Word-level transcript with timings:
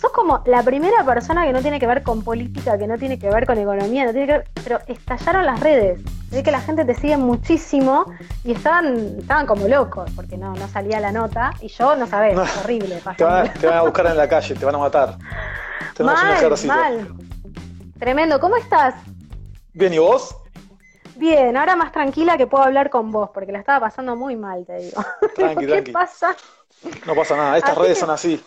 Sos 0.00 0.10
como 0.12 0.42
la 0.46 0.62
primera 0.62 1.04
persona 1.04 1.44
que 1.46 1.52
no 1.52 1.60
tiene 1.62 1.80
que 1.80 1.86
ver 1.86 2.02
con 2.02 2.22
política, 2.22 2.76
que 2.78 2.86
no 2.86 2.98
tiene 2.98 3.18
que 3.18 3.30
ver 3.30 3.46
con 3.46 3.58
economía, 3.58 4.04
no 4.04 4.12
tiene 4.12 4.26
que 4.26 4.32
ver, 4.32 4.48
pero 4.62 4.80
estallaron 4.86 5.46
las 5.46 5.60
redes. 5.60 6.00
Ve 6.30 6.42
que 6.42 6.50
la 6.50 6.60
gente 6.60 6.84
te 6.84 6.94
sigue 6.94 7.16
muchísimo 7.16 8.04
y 8.44 8.52
estaban, 8.52 9.16
estaban 9.20 9.46
como 9.46 9.68
locos, 9.68 10.10
porque 10.16 10.36
no, 10.36 10.54
no 10.54 10.68
salía 10.68 11.00
la 11.00 11.12
nota, 11.12 11.52
y 11.60 11.68
yo 11.68 11.96
no 11.96 12.06
sabés, 12.06 12.34
No. 12.36 12.42
horrible. 12.62 13.00
Te 13.16 13.24
van, 13.24 13.46
a, 13.46 13.52
te 13.52 13.66
van 13.66 13.78
a 13.78 13.82
buscar 13.82 14.06
en 14.06 14.16
la 14.16 14.28
calle, 14.28 14.54
te 14.54 14.64
van 14.64 14.74
a 14.74 14.78
matar. 14.78 15.16
Mal, 16.04 16.16
mal. 16.66 17.08
Tremendo, 17.98 18.38
¿cómo 18.40 18.56
estás? 18.56 18.94
Bien, 19.76 19.92
¿y 19.92 19.98
vos? 19.98 20.34
Bien, 21.16 21.54
ahora 21.56 21.76
más 21.76 21.92
tranquila 21.92 22.36
que 22.38 22.46
puedo 22.46 22.64
hablar 22.64 22.88
con 22.88 23.12
vos, 23.12 23.28
porque 23.32 23.52
la 23.52 23.58
estaba 23.58 23.80
pasando 23.80 24.16
muy 24.16 24.36
mal, 24.36 24.64
te 24.66 24.78
digo. 24.80 25.02
Tranqui, 25.36 25.66
¿Qué 25.66 25.66
tranqui. 25.66 25.92
pasa? 25.92 26.34
No 27.06 27.14
pasa 27.14 27.36
nada, 27.36 27.58
estas 27.58 27.72
Así 27.72 27.80
redes 27.80 27.94
que- 27.98 28.00
son 28.00 28.10
así. 28.10 28.44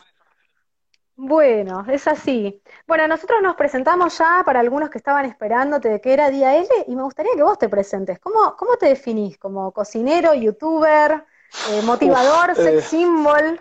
Bueno, 1.21 1.85
es 1.89 2.07
así. 2.07 2.63
Bueno, 2.87 3.05
nosotros 3.07 3.41
nos 3.43 3.55
presentamos 3.55 4.17
ya 4.17 4.41
para 4.45 4.61
algunos 4.61 4.89
que 4.89 4.97
estaban 4.97 5.25
esperándote 5.25 5.89
de 5.89 5.99
que 6.01 6.13
era 6.13 6.29
día 6.29 6.55
L 6.55 6.67
y 6.87 6.95
me 6.95 7.03
gustaría 7.03 7.33
que 7.35 7.43
vos 7.43 7.57
te 7.59 7.67
presentes. 7.69 8.19
¿Cómo, 8.19 8.55
cómo 8.57 8.77
te 8.77 8.87
definís? 8.87 9.37
¿Como 9.37 9.71
cocinero, 9.73 10.33
youtuber, 10.33 11.25
eh, 11.71 11.81
motivador, 11.83 12.51
Uf, 12.51 12.57
sex 12.57 12.79
eh, 12.79 12.81
symbol? 12.89 13.59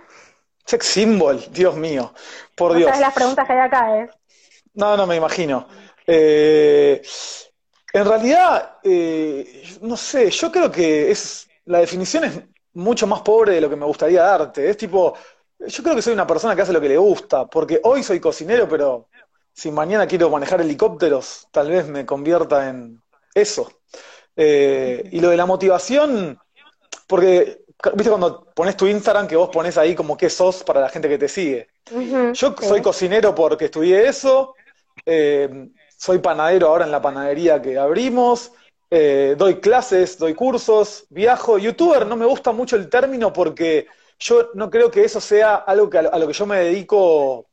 Sex 0.67 0.87
symbol, 0.87 1.45
Dios 1.51 1.75
mío. 1.77 2.13
Por 2.55 2.73
No 2.73 2.79
Dios. 2.79 2.91
sabes 2.91 3.01
las 3.01 3.13
preguntas 3.15 3.47
que 3.47 3.53
hay 3.55 3.59
acá, 3.59 3.99
¿eh? 3.99 4.11
No, 4.75 4.97
no 4.97 5.07
me 5.07 5.17
imagino. 5.17 5.67
Eh, 6.07 7.03
en 7.93 8.05
realidad, 8.05 8.79
eh, 8.83 9.65
no 9.81 9.97
sé, 9.97 10.31
yo 10.31 10.53
creo 10.53 10.71
que 10.71 11.11
es 11.11 11.49
la 11.65 11.81
definición 11.81 12.25
es 12.25 12.41
mucho 12.75 13.07
más 13.07 13.21
pobre 13.21 13.55
de 13.55 13.61
lo 13.61 13.71
que 13.71 13.77
me 13.77 13.87
gustaría 13.87 14.23
darte. 14.23 14.69
Es 14.69 14.77
tipo, 14.77 15.15
yo 15.59 15.83
creo 15.83 15.95
que 15.95 16.03
soy 16.03 16.13
una 16.13 16.27
persona 16.27 16.55
que 16.55 16.63
hace 16.63 16.73
lo 16.73 16.81
que 16.81 16.89
le 16.89 16.97
gusta, 16.97 17.47
porque 17.47 17.81
hoy 17.85 18.03
soy 18.03 18.21
cocinero, 18.21 18.69
pero 18.69 19.09
si 19.53 19.71
mañana 19.71 20.07
quiero 20.07 20.31
manejar 20.31 20.61
helicópteros, 20.61 21.49
tal 21.51 21.71
vez 21.71 21.87
me 21.87 22.07
convierta 22.07 22.69
en 22.69 23.03
eso. 23.35 23.71
Eh, 24.37 25.09
y 25.13 25.21
lo 25.21 25.31
de 25.31 25.37
la 25.37 25.47
motivación, 25.47 26.39
porque, 27.07 27.65
viste 27.95 28.09
cuando 28.09 28.45
pones 28.55 28.77
tu 28.77 28.87
Instagram 28.87 29.27
que 29.27 29.37
vos 29.37 29.51
pones 29.51 29.77
ahí 29.77 29.95
como 29.95 30.17
qué 30.17 30.31
sos 30.31 30.63
para 30.63 30.81
la 30.81 30.89
gente 30.89 31.09
que 31.09 31.19
te 31.19 31.29
sigue. 31.29 31.69
Yo 31.91 32.55
sí. 32.59 32.67
soy 32.67 32.81
cocinero 32.81 33.35
porque 33.35 33.67
estudié 33.67 34.07
eso, 34.07 34.55
eh, 35.05 35.69
soy 35.99 36.19
panadero 36.19 36.69
ahora 36.69 36.85
en 36.85 36.93
la 36.93 37.03
panadería 37.03 37.61
que 37.61 37.77
abrimos, 37.77 38.53
eh, 38.89 39.35
doy 39.37 39.57
clases, 39.57 40.17
doy 40.17 40.35
cursos, 40.35 41.07
viajo. 41.11 41.59
Youtuber 41.59 42.07
no 42.07 42.17
me 42.17 42.25
gusta 42.25 42.53
mucho 42.53 42.77
el 42.77 42.89
término 42.89 43.33
porque 43.33 43.89
yo 44.19 44.51
no 44.55 44.71
creo 44.71 44.91
que 44.91 45.05
eso 45.05 45.21
sea 45.21 45.57
algo 45.57 45.91
que 45.91 45.99
a, 45.99 46.19
lo, 46.19 46.27
que 46.27 46.33
yo 46.33 46.47
me 46.47 46.61
dedico 46.61 47.49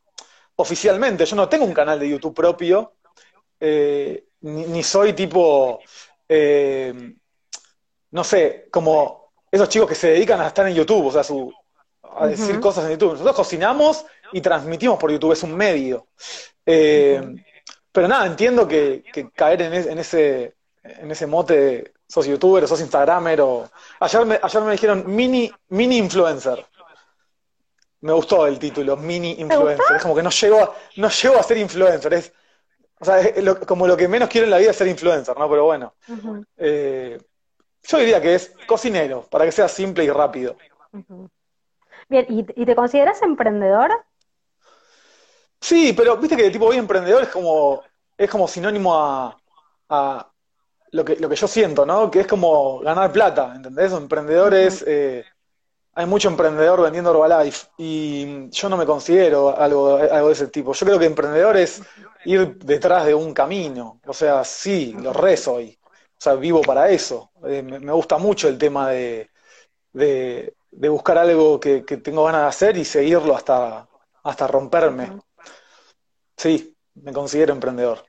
oficialmente. 0.58 1.26
Yo 1.26 1.36
no 1.36 1.50
tengo 1.50 1.66
un 1.66 1.74
canal 1.74 2.00
de 2.00 2.10
YouTube 2.10 2.36
propio, 2.36 2.94
eh, 3.60 4.26
ni, 4.42 4.66
ni 4.66 4.84
soy 4.84 5.14
tipo, 5.14 5.80
eh, 6.30 6.94
no 8.12 8.24
sé, 8.24 8.68
como 8.72 9.34
esos 9.52 9.70
chicos 9.70 9.90
que 9.90 9.96
se 9.96 10.12
dedican 10.12 10.40
a 10.40 10.48
estar 10.48 10.68
en 10.68 10.76
YouTube, 10.76 11.08
o 11.08 11.12
sea, 11.12 11.24
su, 11.24 11.52
a 12.16 12.28
decir 12.28 12.60
cosas 12.60 12.86
en 12.86 12.92
YouTube. 12.92 13.14
Nosotros 13.14 13.36
cocinamos 13.36 14.06
y 14.32 14.40
transmitimos 14.40 15.00
por 15.00 15.12
YouTube, 15.12 15.34
es 15.34 15.42
un 15.42 15.56
medio. 15.56 16.08
Eh, 16.64 17.22
pero 17.96 18.08
nada, 18.10 18.26
entiendo 18.28 18.68
que, 18.68 19.04
que 19.14 19.32
caer 19.32 19.62
en, 19.64 19.74
es- 19.74 19.88
en 19.88 19.98
ese, 20.00 20.56
en 20.84 21.10
ese 21.12 21.26
mote 21.26 21.54
de 21.60 21.94
sos 22.08 22.26
youtuber 22.28 22.64
o 22.64 22.68
sos 22.68 22.82
instagramer 22.82 23.40
o... 23.42 23.70
Ayer 24.02 24.26
me, 24.26 24.40
ayer 24.42 24.62
me 24.64 24.72
dijeron 24.74 25.04
mini, 25.08 25.52
mini 25.70 25.98
influencer. 25.98 26.66
Me 28.02 28.12
gustó 28.14 28.46
el 28.48 28.60
título, 28.60 28.98
mini 28.98 29.32
influencer. 29.40 29.96
Es 29.96 30.02
como 30.02 30.16
que 30.16 30.24
no 30.24 30.30
llego 30.30 30.60
a, 30.62 30.76
no 30.98 31.10
llego 31.10 31.40
a 31.40 31.44
ser 31.44 31.58
influencer. 31.58 32.14
Es, 32.14 32.34
o 33.00 33.06
sea, 33.06 33.22
es 33.22 33.44
lo- 33.44 33.60
como 33.62 33.88
lo 33.88 33.98
que 33.98 34.08
menos 34.10 34.30
quiero 34.30 34.46
en 34.46 34.52
la 34.52 34.58
vida 34.58 34.72
es 34.72 34.78
ser 34.78 34.88
influencer, 34.88 35.38
¿no? 35.38 35.50
Pero 35.50 35.66
bueno. 35.66 35.94
Eh, 36.58 37.18
yo 37.84 37.98
diría 37.98 38.22
que 38.22 38.36
es 38.36 38.52
cocinero, 38.68 39.24
para 39.30 39.46
que 39.46 39.52
sea 39.54 39.68
simple 39.68 40.04
y 40.04 40.10
rápido. 40.10 40.58
Bien, 42.10 42.26
¿y, 42.30 42.46
y 42.62 42.66
te 42.66 42.76
consideras 42.76 43.22
emprendedor? 43.22 43.92
Sí, 45.60 45.94
pero 45.98 46.18
viste 46.18 46.38
que 46.38 46.52
tipo 46.52 46.66
hoy 46.66 46.78
emprendedor 46.78 47.24
es 47.24 47.30
como, 47.30 47.84
es 48.18 48.30
como 48.30 48.48
sinónimo 48.48 48.96
a, 48.96 49.38
a 49.90 50.32
lo 50.92 51.06
que, 51.06 51.16
lo 51.18 51.30
que 51.30 51.36
yo 51.36 51.48
siento, 51.48 51.86
¿no? 51.86 52.10
Que 52.12 52.22
es 52.22 52.28
como 52.28 52.80
ganar 52.80 53.12
plata, 53.12 53.54
¿entendés? 53.56 53.92
Emprendedores, 53.94 54.84
eh, 54.88 55.26
hay 55.94 56.06
mucho 56.06 56.30
emprendedor 56.30 56.82
vendiendo 56.82 57.12
Herbalife 57.12 57.68
y 57.78 58.50
yo 58.52 58.70
no 58.70 58.78
me 58.78 58.86
considero 58.86 59.58
algo, 59.58 59.98
algo 59.98 60.28
de 60.28 60.34
ese 60.34 60.48
tipo. 60.48 60.74
Yo 60.74 60.86
creo 60.86 61.00
que 61.00 61.06
emprendedor 61.06 61.58
es 61.58 61.82
ir 62.26 62.58
detrás 62.58 63.06
de 63.06 63.14
un 63.16 63.34
camino. 63.34 64.02
O 64.06 64.14
sea, 64.14 64.44
sí, 64.44 64.94
lo 65.00 65.14
re 65.14 65.38
soy. 65.38 65.78
O 65.84 66.22
sea, 66.22 66.36
vivo 66.36 66.62
para 66.62 66.90
eso. 66.90 67.32
Eh, 67.46 67.62
me, 67.64 67.80
me 67.80 67.92
gusta 67.94 68.18
mucho 68.18 68.48
el 68.50 68.58
tema 68.58 68.90
de, 68.90 69.30
de, 69.94 70.56
de 70.72 70.90
buscar 70.90 71.18
algo 71.18 71.60
que, 71.60 71.86
que 71.86 71.98
tengo 71.98 72.26
ganas 72.26 72.42
de 72.44 72.48
hacer 72.48 72.78
y 72.78 72.86
seguirlo 72.86 73.36
hasta, 73.36 73.88
hasta 74.24 74.48
romperme. 74.48 75.12
Sí, 76.38 76.75
me 76.96 77.14
considero 77.14 77.54
emprendedor. 77.54 78.06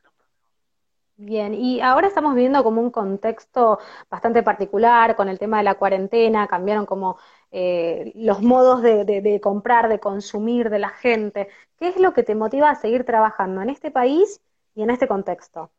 Bien, 1.18 1.54
y 1.54 1.80
ahora 1.80 2.08
estamos 2.08 2.34
viviendo 2.34 2.62
como 2.62 2.80
un 2.82 2.90
contexto 2.90 3.78
bastante 4.10 4.42
particular 4.42 5.16
con 5.16 5.28
el 5.30 5.38
tema 5.38 5.58
de 5.58 5.64
la 5.64 5.76
cuarentena, 5.76 6.46
cambiaron 6.46 6.84
como 6.84 7.18
eh, 7.50 8.12
los 8.16 8.42
modos 8.42 8.82
de, 8.82 9.04
de- 9.06 9.22
de 9.22 9.40
comprar, 9.40 9.88
de 9.88 9.98
consumir 9.98 10.68
de 10.68 10.78
la 10.78 10.90
gente. 10.90 11.48
¿Qué 11.78 11.88
es 11.88 11.96
lo 11.98 12.12
que 12.12 12.22
te 12.22 12.34
motiva 12.34 12.68
a 12.70 12.74
seguir 12.74 13.04
trabajando 13.06 13.62
en 13.62 13.70
este 13.70 13.90
país 13.90 14.42
y 14.74 14.82
en 14.82 14.90
este 14.90 15.08
contexto? 15.08 15.70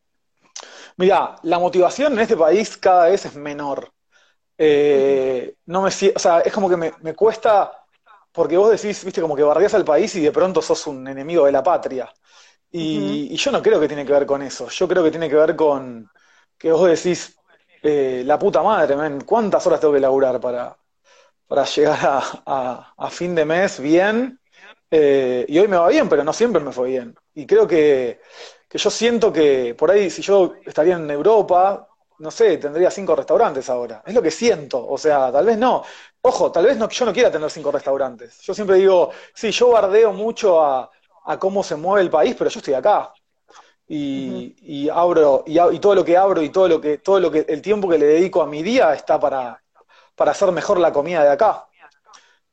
Mirá, 0.96 1.36
la 1.42 1.58
motivación 1.58 2.12
en 2.14 2.20
este 2.20 2.36
país 2.36 2.76
cada 2.76 3.08
vez 3.08 3.24
es 3.26 3.34
menor. 3.34 3.92
Eh, 4.58 5.54
no 5.66 5.82
me, 5.82 5.88
o 5.88 5.92
sea, 6.18 6.40
es 6.40 6.52
como 6.52 6.68
que 6.70 6.76
me, 6.76 6.92
me 7.02 7.14
cuesta, 7.14 7.72
porque 8.32 8.56
vos 8.56 8.70
decís, 8.70 9.04
viste, 9.04 9.20
como 9.20 9.36
que 9.36 9.42
bardeás 9.42 9.74
al 9.74 9.84
país 9.84 10.14
y 10.16 10.22
de 10.22 10.32
pronto 10.32 10.62
sos 10.62 10.86
un 10.86 11.06
enemigo 11.08 11.46
de 11.46 11.52
la 11.52 11.62
patria. 11.62 12.12
Y, 12.70 13.28
y 13.32 13.36
yo 13.36 13.50
no 13.50 13.62
creo 13.62 13.80
que 13.80 13.88
tiene 13.88 14.04
que 14.04 14.12
ver 14.12 14.26
con 14.26 14.42
eso. 14.42 14.68
Yo 14.68 14.86
creo 14.88 15.02
que 15.04 15.10
tiene 15.10 15.28
que 15.28 15.36
ver 15.36 15.56
con 15.56 16.10
que 16.58 16.70
vos 16.72 16.88
decís, 16.88 17.38
eh, 17.82 18.22
la 18.26 18.38
puta 18.38 18.62
madre, 18.62 18.96
¿cuántas 19.24 19.66
horas 19.66 19.80
tengo 19.80 19.94
que 19.94 20.00
laburar 20.00 20.40
para, 20.40 20.76
para 21.46 21.64
llegar 21.64 21.98
a, 22.02 22.22
a- 22.46 22.94
a 22.96 23.10
fin 23.10 23.34
de 23.34 23.44
mes 23.44 23.80
bien? 23.80 24.40
Eh, 24.90 25.44
y 25.48 25.58
hoy 25.58 25.68
me 25.68 25.76
va 25.78 25.88
bien, 25.88 26.08
pero 26.08 26.24
no 26.24 26.32
siempre 26.32 26.62
me 26.62 26.72
fue 26.72 26.90
bien. 26.90 27.14
Y 27.34 27.46
creo 27.46 27.66
que, 27.68 28.20
que 28.68 28.78
yo 28.78 28.90
siento 28.90 29.32
que 29.32 29.74
por 29.76 29.90
ahí, 29.90 30.10
si 30.10 30.22
yo 30.22 30.54
estaría 30.64 30.96
en 30.96 31.10
Europa, 31.10 31.88
no 32.18 32.30
sé, 32.30 32.58
tendría 32.58 32.90
cinco 32.90 33.14
restaurantes 33.16 33.68
ahora. 33.70 34.02
Es 34.06 34.14
lo 34.14 34.22
que 34.22 34.30
siento. 34.30 34.86
O 34.88 34.98
sea, 34.98 35.30
tal 35.32 35.46
vez 35.46 35.58
no. 35.58 35.84
Ojo, 36.22 36.50
tal 36.52 36.66
vez 36.66 36.76
no, 36.76 36.88
yo 36.88 37.04
no 37.06 37.12
quiera 37.12 37.30
tener 37.30 37.50
cinco 37.50 37.70
restaurantes. 37.72 38.40
Yo 38.42 38.54
siempre 38.54 38.76
digo, 38.76 39.10
sí, 39.34 39.50
yo 39.52 39.70
bardeo 39.70 40.12
mucho 40.12 40.62
a, 40.64 40.90
a 41.28 41.38
cómo 41.38 41.62
se 41.62 41.76
mueve 41.76 42.00
el 42.00 42.10
país, 42.10 42.34
pero 42.36 42.48
yo 42.48 42.58
estoy 42.58 42.72
acá. 42.72 43.12
Y, 43.86 44.56
y 44.62 44.88
abro, 44.88 45.44
y, 45.46 45.78
todo 45.78 45.94
lo 45.94 46.04
que 46.04 46.16
abro 46.16 46.42
y 46.42 46.48
todo 46.48 46.68
lo 46.68 46.80
que, 46.80 46.98
todo 46.98 47.20
lo 47.20 47.30
que, 47.30 47.44
el 47.46 47.60
tiempo 47.60 47.86
que 47.88 47.98
le 47.98 48.06
dedico 48.06 48.40
a 48.40 48.46
mi 48.46 48.62
día 48.62 48.94
está 48.94 49.20
para, 49.20 49.62
para 50.16 50.30
hacer 50.30 50.50
mejor 50.52 50.78
la 50.78 50.90
comida 50.90 51.22
de 51.22 51.30
acá. 51.30 51.66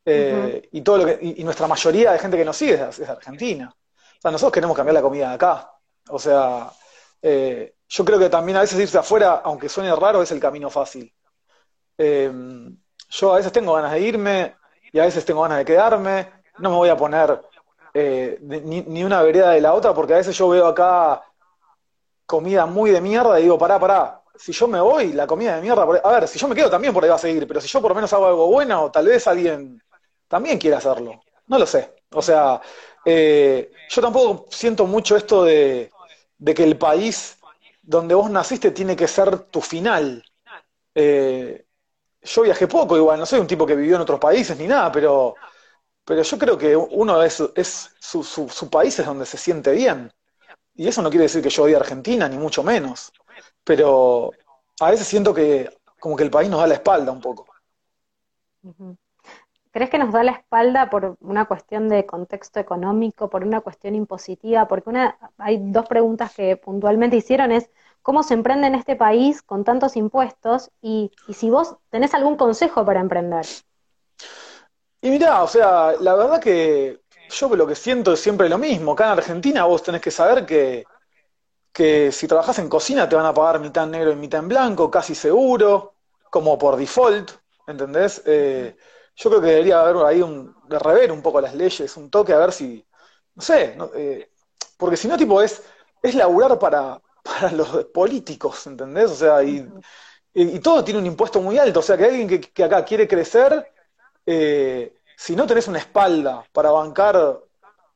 Eh, 0.03 0.68
y 0.74 0.81
todo 0.81 1.00
lo 1.00 1.06
que, 1.06 1.18
y, 1.22 1.41
y 1.41 1.44
nuestra 1.46 1.68
mayoría 1.68 2.12
de 2.12 2.19
gente 2.19 2.38
que 2.38 2.44
nos 2.44 2.58
sigue 2.58 2.74
es, 2.74 3.09
Argentina. 3.09 3.74
O 3.74 4.22
sea, 4.22 4.31
nosotros 4.31 4.52
queremos 4.52 4.75
cambiar 4.75 4.94
la 4.94 5.02
comida 5.02 5.30
de 5.30 5.35
acá. 5.35 5.72
O 6.09 6.19
sea, 6.19 6.69
eh, 7.22 7.75
yo 7.88 8.03
creo 8.03 8.19
que 8.19 8.30
también 8.30 8.58
a 8.58 8.62
veces 8.62 8.78
irse 8.78 8.97
afuera, 8.97 9.41
aunque 9.46 9.69
suene 9.69 9.96
raro, 9.96 10.22
es 10.22 10.32
el 10.32 10.41
camino 10.41 10.70
fácil. 10.70 11.14
Eh, 11.97 12.29
yo 13.09 13.34
a 13.34 13.38
veces 13.38 13.53
tengo 13.53 13.73
ganas 13.73 13.94
de 13.94 14.02
irme 14.02 14.55
y 14.91 14.99
a 14.99 15.05
veces 15.05 15.23
tengo 15.23 15.44
ganas 15.44 15.59
de 15.59 15.66
quedarme. 15.66 16.29
No 16.58 16.72
me 16.72 16.76
voy 16.76 16.90
a 16.90 16.97
poner 16.97 17.40
eh, 17.97 18.40
ni, 18.42 19.06
una 19.06 19.22
vereda 19.22 19.52
de 19.52 19.62
la 19.62 19.74
otra 19.74 19.94
porque 19.94 20.14
a 20.14 20.18
veces 20.18 20.38
yo 20.38 20.50
veo 20.50 20.68
acá 20.68 21.24
comida 22.26 22.66
muy 22.66 22.92
de 22.92 23.00
mierda 23.00 23.40
y 23.40 23.44
digo, 23.44 23.58
pará, 23.58 23.80
pará. 23.80 24.22
Si 24.36 24.52
yo 24.52 24.68
me 24.68 24.82
voy, 24.82 25.14
la 25.14 25.26
comida 25.26 25.56
de 25.56 25.62
mierda, 25.62 25.84
a 26.03 26.12
ver, 26.12 26.28
si 26.28 26.38
yo 26.38 26.50
me 26.50 26.56
quedo 26.56 26.70
también 26.70 26.94
por 26.94 27.02
ahí 27.02 27.09
va 27.09 27.16
a 27.16 27.20
seguir, 27.20 27.47
pero 27.47 27.62
si 27.62 27.70
yo 27.70 27.82
por 27.82 27.92
lo 27.92 27.96
menos 27.96 28.12
hago 28.12 28.28
algo 28.28 28.47
bueno, 28.47 28.92
tal 28.92 29.06
vez 29.06 29.26
alguien 29.28 29.82
también 30.28 30.58
quiera 30.58 30.80
hacerlo. 30.80 31.22
No 31.47 31.58
lo 31.58 31.66
sé. 31.66 31.96
O 32.12 32.22
sea, 32.22 32.59
eh, 33.06 33.72
yo 33.88 34.02
tampoco 34.02 34.47
siento 34.50 34.86
mucho 34.86 35.16
esto 35.16 35.46
de, 35.46 35.90
de 36.38 36.53
que 36.53 36.66
el 36.66 36.78
país 36.78 37.38
donde 37.82 38.14
vos 38.14 38.30
naciste 38.30 38.72
tiene 38.72 38.97
que 38.97 39.08
ser 39.08 39.40
tu 39.40 39.62
final. 39.62 40.22
Eh, 40.94 41.66
yo 42.24 42.42
viajé 42.42 42.68
poco 42.68 42.97
igual, 42.97 43.20
no 43.20 43.26
soy 43.26 43.40
un 43.40 43.47
tipo 43.47 43.66
que 43.66 43.76
vivió 43.78 43.96
en 43.96 44.02
otros 44.02 44.20
países 44.20 44.58
ni 44.58 44.68
nada, 44.68 44.92
pero, 44.92 45.36
pero 46.05 46.22
yo 46.22 46.37
creo 46.37 46.57
que 46.57 46.75
uno 46.75 47.22
es, 47.23 47.43
es 47.55 47.91
su, 47.99 48.69
país 48.69 48.97
es 48.99 49.05
donde 49.05 49.25
se 49.25 49.37
siente 49.37 49.72
bien. 49.72 50.11
Y 50.75 50.87
eso 50.87 51.02
no 51.02 51.09
quiere 51.09 51.23
decir 51.23 51.41
que 51.41 51.49
yo 51.49 51.63
odie 51.63 51.75
a 51.75 51.79
Argentina, 51.79 52.29
ni 52.29 52.37
mucho 52.37 52.63
menos. 52.63 53.11
pero 53.63 54.31
a 54.79 54.91
veces 54.91 55.07
siento 55.07 55.34
que 55.34 55.69
como 55.99 56.16
que 56.16 56.23
el 56.23 56.29
país 56.29 56.49
nos 56.49 56.59
da 56.59 56.67
la 56.67 56.75
espalda 56.75 57.11
un 57.11 57.22
poco. 57.22 57.47
¿Crees 59.72 59.90
que 59.90 59.97
nos 59.97 60.13
da 60.13 60.23
la 60.23 60.31
espalda 60.31 60.90
por 60.90 61.17
una 61.19 61.46
cuestión 61.46 61.90
de 61.90 62.05
contexto 62.05 62.59
económico, 62.59 63.29
por 63.29 63.43
una 63.43 63.61
cuestión 63.61 63.96
impositiva? 63.96 64.67
Porque 64.67 64.90
una, 64.90 65.17
hay 65.37 65.58
dos 65.59 65.87
preguntas 65.87 66.34
que 66.34 66.55
puntualmente 66.58 67.17
hicieron 67.17 67.51
es 67.51 67.69
cómo 68.01 68.23
se 68.23 68.35
emprende 68.35 68.67
en 68.67 68.75
este 68.75 68.96
país 68.96 69.41
con 69.41 69.63
tantos 69.63 69.96
impuestos 69.97 70.72
y, 70.81 71.11
y 71.28 71.34
si 71.34 71.49
vos 71.49 71.78
tenés 71.90 72.13
algún 72.13 72.37
consejo 72.37 72.85
para 72.85 73.01
emprender. 73.01 73.46
Y 75.05 75.11
mirá, 75.11 75.43
o 75.43 75.47
sea, 75.47 75.93
la 75.99 76.16
verdad 76.16 76.41
que 76.41 77.02
yo 77.29 77.55
lo 77.55 77.67
que 77.67 77.75
siento 77.75 78.13
es 78.13 78.19
siempre 78.19 78.49
lo 78.49 78.57
mismo. 78.57 78.93
Acá 78.93 79.05
en 79.05 79.11
Argentina 79.11 79.63
vos 79.66 79.84
tenés 79.84 80.02
que 80.02 80.09
saber 80.09 80.47
que, 80.47 80.84
que 81.72 82.11
si 82.11 82.28
trabajas 82.28 82.57
en 82.57 82.67
cocina 82.67 83.07
te 83.07 83.16
van 83.16 83.28
a 83.28 83.34
pagar 83.34 83.59
mitad 83.59 83.84
en 83.84 83.91
negro 83.91 84.11
y 84.11 84.16
mitad 84.16 84.40
en 84.40 84.47
blanco, 84.47 84.90
casi 84.90 85.13
seguro, 85.13 85.93
como 86.31 86.57
por 86.57 86.75
default, 86.75 87.34
¿entendés? 87.67 88.23
Eh, 88.25 88.75
yo 89.16 89.29
creo 89.29 89.41
que 89.41 89.47
debería 89.49 89.81
haber 89.81 90.03
ahí 90.07 90.23
un, 90.23 90.55
de 90.67 90.79
rever 90.79 91.11
un 91.11 91.22
poco 91.22 91.40
las 91.40 91.53
leyes, 91.53 91.96
un 91.97 92.09
toque 92.09 92.34
a 92.34 92.40
ver 92.40 92.51
si, 92.51 92.84
no 93.35 93.43
sé, 93.43 93.78
eh, 93.96 94.31
porque 94.75 94.97
si 94.97 95.08
no, 95.08 95.17
tipo, 95.17 95.40
es, 95.40 95.61
es 96.01 96.16
laburar 96.16 96.58
para, 96.58 96.99
para 97.23 97.51
los 97.51 97.85
políticos, 97.93 98.66
¿entendés? 98.66 99.11
O 99.11 99.16
sea, 99.16 99.43
y, 99.43 99.69
y, 100.34 100.59
todo 100.61 100.84
tiene 100.84 100.99
un 100.99 101.05
impuesto 101.05 101.41
muy 101.41 101.59
alto. 101.59 101.81
O 101.81 101.84
sea, 101.84 101.96
que 101.96 102.05
alguien 102.05 102.28
que, 102.28 102.63
acá 102.63 102.84
quiere 102.84 103.08
crecer, 103.08 103.72
eh, 104.25 104.95
si 105.16 105.35
no 105.35 105.47
tenés 105.47 105.67
una 105.67 105.79
espalda 105.79 106.46
para 106.52 106.72
bancar 106.72 107.40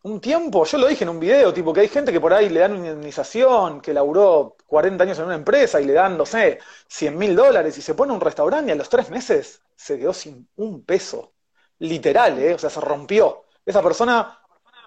un 0.03 0.21
tiempo, 0.21 0.63
yo 0.65 0.77
lo 0.77 0.87
dije 0.87 1.03
en 1.03 1.09
un 1.09 1.19
video, 1.19 1.53
tipo, 1.53 1.73
que 1.73 1.81
hay 1.81 1.87
gente 1.89 2.11
que 2.11 2.21
por 2.21 2.33
ahí 2.33 2.49
le 2.49 2.61
dan 2.61 2.73
una 2.73 2.87
indemnización, 2.87 3.81
que 3.81 3.93
laburó 3.93 4.55
40 4.65 5.03
años 5.03 5.19
en 5.19 5.25
una 5.25 5.35
empresa 5.35 5.81
y 5.81 5.85
le 5.85 5.93
dan, 5.93 6.17
no 6.17 6.25
sé, 6.25 6.59
100 6.87 7.17
mil 7.17 7.35
dólares 7.35 7.77
y 7.77 7.81
se 7.81 7.95
pone 7.95 8.13
un 8.13 8.21
restaurante 8.21 8.69
y 8.69 8.73
a 8.73 8.75
los 8.75 8.89
tres 8.89 9.09
meses 9.09 9.61
se 9.75 9.99
quedó 9.99 10.13
sin 10.13 10.47
un 10.55 10.83
peso. 10.83 11.33
Literal, 11.79 12.39
¿eh? 12.39 12.53
O 12.55 12.59
sea, 12.59 12.69
se 12.69 12.81
rompió. 12.81 13.45
Esa 13.65 13.81
persona 13.81 14.39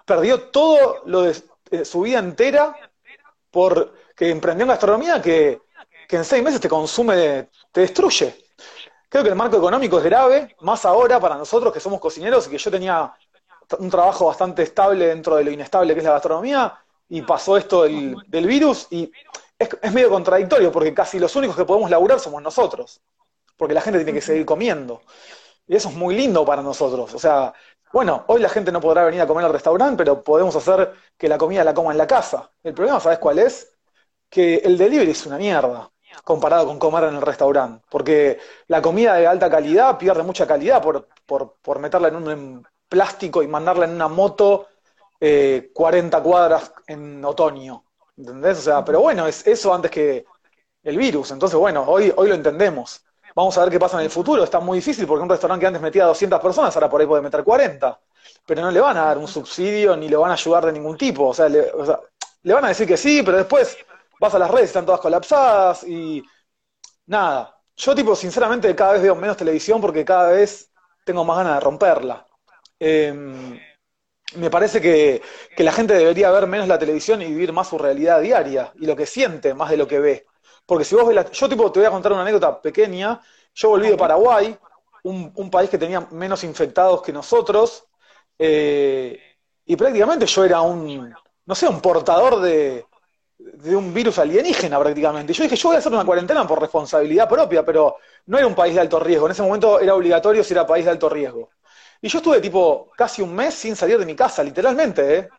perdió 0.05 0.49
todo 0.49 1.01
lo 1.05 1.21
de 1.23 1.35
eh, 1.71 1.85
su 1.85 2.01
vida 2.01 2.19
entera 2.19 2.75
por 3.51 3.93
que 4.15 4.29
emprendió 4.29 4.63
en 4.63 4.69
gastronomía 4.69 5.21
que, 5.21 5.61
en 6.09 6.25
seis 6.25 6.43
meses 6.43 6.61
te 6.61 6.69
consume, 6.69 7.49
te 7.71 7.81
destruye. 7.81 8.42
Creo 9.13 9.21
que 9.21 9.29
el 9.29 9.35
marco 9.35 9.57
económico 9.57 9.99
es 9.99 10.03
grave, 10.05 10.55
más 10.61 10.85
ahora 10.85 11.19
para 11.19 11.35
nosotros 11.35 11.71
que 11.71 11.79
somos 11.79 11.99
cocineros 11.99 12.47
y 12.47 12.49
que 12.49 12.57
yo 12.57 12.71
tenía 12.71 13.13
un 13.77 13.87
trabajo 13.87 14.25
bastante 14.25 14.63
estable 14.63 15.05
dentro 15.05 15.35
de 15.35 15.43
lo 15.43 15.51
inestable 15.51 15.93
que 15.93 15.99
es 15.99 16.03
la 16.03 16.13
gastronomía 16.13 16.75
y 17.07 17.21
pasó 17.21 17.55
esto 17.55 17.83
del, 17.83 18.47
virus 18.47 18.87
y 18.89 19.11
es, 19.59 19.69
es, 19.79 19.93
medio 19.93 20.09
contradictorio 20.09 20.71
porque 20.71 20.95
casi 20.95 21.19
los 21.19 21.35
únicos 21.35 21.55
que 21.55 21.63
podemos 21.63 21.91
laburar 21.91 22.19
somos 22.19 22.41
nosotros, 22.41 23.01
porque 23.55 23.75
la 23.75 23.81
gente 23.81 23.99
tiene 23.99 24.13
que 24.13 24.25
seguir 24.25 24.47
comiendo. 24.47 25.03
Y 25.67 25.75
eso 25.75 25.89
es 25.89 25.95
muy 25.95 26.15
lindo 26.15 26.43
para 26.43 26.63
nosotros. 26.63 27.13
O 27.13 27.19
sea, 27.19 27.53
bueno, 27.91 28.23
hoy 28.29 28.41
la 28.41 28.49
gente 28.49 28.71
no 28.71 28.81
podrá 28.81 29.05
venir 29.05 29.21
a 29.21 29.27
comer 29.27 29.45
al 29.45 29.53
restaurante, 29.53 29.95
pero 29.95 30.23
podemos 30.23 30.55
hacer 30.55 30.91
que 31.15 31.27
la 31.27 31.37
comida 31.37 31.63
la 31.63 31.75
coma 31.75 31.91
en 31.91 31.99
la 31.99 32.07
casa. 32.07 32.49
El 32.63 32.73
problema, 32.73 32.99
¿sabes 32.99 33.19
cuál 33.19 33.37
es? 33.37 33.77
Que 34.27 34.55
el 34.55 34.75
delivery 34.75 35.11
es 35.11 35.23
una 35.27 35.37
mierda 35.37 35.92
comparado 36.23 36.65
con 36.67 36.79
comer 36.79 37.05
en 37.05 37.15
el 37.15 37.21
restaurante. 37.21 37.85
Porque 37.89 38.39
la 38.67 38.81
comida 38.81 39.15
de 39.15 39.27
alta 39.27 39.49
calidad 39.49 39.97
pierde 39.97 40.23
mucha 40.23 40.47
calidad 40.47 40.81
por, 40.81 41.07
por, 41.25 41.79
meterla 41.79 42.09
en 42.09 42.15
un 42.15 42.67
plástico 42.87 43.41
y 43.41 43.47
mandarla 43.47 43.85
en 43.85 43.91
una 43.91 44.07
moto 44.07 44.67
40 45.19 46.17
eh, 46.17 46.21
cuadras 46.21 46.73
en 46.87 47.23
otoño. 47.23 47.83
¿Entendés? 48.17 48.59
O 48.59 48.61
sea, 48.61 48.85
pero 48.85 49.01
bueno, 49.01 49.27
es 49.27 49.45
eso 49.47 49.73
antes 49.73 49.89
que 49.89 50.25
el 50.83 50.97
virus. 50.97 51.31
Entonces, 51.31 51.57
bueno, 51.57 51.83
hoy, 51.87 52.13
hoy 52.15 52.29
lo 52.29 52.35
entendemos. 52.35 53.03
Vamos 53.35 53.57
a 53.57 53.61
ver 53.61 53.71
qué 53.71 53.79
pasa 53.79 53.97
en 53.97 54.05
el 54.05 54.11
futuro. 54.11 54.43
Está 54.43 54.59
muy 54.59 54.77
difícil 54.77 55.07
porque 55.07 55.23
un 55.23 55.29
restaurante 55.29 55.61
que 55.61 55.67
antes 55.67 55.81
metía 55.81 56.05
200 56.05 56.39
personas 56.39 56.75
ahora 56.75 56.89
por 56.89 57.01
ahí 57.01 57.07
puede 57.07 57.21
meter 57.21 57.43
40. 57.43 57.99
Pero 58.45 58.61
no 58.61 58.71
le 58.71 58.79
van 58.79 58.97
a 58.97 59.05
dar 59.05 59.17
un 59.17 59.27
subsidio 59.27 59.95
ni 59.95 60.07
le 60.07 60.15
van 60.15 60.31
a 60.31 60.35
ayudar 60.35 60.65
de 60.65 60.73
ningún 60.73 60.97
tipo. 60.97 61.27
O 61.27 61.33
sea, 61.33 61.49
le, 61.49 61.71
van 62.43 62.65
a 62.65 62.67
decir 62.69 62.87
que 62.87 62.97
sí, 62.97 63.23
pero 63.23 63.37
después 63.37 63.77
vas 64.23 64.35
a 64.35 64.39
las 64.39 64.49
redes, 64.49 64.69
están 64.69 64.85
todas 64.85 65.01
colapsadas 65.01 65.83
y 65.83 66.23
nada. 67.07 67.59
Yo, 67.75 67.93
tipo, 67.93 68.15
sinceramente, 68.15 68.73
cada 68.75 68.93
vez 68.93 69.01
veo 69.01 69.15
menos 69.15 69.35
televisión 69.35 69.81
porque 69.81 70.05
cada 70.05 70.29
vez 70.29 70.71
tengo 71.05 71.25
más 71.25 71.37
ganas 71.37 71.55
de 71.55 71.59
romperla. 71.59 72.25
Em, 72.79 73.59
me 74.35 74.49
parece 74.49 74.79
que, 74.79 75.21
que, 75.55 75.63
la 75.63 75.73
gente 75.73 75.93
debería 75.93 76.31
ver 76.31 76.47
menos 76.47 76.67
la 76.67 76.79
televisión 76.79 77.21
y 77.21 77.25
vivir 77.25 77.51
más 77.51 77.67
su 77.67 77.77
realidad 77.77 78.21
diaria 78.21 78.71
y 78.79 78.85
lo 78.85 78.95
que 78.95 79.05
siente 79.05 79.53
más 79.53 79.69
de 79.69 79.77
lo 79.77 79.87
que 79.87 79.99
ve. 79.99 80.25
Porque 80.65 80.85
si 80.85 80.95
vos 80.95 81.05
ves 81.05 81.15
la... 81.15 81.29
Yo 81.29 81.49
tipo 81.49 81.71
te 81.71 81.79
voy 81.79 81.87
a 81.87 81.91
contar 81.91 82.13
una 82.13 82.21
anécdota 82.21 82.61
pequeña. 82.61 83.19
Yo 83.53 83.69
volví 83.69 83.89
de 83.89 83.97
Paraguay, 83.97 84.57
un, 85.03 85.49
país 85.51 85.69
que 85.69 85.77
tenía 85.77 85.99
menos 86.11 86.43
infectados 86.45 87.01
que 87.01 87.11
nosotros, 87.11 87.85
eh, 88.39 89.19
y 89.65 89.75
prácticamente 89.75 90.25
yo 90.25 90.45
era 90.45 90.61
un, 90.61 91.13
no 91.45 91.55
sé, 91.55 91.67
un 91.67 91.81
portador 91.81 92.41
de, 92.41 92.85
de 93.53 93.75
un 93.75 93.93
virus 93.93 94.19
alienígena 94.19 94.79
prácticamente. 94.79 95.33
Yo 95.33 95.43
dije, 95.43 95.55
yo 95.55 95.69
voy 95.69 95.75
a 95.75 95.79
hacer 95.79 95.91
una 95.91 96.05
cuarentena 96.05 96.47
por 96.47 96.61
responsabilidad 96.61 97.27
propia, 97.27 97.65
pero 97.65 97.97
no 98.27 98.37
era 98.37 98.47
un 98.47 98.55
país 98.55 98.73
de 98.75 98.81
alto 98.81 98.99
riesgo. 98.99 99.25
En 99.25 99.33
ese 99.33 99.41
momento 99.41 99.79
era 99.79 99.95
obligatorio 99.95 100.43
si 100.43 100.53
era 100.53 100.65
país 100.65 100.85
de 100.85 100.91
alto 100.91 101.09
riesgo. 101.09 101.49
Y 102.01 102.07
yo 102.07 102.17
estuve 102.19 102.39
tipo 102.41 102.91
casi 102.95 103.21
un 103.21 103.33
mes 103.33 103.53
sin 103.53 103.75
salir 103.75 103.97
de 103.97 104.05
mi 104.05 104.15
casa, 104.15 104.43
literalmente, 104.43 105.17
¿eh? 105.17 105.29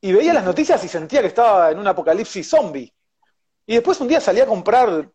Y 0.00 0.12
veía 0.12 0.32
las 0.32 0.44
noticias 0.44 0.82
y 0.84 0.88
sentía 0.88 1.20
que 1.20 1.26
estaba 1.28 1.70
en 1.70 1.78
un 1.78 1.86
apocalipsis 1.86 2.48
zombie. 2.48 2.92
Y 3.66 3.74
después 3.74 4.00
un 4.00 4.08
día 4.08 4.20
salí 4.20 4.40
a 4.40 4.46
comprar 4.46 5.10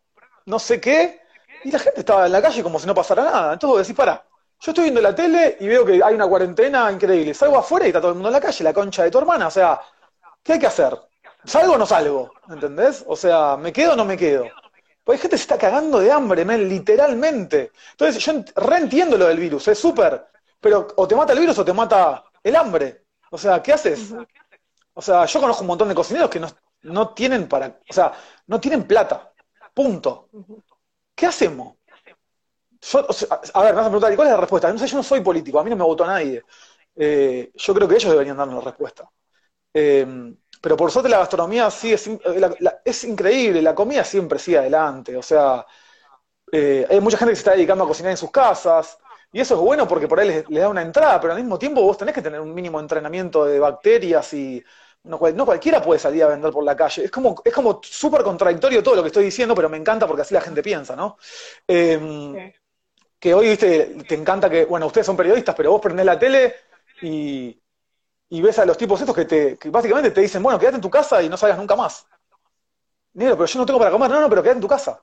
no 0.45 0.60
sé 0.60 0.80
qué, 0.80 1.22
y 1.63 1.72
la 1.72 1.80
gente 1.80 2.01
estaba 2.01 2.27
en 2.27 2.31
la 2.31 2.42
calle 2.42 2.62
como 2.62 2.80
si 2.80 2.86
no 2.86 2.94
pasara 2.94 3.24
nada. 3.24 3.54
Entonces 3.54 3.88
decís, 3.88 3.98
para, 3.98 4.24
yo 4.60 4.72
estoy 4.72 4.83
viendo 4.83 5.01
la 5.01 5.16
tele 5.16 5.57
y 5.60 5.68
veo 5.68 5.83
que 5.83 6.01
hay 6.04 6.13
una 6.13 6.27
cuarentena 6.27 6.92
increíble. 6.92 7.33
Salgo 7.33 7.57
afuera 7.57 7.86
y 7.86 7.89
está 7.89 8.00
todo 8.00 8.12
el 8.12 8.16
mundo 8.16 8.30
en 8.30 8.33
la 8.33 8.42
calle, 8.42 8.63
la 8.63 8.74
concha 8.74 9.04
de 9.04 9.12
tu 9.12 9.18
hermana. 9.18 9.48
O 9.48 9.51
sea, 9.51 9.81
¿qué 10.44 10.54
hay 10.54 10.60
que 10.60 10.68
hacer? 10.68 10.95
¿Salgo 11.46 11.74
o 11.74 11.78
no 11.78 11.86
salgo? 11.86 12.32
¿Entendés? 12.50 13.04
O 13.08 13.16
sea, 13.16 13.58
¿me 13.58 13.72
quedo 13.72 13.94
o 13.94 13.96
no 13.96 14.06
me 14.06 14.18
quedo? 14.18 14.46
Pues 15.04 15.18
hay 15.18 15.22
gente 15.22 15.36
que 15.36 15.38
se 15.38 15.44
está 15.44 15.58
cagando 15.58 16.00
de 16.00 16.12
hambre, 16.12 16.44
men, 16.44 16.68
literalmente. 16.68 17.72
Entonces, 17.92 18.24
yo 18.24 18.34
reentiendo 18.56 19.18
lo 19.18 19.28
del 19.28 19.40
virus, 19.40 19.68
es 19.68 19.78
súper. 19.78 20.26
Pero 20.60 20.88
o 20.96 21.08
te 21.08 21.16
mata 21.16 21.34
el 21.34 21.40
virus 21.40 21.58
o 21.60 21.66
te 21.66 21.74
mata 21.74 22.24
el 22.44 22.56
hambre. 22.56 23.06
O 23.30 23.38
sea, 23.38 23.62
¿qué 23.62 23.74
haces? 23.74 24.14
O 24.94 25.02
sea, 25.02 25.26
yo 25.26 25.40
conozco 25.40 25.62
un 25.62 25.68
montón 25.68 25.90
de 25.90 25.96
cocineros 25.96 26.30
que 26.30 26.40
no, 26.40 26.48
no 26.84 27.10
tienen 27.14 27.48
para, 27.48 27.68
o 27.68 27.94
sea, 27.94 28.14
no 28.48 28.60
tienen 28.60 28.88
plata. 28.88 29.32
Punto. 29.74 30.30
¿Qué 31.14 31.28
hacemos? 31.28 31.76
a 33.54 33.64
ver, 33.64 33.74
me 33.74 33.78
vas 33.78 33.88
a 33.88 33.90
preguntar, 33.90 34.16
cuál 34.16 34.28
es 34.28 34.34
la 34.34 34.40
respuesta? 34.40 34.72
No 34.72 34.78
sé, 34.80 34.88
yo 34.88 34.98
no 34.98 35.04
soy 35.04 35.22
político, 35.22 35.60
a 35.60 35.64
mí 35.64 35.70
no 35.70 35.75
me 35.75 35.84
votó 35.84 36.06
nadie. 36.06 36.44
Eh, 36.96 37.52
yo 37.54 37.74
creo 37.74 37.88
que 37.88 37.96
ellos 37.96 38.12
deberían 38.12 38.38
darnos 38.38 38.64
la 38.64 38.70
respuesta. 38.72 39.10
Eh, 39.74 40.34
pero 40.65 40.75
por 40.75 40.89
suerte 40.89 41.10
la 41.10 41.19
gastronomía 41.19 41.69
sigue, 41.69 41.93
es 42.84 43.03
increíble, 43.03 43.62
la 43.62 43.75
comida 43.75 44.03
siempre 44.03 44.39
sigue 44.39 44.57
adelante. 44.57 45.15
O 45.15 45.22
sea, 45.22 45.63
eh, 46.51 46.88
hay 46.89 47.00
mucha 47.00 47.17
gente 47.17 47.34
que 47.34 47.36
se 47.36 47.41
está 47.41 47.51
dedicando 47.51 47.84
a 47.84 47.88
cocinar 47.88 48.10
en 48.10 48.17
sus 48.17 48.31
casas, 48.31 48.98
y 49.31 49.39
eso 49.39 49.53
es 49.53 49.62
bueno 49.62 49.88
porque 49.88 50.07
por 50.07 50.19
ahí 50.19 50.27
les, 50.27 50.50
les, 50.50 50.63
da 50.63 50.67
una 50.67 50.81
entrada, 50.81 51.22
pero 51.22 51.34
al 51.34 51.39
mismo 51.39 51.60
tiempo 51.60 51.84
vos 51.84 52.00
tenés 52.00 52.15
que 52.15 52.24
tener 52.24 52.41
un 52.41 52.51
mínimo 52.51 52.79
entrenamiento 52.79 53.45
de 53.45 53.60
bacterias 53.60 54.34
y 54.34 54.63
no, 55.03 55.19
cualquiera 55.19 55.84
puede 55.84 56.00
salir 56.00 56.24
a 56.24 56.29
vender 56.29 56.51
por 56.51 56.63
la 56.63 56.75
calle. 56.75 57.05
Es 57.05 57.12
como, 57.12 57.39
es 57.45 57.53
como 57.53 57.79
súper 57.84 58.24
contradictorio 58.24 58.81
todo 58.81 58.95
lo 58.95 59.03
que 59.03 59.10
estoy 59.10 59.25
diciendo, 59.25 59.53
pero 59.53 59.69
me 59.69 59.77
encanta 59.77 60.07
porque 60.07 60.24
así 60.24 60.34
la 60.34 60.41
gente 60.41 60.63
piensa, 60.63 60.95
¿no? 60.95 61.19
Em, 61.67 62.51
que 63.19 63.36
hoy, 63.36 63.50
viste, 63.50 63.98
te 64.07 64.15
encanta 64.15 64.50
que, 64.50 64.65
bueno, 64.65 64.88
ustedes 64.88 65.05
son 65.05 65.15
periodistas, 65.15 65.53
pero 65.53 65.69
vos 65.69 65.81
prendés 65.81 66.07
la 66.07 66.17
tele 66.17 66.55
y, 67.03 67.55
ves 68.42 68.60
a 68.60 68.65
los 68.65 68.77
tipos 68.77 69.00
estos 69.00 69.15
que, 69.15 69.25
te, 69.25 69.58
que 69.58 69.70
básicamente 69.70 70.12
te 70.12 70.22
dicen, 70.22 70.42
bueno, 70.42 70.60
quédate 70.60 70.75
en 70.75 70.82
tu 70.82 70.89
casa 70.89 71.22
y 71.22 71.30
no 71.30 71.38
salgas 71.38 71.58
nunca 71.58 71.75
más. 71.75 72.06
Negro, 73.13 73.38
pero 73.38 73.46
yo 73.46 73.60
no 73.60 73.65
tengo 73.65 73.80
para 73.80 73.92
comer. 73.92 74.10
No, 74.10 74.22
no, 74.22 74.30
pero 74.30 74.42
quédate 74.42 74.58
en 74.58 74.62
tu 74.62 74.68
casa. 74.68 75.01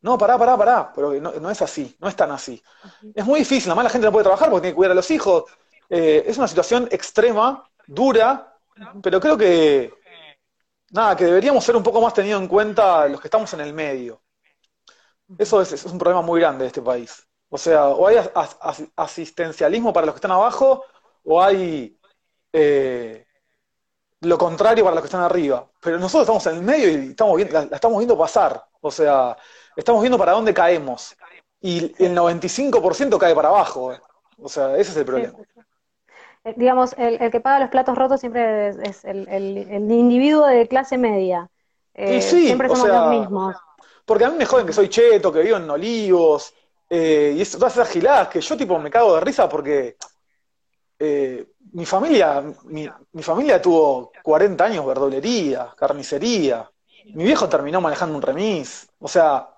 No, 0.00 0.18
pará, 0.18 0.38
pará, 0.38 0.56
pará. 0.56 0.92
Pero 0.94 1.12
no, 1.14 1.50
es 1.50 1.62
así, 1.62 1.96
no 1.98 2.08
es 2.08 2.16
tan 2.16 2.30
así. 2.30 2.62
Es 3.14 3.24
muy 3.24 3.40
difícil, 3.40 3.70
además 3.70 3.84
la 3.84 3.90
gente 3.90 4.06
no 4.06 4.12
puede 4.12 4.24
trabajar 4.24 4.50
porque 4.50 4.62
tiene 4.62 4.72
que 4.72 4.76
cuidar 4.76 4.92
a 4.92 4.94
los 4.94 5.10
hijos. 5.10 5.44
Eh, 5.88 6.24
es 6.26 6.38
una 6.38 6.48
situación 6.48 6.88
extrema, 6.90 7.68
dura, 7.86 8.58
pero 9.02 9.20
creo 9.20 9.36
que, 9.36 9.94
nada, 10.90 11.16
que 11.16 11.24
deberíamos 11.24 11.64
ser 11.64 11.76
un 11.76 11.82
poco 11.82 12.00
más 12.00 12.14
tenido 12.14 12.38
en 12.38 12.48
cuenta 12.48 13.06
los 13.08 13.20
que 13.20 13.28
estamos 13.28 13.52
en 13.54 13.60
el 13.60 13.72
medio. 13.72 14.22
Eso 15.38 15.62
es, 15.62 15.84
un 15.84 15.98
problema 15.98 16.22
muy 16.22 16.40
grande 16.40 16.64
de 16.64 16.68
este 16.68 16.82
país. 16.82 17.26
O 17.48 17.58
sea, 17.58 17.88
o 17.88 18.06
hay 18.06 18.16
asistencialismo 18.96 19.92
para 19.92 20.06
los 20.06 20.14
que 20.14 20.18
están 20.18 20.32
abajo, 20.32 20.84
o 21.24 21.42
hay 21.42 21.98
eh, 22.54 23.26
lo 24.20 24.38
contrario 24.38 24.84
para 24.84 24.94
los 24.94 25.02
que 25.02 25.08
están 25.08 25.22
arriba. 25.22 25.66
Pero 25.80 25.98
nosotros 25.98 26.22
estamos 26.22 26.46
en 26.46 26.56
el 26.56 26.62
medio 26.62 26.88
y 26.88 27.10
estamos 27.10 27.36
viendo, 27.36 27.52
la, 27.52 27.74
estamos 27.74 27.98
viendo 27.98 28.16
pasar. 28.16 28.64
O 28.80 28.90
sea, 28.90 29.36
estamos 29.76 30.00
viendo 30.00 30.16
para 30.16 30.32
dónde 30.32 30.54
caemos. 30.54 31.16
Y 31.60 31.92
el 32.02 32.14
95% 32.16 33.18
cae 33.18 33.34
para 33.34 33.48
abajo. 33.48 33.92
Eh. 33.92 34.00
O 34.38 34.48
sea, 34.48 34.76
ese 34.76 34.92
es 34.92 34.96
el 34.96 35.04
problema. 35.04 35.34
Eh, 36.44 36.54
digamos, 36.56 36.94
el, 36.96 37.18
que 37.30 37.40
paga 37.40 37.60
los 37.60 37.70
platos 37.70 37.96
rotos 37.98 38.20
siempre 38.20 38.68
es, 38.68 39.04
el, 39.04 39.26
individuo 39.90 40.46
de 40.46 40.68
clase 40.68 40.96
media. 40.96 41.50
Eh, 41.94 42.22
siempre 42.22 42.68
o 42.68 42.76
somos 42.76 42.90
sea, 42.90 43.00
los 43.02 43.10
mismos. 43.10 43.56
porque 44.04 44.24
a 44.24 44.30
mí 44.30 44.36
me 44.36 44.46
joden 44.46 44.66
que 44.66 44.72
soy 44.72 44.88
cheto, 44.88 45.32
que 45.32 45.40
vivo 45.40 45.56
en 45.56 45.70
Olivos, 45.70 46.52
eh, 46.90 47.34
y 47.36 47.44
todas 47.44 47.72
esas 47.72 47.88
giladas 47.88 48.28
que 48.28 48.40
yo 48.40 48.56
tipo 48.56 48.78
me 48.78 48.90
cago 48.90 49.14
de 49.14 49.20
risa 49.20 49.48
porque 49.48 49.96
eh, 51.04 51.46
mi 51.72 51.84
familia, 51.84 52.42
mi, 52.64 52.88
mi 53.12 53.22
familia 53.22 53.60
tuvo 53.60 54.12
40 54.22 54.64
años 54.64 54.86
verdulería, 54.86 55.68
carnicería. 55.76 56.68
Mi 57.14 57.24
viejo 57.24 57.48
terminó 57.48 57.80
manejando 57.80 58.16
un 58.16 58.22
remis. 58.22 58.88
O 58.98 59.08
sea, 59.08 59.48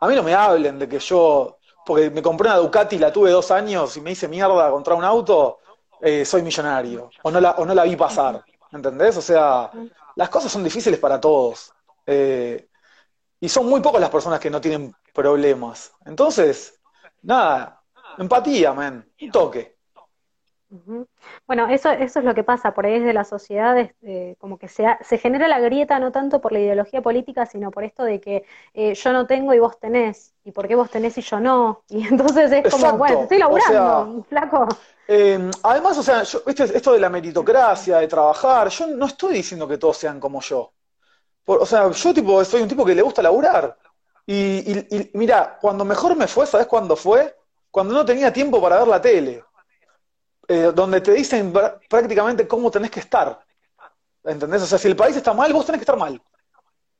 a 0.00 0.08
mí 0.08 0.14
no 0.14 0.22
me 0.22 0.34
hablen 0.34 0.78
de 0.78 0.88
que 0.88 0.98
yo, 0.98 1.58
porque 1.84 2.10
me 2.10 2.22
compré 2.22 2.48
una 2.48 2.58
Ducati, 2.58 2.98
la 2.98 3.12
tuve 3.12 3.30
dos 3.30 3.50
años 3.50 3.96
y 3.96 4.00
me 4.00 4.10
hice 4.12 4.26
mierda 4.26 4.70
contra 4.70 4.94
un 4.94 5.04
auto, 5.04 5.60
eh, 6.00 6.24
soy 6.24 6.42
millonario. 6.42 7.10
O 7.22 7.30
no, 7.30 7.40
la, 7.40 7.52
o 7.52 7.64
no 7.64 7.74
la 7.74 7.84
vi 7.84 7.94
pasar. 7.94 8.44
¿Entendés? 8.72 9.16
O 9.16 9.22
sea, 9.22 9.70
las 10.16 10.28
cosas 10.28 10.50
son 10.50 10.64
difíciles 10.64 10.98
para 10.98 11.20
todos. 11.20 11.72
Eh, 12.04 12.68
y 13.38 13.48
son 13.48 13.66
muy 13.66 13.80
pocas 13.80 14.00
las 14.00 14.10
personas 14.10 14.40
que 14.40 14.50
no 14.50 14.60
tienen 14.60 14.94
problemas. 15.14 15.92
Entonces, 16.04 16.80
nada, 17.22 17.82
empatía, 18.18 18.72
man, 18.72 19.08
un 19.20 19.30
toque. 19.30 19.75
Bueno, 21.46 21.68
eso, 21.68 21.90
eso 21.90 22.18
es 22.18 22.24
lo 22.24 22.34
que 22.34 22.42
pasa 22.44 22.74
por 22.74 22.86
ahí 22.86 22.98
desde 22.98 23.12
la 23.12 23.24
sociedad, 23.24 23.76
eh, 24.02 24.36
como 24.38 24.58
que 24.58 24.68
se, 24.68 24.84
ha- 24.86 24.98
se 25.02 25.16
genera 25.18 25.46
la 25.48 25.60
grieta 25.60 25.98
no 26.00 26.10
tanto 26.12 26.40
por 26.40 26.52
la 26.52 26.58
ideología 26.60 27.02
política, 27.02 27.46
sino 27.46 27.70
por 27.70 27.84
esto 27.84 28.02
de 28.04 28.20
que 28.20 28.44
eh, 28.74 28.94
yo 28.94 29.12
no 29.12 29.26
tengo 29.26 29.54
y 29.54 29.58
vos 29.60 29.78
tenés, 29.78 30.34
y 30.44 30.52
por 30.52 30.66
qué 30.68 30.74
vos 30.74 30.90
tenés 30.90 31.16
y 31.18 31.22
yo 31.22 31.38
no. 31.40 31.84
Y 31.88 32.06
entonces 32.06 32.50
es 32.52 32.66
como, 32.66 32.96
bueno, 32.98 33.20
estoy 33.22 33.38
O 33.48 33.60
sea, 33.60 33.82
laburando, 33.84 34.24
flaco. 34.28 34.66
Eh, 35.08 35.38
además, 35.62 35.98
o 35.98 36.02
sea, 36.02 36.22
yo- 36.24 36.42
¿viste? 36.46 36.64
esto 36.64 36.92
de 36.92 37.00
la 37.00 37.08
meritocracia, 37.10 37.98
de 37.98 38.08
trabajar, 38.08 38.68
yo 38.70 38.86
no 38.88 39.06
estoy 39.06 39.34
diciendo 39.34 39.68
que 39.68 39.78
todos 39.78 39.96
sean 39.98 40.18
como 40.20 40.40
yo. 40.40 40.72
Por- 41.44 41.62
o 41.62 41.66
sea, 41.66 41.90
yo 41.90 42.14
tipo, 42.14 42.44
soy 42.44 42.62
un 42.62 42.68
tipo 42.68 42.84
que 42.86 42.94
le 42.94 43.02
gusta 43.02 43.22
laburar. 43.22 43.78
Y, 44.26 44.36
y, 44.72 44.86
y 44.96 45.12
mira, 45.14 45.58
cuando 45.60 45.84
mejor 45.84 46.16
me 46.16 46.28
fue, 46.28 46.46
¿sabes 46.46 46.68
cuándo 46.68 46.96
fue? 46.96 47.36
Cuando 47.70 47.94
no 47.94 48.04
tenía 48.06 48.32
tiempo 48.32 48.60
para 48.62 48.78
ver 48.80 48.88
la 48.88 49.02
tele, 49.02 49.44
eh, 50.48 50.72
donde 50.74 51.00
te 51.00 51.12
dicen 51.12 51.52
pr- 51.52 51.78
prácticamente 51.88 52.46
cómo 52.46 52.70
tenés 52.70 52.90
que 52.90 53.00
estar. 53.00 53.40
¿Entendés? 54.24 54.62
O 54.62 54.66
sea, 54.66 54.78
si 54.78 54.88
el 54.88 54.96
país 54.96 55.16
está 55.16 55.32
mal, 55.32 55.52
vos 55.52 55.64
tenés 55.66 55.78
que 55.80 55.84
estar 55.84 55.96
mal. 55.96 56.20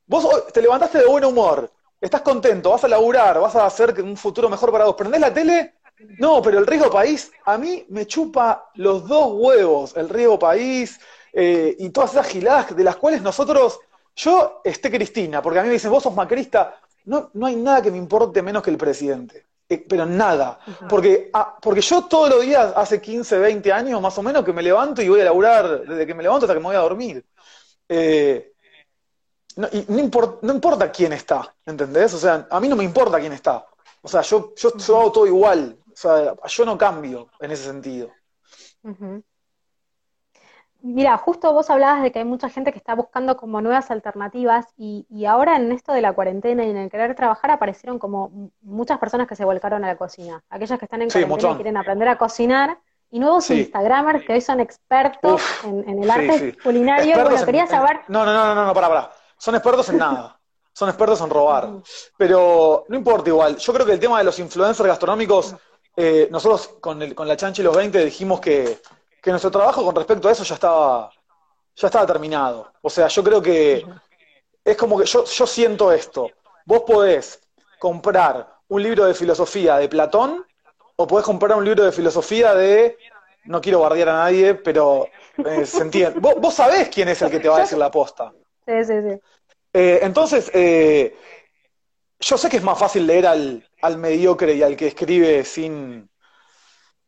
Vos 0.05 0.23
hoy 0.25 0.41
te 0.53 0.61
levantaste 0.61 0.99
de 0.99 1.05
buen 1.05 1.25
humor, 1.25 1.69
estás 1.99 2.21
contento, 2.21 2.69
vas 2.69 2.83
a 2.83 2.87
laburar, 2.87 3.39
vas 3.39 3.55
a 3.55 3.65
hacer 3.65 4.01
un 4.01 4.15
futuro 4.15 4.49
mejor 4.49 4.71
para 4.71 4.85
vos. 4.85 4.95
¿Prendés 4.95 5.19
la 5.19 5.33
tele? 5.33 5.75
No, 6.19 6.41
pero 6.41 6.59
el 6.59 6.67
riesgo 6.67 6.89
país, 6.89 7.31
a 7.45 7.57
mí 7.57 7.85
me 7.89 8.05
chupa 8.05 8.69
los 8.75 9.07
dos 9.07 9.33
huevos, 9.33 9.97
el 9.97 10.07
riesgo 10.07 10.39
país 10.39 10.99
eh, 11.33 11.75
y 11.77 11.89
todas 11.89 12.11
esas 12.11 12.27
giladas 12.27 12.75
de 12.75 12.83
las 12.83 12.95
cuales 12.95 13.21
nosotros, 13.21 13.79
yo 14.15 14.61
esté 14.63 14.89
Cristina, 14.91 15.41
porque 15.41 15.59
a 15.59 15.63
mí 15.63 15.67
me 15.67 15.73
dicen, 15.73 15.91
vos 15.91 16.03
sos 16.03 16.13
macrista, 16.15 16.79
no, 17.05 17.31
no 17.33 17.47
hay 17.47 17.55
nada 17.55 17.81
que 17.81 17.91
me 17.91 17.97
importe 17.97 18.41
menos 18.41 18.61
que 18.63 18.69
el 18.69 18.77
presidente. 18.77 19.45
Eh, 19.69 19.85
pero 19.87 20.05
nada, 20.05 20.59
porque, 20.87 21.29
ah, 21.33 21.57
porque 21.61 21.81
yo 21.81 22.05
todos 22.05 22.29
los 22.29 22.41
días, 22.41 22.71
hace 22.75 23.01
15, 23.01 23.37
20 23.37 23.71
años 23.73 24.01
más 24.01 24.17
o 24.17 24.23
menos, 24.23 24.45
que 24.45 24.53
me 24.53 24.63
levanto 24.63 25.01
y 25.01 25.09
voy 25.09 25.19
a 25.19 25.25
laburar 25.25 25.81
desde 25.81 26.07
que 26.07 26.13
me 26.13 26.23
levanto 26.23 26.45
hasta 26.45 26.53
que 26.53 26.59
me 26.61 26.67
voy 26.67 26.75
a 26.77 26.79
dormir. 26.79 27.25
Eh, 27.89 28.53
no, 29.57 29.67
y 29.71 29.85
no, 29.89 29.97
impor- 29.99 30.39
no 30.41 30.53
importa 30.53 30.89
quién 30.91 31.11
está, 31.13 31.53
¿entendés? 31.65 32.13
O 32.13 32.17
sea, 32.17 32.47
a 32.49 32.59
mí 32.59 32.69
no 32.69 32.75
me 32.75 32.83
importa 32.83 33.19
quién 33.19 33.33
está. 33.33 33.65
O 34.01 34.07
sea, 34.07 34.21
yo, 34.21 34.53
yo, 34.55 34.77
yo 34.77 34.99
hago 34.99 35.11
todo 35.11 35.27
igual. 35.27 35.77
O 35.91 35.95
sea, 35.95 36.35
yo 36.47 36.65
no 36.65 36.77
cambio 36.77 37.27
en 37.39 37.51
ese 37.51 37.65
sentido. 37.65 38.11
Ujú. 38.83 39.23
Mira, 40.81 41.17
justo 41.17 41.51
vos 41.53 41.69
hablabas 41.69 42.03
de 42.03 42.11
que 42.11 42.19
hay 42.19 42.25
mucha 42.25 42.49
gente 42.49 42.71
que 42.71 42.77
está 42.77 42.93
buscando 42.95 43.35
como 43.35 43.61
nuevas 43.61 43.89
alternativas 43.91 44.67
y, 44.77 45.05
y 45.09 45.25
ahora 45.25 45.55
en 45.57 45.71
esto 45.71 45.91
de 45.91 46.01
la 46.01 46.13
cuarentena 46.13 46.63
y 46.65 46.69
en 46.69 46.77
el 46.77 46.89
querer 46.89 47.15
trabajar 47.15 47.51
aparecieron 47.51 47.97
como 47.99 48.51
muchas 48.61 48.99
personas 48.99 49.27
que 49.27 49.35
se 49.35 49.43
volcaron 49.43 49.83
a 49.83 49.87
la 49.87 49.97
cocina. 49.97 50.43
Aquellas 50.49 50.77
que 50.79 50.85
están 50.85 51.01
en 51.01 51.09
Sí, 51.09 51.23
cuarentena 51.23 51.53
y 51.53 51.55
quieren 51.55 51.77
aprender 51.77 52.07
a 52.07 52.17
cocinar 52.17 52.77
y 53.09 53.19
nuevos 53.19 53.45
Sí. 53.45 53.55
Instagramers 53.59 54.23
que 54.23 54.33
hoy 54.33 54.41
son 54.41 54.59
expertos 54.59 55.33
Uf, 55.41 55.65
en, 55.65 55.89
en 55.89 56.03
el 56.03 56.11
arte 56.11 56.31
sí. 56.39 56.51
culinario. 56.63 57.05
Expertos 57.05 57.31
Bueno, 57.31 57.39
en, 57.39 57.45
quería 57.45 57.61
en- 57.63 57.69
saber. 57.69 57.99
No, 58.07 58.25
no, 58.25 58.33
no, 58.33 58.45
no, 58.45 58.55
no, 58.55 58.65
no, 58.67 58.73
pará, 58.73 58.87
pará. 58.87 59.11
Son 59.37 59.55
expertos 59.55 59.89
en 59.89 59.97
nada. 59.97 60.39
Son 60.73 60.89
expertos 60.89 61.19
en 61.21 61.29
robar. 61.29 61.69
Pero 62.17 62.85
no 62.87 62.95
importa 62.97 63.29
igual. 63.29 63.57
Yo 63.57 63.73
creo 63.73 63.85
que 63.85 63.93
el 63.93 63.99
tema 63.99 64.19
de 64.19 64.25
los 64.25 64.37
influencers 64.39 64.87
gastronómicos, 64.87 65.55
eh, 65.95 66.27
nosotros 66.31 66.75
con, 66.79 67.01
el, 67.01 67.15
con 67.15 67.27
la 67.27 67.35
Chanchi 67.35 67.61
y 67.61 67.65
los 67.65 67.75
20 67.75 68.05
dijimos 68.05 68.39
que, 68.39 68.77
que 69.21 69.29
nuestro 69.29 69.51
trabajo 69.51 69.83
con 69.83 69.95
respecto 69.95 70.27
a 70.27 70.31
eso 70.31 70.43
ya 70.43 70.55
estaba, 70.55 71.11
ya 71.75 71.87
estaba 71.87 72.05
terminado. 72.05 72.71
O 72.81 72.89
sea, 72.89 73.07
yo 73.07 73.23
creo 73.23 73.41
que 73.41 73.85
es 74.63 74.77
como 74.77 74.97
que 74.97 75.05
yo, 75.05 75.25
yo 75.25 75.47
siento 75.47 75.91
esto. 75.91 76.29
Vos 76.65 76.81
podés 76.81 77.39
comprar 77.79 78.47
un 78.67 78.83
libro 78.83 79.05
de 79.05 79.13
filosofía 79.13 79.77
de 79.77 79.89
Platón 79.89 80.45
o 80.95 81.07
podés 81.07 81.25
comprar 81.25 81.57
un 81.57 81.65
libro 81.65 81.85
de 81.85 81.91
filosofía 81.91 82.53
de, 82.53 82.97
no 83.45 83.61
quiero 83.61 83.79
bardear 83.79 84.09
a 84.09 84.13
nadie, 84.13 84.55
pero 84.55 85.07
eh, 85.37 85.65
se 85.65 85.83
entiende. 85.83 86.19
Vos, 86.19 86.35
vos 86.39 86.53
sabés 86.53 86.89
quién 86.89 87.07
es 87.07 87.21
el 87.21 87.29
que 87.31 87.39
te 87.39 87.49
va 87.49 87.57
a 87.57 87.61
decir 87.61 87.77
la 87.77 87.91
posta. 87.91 88.33
sí, 88.65 88.83
sí, 88.83 88.93
sí. 89.09 89.19
Eh, 89.73 89.99
entonces, 90.01 90.49
eh, 90.55 91.15
yo 92.19 92.37
sé 92.37 92.49
que 92.49 92.57
es 92.57 92.63
más 92.63 92.79
fácil 92.79 93.05
leer 93.05 93.27
al, 93.27 93.69
al 93.81 93.97
mediocre 93.97 94.53
y 94.55 94.63
al 94.63 94.75
que 94.75 94.87
escribe 94.87 95.43
sin... 95.43 96.09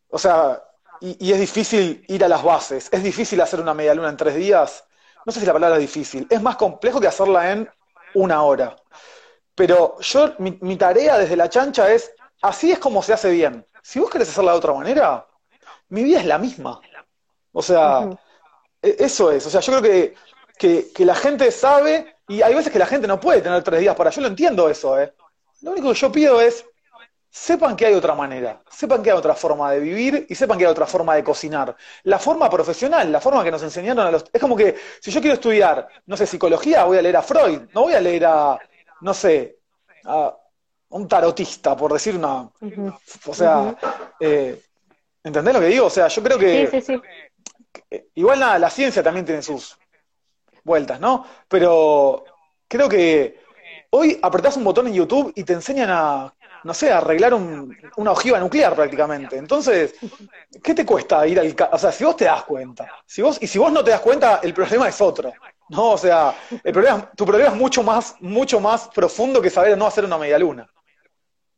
O 0.10 0.20
sea, 0.20 0.62
y, 1.02 1.28
y 1.28 1.34
es 1.34 1.40
difícil 1.40 2.04
ir 2.08 2.24
a 2.24 2.28
las 2.28 2.44
bases. 2.44 2.90
Es 2.92 3.04
difícil 3.04 3.40
hacer 3.42 3.60
una 3.60 3.74
media 3.74 3.94
luna 3.94 4.10
en 4.10 4.18
tres 4.18 4.36
días. 4.36 4.84
No 5.26 5.32
sé 5.32 5.40
si 5.40 5.46
la 5.46 5.54
palabra 5.54 5.78
es 5.78 5.82
difícil. 5.82 6.28
Es 6.30 6.42
más 6.42 6.56
complejo 6.56 7.00
que 7.00 7.08
hacerla 7.08 7.52
en 7.52 7.70
una 8.16 8.44
hora. 8.44 8.76
Pero 9.56 10.00
yo, 10.00 10.34
mi, 10.40 10.58
mi 10.62 10.78
tarea 10.78 11.18
desde 11.18 11.36
la 11.36 11.50
chancha 11.50 11.92
es, 11.92 12.12
así 12.42 12.72
es 12.72 12.80
como 12.80 13.04
se 13.04 13.14
hace 13.14 13.30
bien. 13.32 13.66
Si 13.82 14.00
vos 14.00 14.10
querés 14.10 14.30
hacerla 14.30 14.52
de 14.54 14.58
otra 14.58 14.74
manera, 14.74 15.28
mi 15.90 16.04
vida 16.04 16.20
es 16.20 16.26
la 16.26 16.38
misma. 16.38 16.80
O 17.52 17.62
sea, 17.62 18.10
e- 18.82 18.96
eso 19.00 19.32
es. 19.32 19.46
O 19.46 19.50
sea, 19.50 19.62
yo 19.62 19.74
creo 19.74 19.82
que, 19.82 20.16
que, 20.58 20.92
que 20.94 21.06
la 21.06 21.16
gente 21.16 21.52
sabe, 21.52 22.16
y 22.28 22.42
hay 22.42 22.54
veces 22.54 22.72
que 22.72 22.80
la 22.80 22.86
gente 22.86 23.08
no 23.08 23.20
puede 23.20 23.42
tener 23.42 23.64
tres 23.64 23.82
días 23.82 23.96
para. 23.96 24.10
Yo 24.10 24.22
lo 24.22 24.28
entiendo 24.28 24.70
eso, 24.70 25.00
¿eh? 25.00 25.14
Lo 25.62 25.72
único 25.72 25.90
que 25.90 26.00
yo 26.00 26.12
pido 26.12 26.40
es, 26.40 26.66
sepan 27.30 27.76
que 27.76 27.86
hay 27.86 27.94
otra 27.94 28.16
manera, 28.16 28.62
sepan 28.70 29.04
que 29.04 29.12
hay 29.12 29.18
otra 29.18 29.36
forma 29.36 29.72
de 29.72 29.80
vivir 29.80 30.26
y 30.30 30.36
sepan 30.36 30.58
que 30.58 30.66
hay 30.66 30.72
otra 30.72 30.88
forma 30.88 31.16
de 31.16 31.24
cocinar. 31.24 31.76
La 32.04 32.20
forma 32.20 32.50
profesional, 32.50 33.12
la 33.12 33.22
forma 33.22 33.44
que 33.44 33.52
nos 33.52 33.64
enseñaron 33.64 34.06
a 34.08 34.12
los... 34.12 34.26
Es 34.32 34.42
como 34.42 34.56
que 34.56 34.76
si 35.02 35.12
yo 35.12 35.22
quiero 35.22 35.36
estudiar, 35.36 35.88
no 36.08 36.18
sé, 36.18 36.26
psicología, 36.26 36.84
voy 36.86 36.98
a 36.98 37.02
leer 37.02 37.18
a 37.18 37.22
Freud, 37.22 37.62
no 37.74 37.82
voy 37.84 37.94
a 37.94 38.02
leer 38.02 38.26
a, 38.26 38.58
no 39.02 39.14
sé, 39.14 39.60
a 40.06 40.36
un 40.90 41.08
tarotista, 41.08 41.76
por 41.78 41.94
decir 41.94 42.16
una... 42.16 42.50
O 43.26 43.34
sea, 43.34 43.76
eh, 44.20 44.60
¿entendés 45.24 45.54
lo 45.54 45.60
que 45.60 45.68
digo? 45.68 45.86
O 45.86 45.90
sea, 45.92 46.08
yo 46.08 46.24
creo 46.24 46.38
Sí, 46.40 46.46
que... 46.46 46.68
sí, 46.72 46.82
sí. 46.82 47.02
eh, 47.92 48.08
Igual 48.16 48.40
nada, 48.40 48.60
la 48.60 48.70
ciencia 48.70 49.04
también 49.04 49.26
tiene 49.26 49.42
sus 49.42 49.78
vueltas, 50.64 51.00
¿no? 51.00 51.26
Pero 51.48 52.24
creo 52.68 52.90
que 52.90 53.40
hoy 53.92 54.20
apretás 54.22 54.58
un 54.58 54.64
botón 54.64 54.88
en 54.88 54.94
YouTube 54.94 55.32
y 55.36 55.44
te 55.44 55.54
enseñan 55.54 55.90
a, 55.92 56.34
no 56.64 56.74
sé, 56.74 56.92
arreglar 56.92 57.34
un- 57.34 57.76
una 57.98 58.12
ojiva 58.12 58.40
nuclear 58.40 58.76
prácticamente. 58.76 59.38
Entonces, 59.38 59.96
¿qué 60.64 60.74
te 60.74 60.86
cuesta 60.86 61.26
ir 61.28 61.40
al... 61.40 61.56
O 61.72 61.78
sea, 61.78 61.92
si 61.92 62.04
vos 62.04 62.16
te 62.16 62.26
das 62.26 62.44
cuenta, 62.44 62.90
si 63.06 63.22
vos, 63.22 63.38
y 63.42 63.48
si 63.48 63.58
vos 63.60 63.72
no 63.72 63.84
te 63.84 63.92
das 63.92 64.02
cuenta, 64.02 64.40
el 64.44 64.54
problema 64.54 64.88
es 64.88 65.00
otro. 65.02 65.34
No, 65.70 65.92
o 65.92 65.98
sea, 65.98 66.34
el 66.64 66.74
problema, 66.74 67.12
tu 67.16 67.26
problema 67.26 67.52
es 67.52 67.56
mucho 67.56 67.84
más, 67.84 68.16
mucho 68.22 68.60
más 68.60 68.88
profundo 68.90 69.42
que 69.42 69.50
saber 69.52 69.78
no 69.78 69.86
hacer 69.86 70.04
una 70.06 70.18
media 70.18 70.40
luna. 70.40 70.68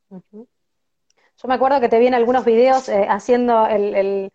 Yo 0.09 1.47
me 1.47 1.53
acuerdo 1.55 1.79
que 1.79 1.89
te 1.89 1.97
vi 1.99 2.07
en 2.07 2.13
algunos 2.13 2.45
videos 2.45 2.89
eh, 2.89 3.07
haciendo 3.09 3.65
el- 3.65 4.31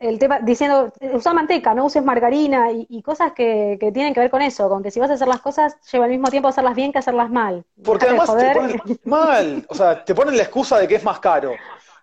el 0.00 0.18
tema, 0.18 0.40
diciendo, 0.40 0.92
usa 1.12 1.32
manteca, 1.32 1.74
no 1.74 1.84
uses 1.84 2.02
margarina 2.02 2.72
y, 2.72 2.86
y 2.88 3.02
cosas 3.02 3.32
que, 3.32 3.76
que 3.80 3.92
tienen 3.92 4.12
que 4.12 4.20
ver 4.20 4.30
con 4.30 4.42
eso, 4.42 4.68
con 4.68 4.82
que 4.82 4.90
si 4.90 4.98
vas 4.98 5.10
a 5.10 5.14
hacer 5.14 5.28
las 5.28 5.40
cosas, 5.40 5.76
lleva 5.92 6.06
al 6.06 6.10
mismo 6.10 6.28
tiempo 6.28 6.48
hacerlas 6.48 6.74
bien 6.74 6.92
que 6.92 6.98
hacerlas 6.98 7.30
mal. 7.30 7.64
Porque 7.84 8.06
Dejate 8.06 8.32
además 8.32 8.54
te 8.54 8.54
ponen 8.54 9.00
mal, 9.04 9.66
o 9.68 9.74
sea, 9.74 10.04
te 10.04 10.14
ponen 10.14 10.36
la 10.36 10.42
excusa 10.42 10.78
de 10.78 10.88
que 10.88 10.96
es 10.96 11.04
más 11.04 11.20
caro. 11.20 11.52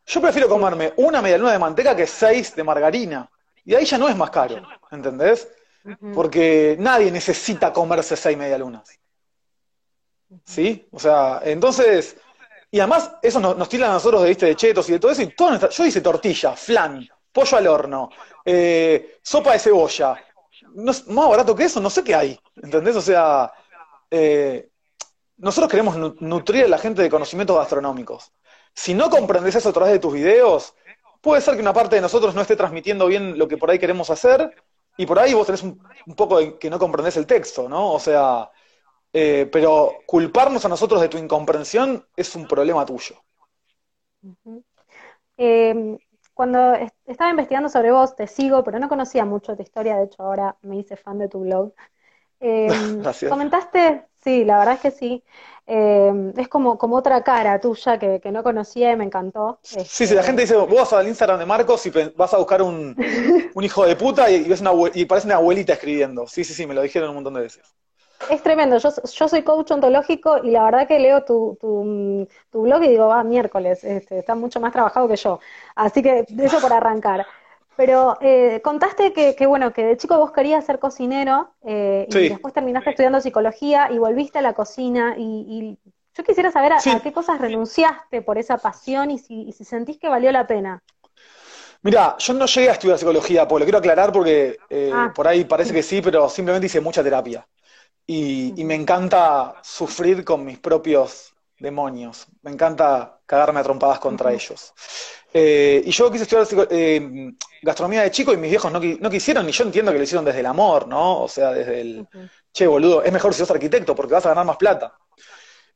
Yo 0.05 0.21
prefiero 0.21 0.47
comerme 0.47 0.93
una 0.97 1.21
media 1.21 1.37
luna 1.37 1.51
de 1.51 1.59
manteca 1.59 1.95
que 1.95 2.07
seis 2.07 2.55
de 2.55 2.63
margarina. 2.63 3.29
Y 3.65 3.75
ahí 3.75 3.85
ya 3.85 3.97
no 3.97 4.09
es 4.09 4.15
más 4.15 4.29
caro, 4.29 4.61
¿entendés? 4.91 5.47
Porque 6.13 6.75
nadie 6.79 7.11
necesita 7.11 7.71
comerse 7.73 8.15
seis 8.15 8.37
medialunas. 8.37 8.99
¿Sí? 10.45 10.87
O 10.91 10.99
sea, 10.99 11.41
entonces. 11.43 12.17
Y 12.71 12.79
además, 12.79 13.11
eso 13.21 13.39
nos, 13.39 13.55
nos 13.55 13.69
tiran 13.69 13.91
a 13.91 13.93
nosotros 13.93 14.23
de, 14.23 14.29
¿viste? 14.29 14.47
de 14.47 14.55
chetos 14.55 14.89
y 14.89 14.93
de 14.93 14.99
todo 14.99 15.11
eso. 15.11 15.21
Y 15.21 15.27
todo 15.27 15.49
nuestra- 15.49 15.69
yo 15.69 15.85
hice 15.85 16.01
tortilla, 16.01 16.53
flan, 16.53 17.07
pollo 17.33 17.57
al 17.57 17.67
horno, 17.67 18.09
eh, 18.45 19.19
sopa 19.23 19.53
de 19.53 19.59
cebolla. 19.59 20.15
No 20.75 20.91
más 21.07 21.29
barato 21.29 21.55
que 21.55 21.65
eso, 21.65 21.79
no 21.81 21.89
sé 21.89 22.03
qué 22.03 22.15
hay. 22.15 22.39
¿Entendés? 22.55 22.95
O 22.95 23.01
sea, 23.01 23.51
eh, 24.11 24.69
nosotros 25.37 25.69
queremos 25.71 25.97
nu- 25.97 26.15
nutrir 26.19 26.65
a 26.65 26.67
la 26.69 26.77
gente 26.77 27.01
de 27.01 27.09
conocimientos 27.09 27.57
gastronómicos. 27.57 28.31
Si 28.73 28.93
no 28.93 29.09
comprendes 29.09 29.55
eso 29.55 29.69
a 29.69 29.73
través 29.73 29.93
de 29.93 29.99
tus 29.99 30.13
videos, 30.13 30.75
puede 31.21 31.41
ser 31.41 31.55
que 31.55 31.61
una 31.61 31.73
parte 31.73 31.95
de 31.97 32.01
nosotros 32.01 32.35
no 32.35 32.41
esté 32.41 32.55
transmitiendo 32.55 33.07
bien 33.07 33.37
lo 33.37 33.47
que 33.47 33.57
por 33.57 33.69
ahí 33.71 33.79
queremos 33.79 34.09
hacer, 34.09 34.53
y 34.97 35.05
por 35.05 35.19
ahí 35.19 35.33
vos 35.33 35.45
tenés 35.45 35.63
un, 35.63 35.81
un 36.05 36.15
poco 36.15 36.39
de 36.39 36.57
que 36.59 36.69
no 36.69 36.79
comprendés 36.79 37.17
el 37.17 37.27
texto, 37.27 37.67
¿no? 37.69 37.93
O 37.93 37.99
sea, 37.99 38.49
Eh, 39.13 39.47
pero 39.51 39.93
culparnos 40.07 40.65
a 40.65 40.69
nosotros 40.69 40.99
de 41.01 41.09
tu 41.09 41.17
incomprensión 41.19 42.07
es 42.15 42.35
un 42.35 42.47
problema 42.47 42.85
tuyo. 42.85 43.15
eh, 45.37 45.97
cuando 46.33 46.73
estaba 47.05 47.29
investigando 47.29 47.69
sobre 47.69 47.91
vos, 47.91 48.15
te 48.15 48.27
sigo, 48.27 48.63
pero 48.63 48.79
no 48.79 48.89
conocía 48.89 49.25
mucho 49.25 49.55
tu 49.55 49.61
historia, 49.61 49.97
de 49.97 50.05
hecho 50.05 50.23
ahora 50.23 50.57
me 50.61 50.77
hice 50.77 50.95
fan 50.95 51.19
de 51.19 51.29
tu 51.29 51.41
blog. 51.41 51.73
Eh, 52.45 52.67
comentaste, 53.29 54.05
sí, 54.21 54.43
la 54.43 54.59
verdad 54.59 54.73
es 54.73 54.81
que 54.81 54.91
sí. 54.91 55.23
Eh, 55.65 56.33
es 56.35 56.49
como, 56.49 56.77
como 56.77 56.97
otra 56.97 57.23
cara 57.23 57.61
tuya 57.61 57.97
que, 57.97 58.19
que, 58.19 58.33
no 58.33 58.43
conocía 58.43 58.91
y 58.91 58.97
me 58.97 59.05
encantó. 59.05 59.59
Sí, 59.61 59.79
sí, 59.85 60.13
la 60.13 60.19
este, 60.19 60.23
gente 60.23 60.41
dice, 60.41 60.57
vos 60.57 60.69
vas 60.69 60.91
al 60.91 61.07
Instagram 61.07 61.39
de 61.39 61.45
Marcos 61.45 61.85
y 61.85 61.91
vas 62.17 62.33
a 62.33 62.37
buscar 62.37 62.61
un, 62.61 62.97
un 63.55 63.63
hijo 63.63 63.85
de 63.85 63.95
puta 63.95 64.29
y, 64.29 64.43
ves 64.43 64.59
una, 64.59 64.71
y 64.93 65.05
parece 65.05 65.27
una 65.27 65.37
abuelita 65.37 65.71
escribiendo. 65.71 66.27
Sí, 66.27 66.43
sí, 66.43 66.53
sí, 66.53 66.67
me 66.67 66.73
lo 66.73 66.81
dijeron 66.81 67.11
un 67.11 67.15
montón 67.15 67.35
de 67.35 67.41
veces. 67.43 67.63
Es 68.29 68.41
tremendo, 68.41 68.77
yo, 68.77 68.89
yo 68.89 69.27
soy 69.27 69.43
coach 69.43 69.71
ontológico 69.71 70.37
y 70.43 70.51
la 70.51 70.63
verdad 70.63 70.87
que 70.87 70.99
leo 70.99 71.23
tu, 71.23 71.57
tu, 71.59 72.27
tu 72.51 72.61
blog 72.61 72.83
y 72.83 72.89
digo, 72.89 73.07
va, 73.07 73.23
miércoles, 73.23 73.83
este, 73.83 74.19
está 74.19 74.35
mucho 74.35 74.59
más 74.59 74.71
trabajado 74.71 75.07
que 75.07 75.15
yo. 75.15 75.39
Así 75.75 76.01
que 76.01 76.25
eso 76.39 76.59
por 76.59 76.73
arrancar. 76.73 77.25
Pero 77.75 78.17
eh, 78.21 78.61
contaste 78.63 79.13
que, 79.13 79.35
que, 79.35 79.45
bueno, 79.47 79.73
que 79.73 79.83
de 79.83 79.97
chico 79.97 80.17
vos 80.17 80.31
querías 80.31 80.65
ser 80.65 80.79
cocinero 80.79 81.49
eh, 81.65 82.07
y 82.09 82.29
después 82.29 82.53
terminaste 82.53 82.91
estudiando 82.91 83.19
psicología 83.19 83.89
y 83.91 83.97
volviste 83.97 84.39
a 84.39 84.43
la 84.43 84.53
cocina 84.53 85.15
y, 85.17 85.77
y 85.83 85.91
yo 86.15 86.23
quisiera 86.23 86.51
saber 86.51 86.73
a, 86.73 86.79
sí. 86.79 86.91
a, 86.91 86.99
qué 86.99 87.11
cosas 87.11 87.41
renunciaste 87.41 88.21
por 88.21 88.37
esa 88.37 88.57
pasión 88.57 89.09
y 89.09 89.17
si, 89.17 89.43
y 89.43 89.51
si, 89.53 89.65
sentís 89.65 89.97
que 89.97 90.07
valió 90.07 90.31
la 90.31 90.45
pena. 90.45 90.83
Mira, 91.81 92.15
yo 92.19 92.33
no 92.33 92.45
llegué 92.45 92.69
a 92.69 92.73
estudiar 92.73 92.97
psicología, 92.97 93.47
pues 93.47 93.59
lo 93.59 93.65
quiero 93.65 93.79
aclarar 93.79 94.11
porque 94.11 94.57
eh, 94.69 94.91
ah. 94.93 95.11
por 95.13 95.27
ahí 95.27 95.43
parece 95.43 95.73
que 95.73 95.83
sí, 95.83 96.01
pero 96.01 96.29
simplemente 96.29 96.67
hice 96.67 96.79
mucha 96.79 97.03
terapia. 97.03 97.45
Y, 98.05 98.53
y, 98.59 98.63
me 98.65 98.75
encanta 98.75 99.55
sufrir 99.63 100.25
con 100.25 100.43
mis 100.43 100.59
propios 100.59 101.33
demonios. 101.57 102.27
Me 102.41 102.51
encanta 102.51 103.19
cagarme 103.25 103.61
a 103.61 103.63
trompadas 103.63 103.99
contra 103.99 104.29
uh 104.29 104.33
-huh. 104.33 104.35
ellos. 104.35 104.73
Eh, 105.33 105.81
y 105.85 105.91
yo 105.91 106.11
quise 106.11 106.23
estudiar 106.23 106.67
eh, 106.69 107.31
gastronomía 107.61 108.01
de 108.03 108.11
chico 108.11 108.33
y 108.33 108.37
mis 108.37 108.49
viejos 108.51 108.71
no, 108.71 108.79
no, 108.79 109.09
quisieron, 109.09 109.47
y 109.49 109.51
yo 109.51 109.63
entiendo 109.63 109.91
que 109.91 109.97
lo 109.97 110.03
hicieron 110.03 110.25
desde 110.25 110.41
el 110.41 110.45
amor, 110.45 110.87
¿no? 110.87 111.21
O 111.23 111.27
sea, 111.27 111.51
desde 111.51 111.81
el, 111.81 112.01
uh 112.01 112.03
-huh. 112.03 112.29
che, 112.53 112.67
boludo, 112.67 113.03
es 113.03 113.11
mejor 113.11 113.33
si 113.33 113.39
sos 113.39 113.51
arquitecto 113.51 113.95
porque 113.95 114.13
vas 114.13 114.25
a 114.25 114.29
ganar 114.29 114.45
más 114.45 114.57
plata. 114.57 114.93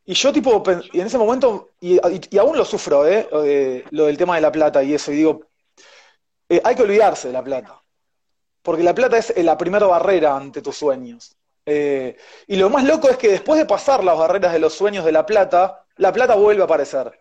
Y 0.06 0.14
yo, 0.14 0.32
tipo, 0.32 0.64
y 0.94 1.00
en 1.02 1.08
ese 1.08 1.18
momento, 1.18 1.72
y, 1.82 1.96
y, 1.96 2.22
y 2.32 2.38
aún 2.38 2.58
lo 2.58 2.66
sufro, 2.66 3.06
¿eh? 3.08 3.28
¿eh? 3.46 3.84
Lo 3.92 4.06
del 4.06 4.18
tema 4.18 4.36
de 4.36 4.42
la 4.42 4.52
plata 4.52 4.82
y 4.84 4.94
eso, 4.94 5.12
y 5.12 5.16
digo, 5.18 5.42
eh, 6.50 6.62
hay 6.64 6.76
que 6.76 6.84
olvidarse 6.84 7.28
de 7.28 7.34
la 7.34 7.44
plata. 7.44 7.82
Porque 8.62 8.84
la 8.84 8.94
plata 8.96 9.18
es 9.18 9.34
la 9.44 9.58
primera 9.58 9.86
barrera 9.88 10.36
ante 10.36 10.62
tus 10.62 10.78
sueños. 10.78 11.37
Eh, 11.70 12.16
y 12.48 12.56
lo 12.56 12.70
más 12.70 12.86
loco 12.86 13.10
es 13.10 13.18
que 13.18 13.28
después 13.28 13.60
de 13.60 13.66
pasar 13.66 14.02
las 14.02 14.18
barreras 14.18 14.54
de 14.54 14.60
los 14.60 14.74
sueños 14.74 15.04
de 15.04 15.12
la 15.12 15.26
plata, 15.26 15.84
la 15.98 16.14
plata 16.14 16.36
vuelve 16.36 16.62
a 16.62 16.66
aparecer. 16.66 17.12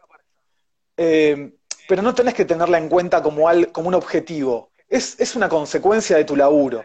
Eh, 0.96 1.52
pero 1.88 2.00
no 2.00 2.14
tenés 2.14 2.34
que 2.34 2.44
tenerla 2.44 2.78
en 2.78 2.88
cuenta 2.88 3.20
como, 3.20 3.48
como 3.72 3.88
un 3.88 3.94
objetivo. 3.94 4.70
Es, 4.88 5.18
es, 5.18 5.34
una 5.34 5.48
consecuencia 5.48 6.16
de 6.16 6.24
tu 6.24 6.36
laburo. 6.36 6.84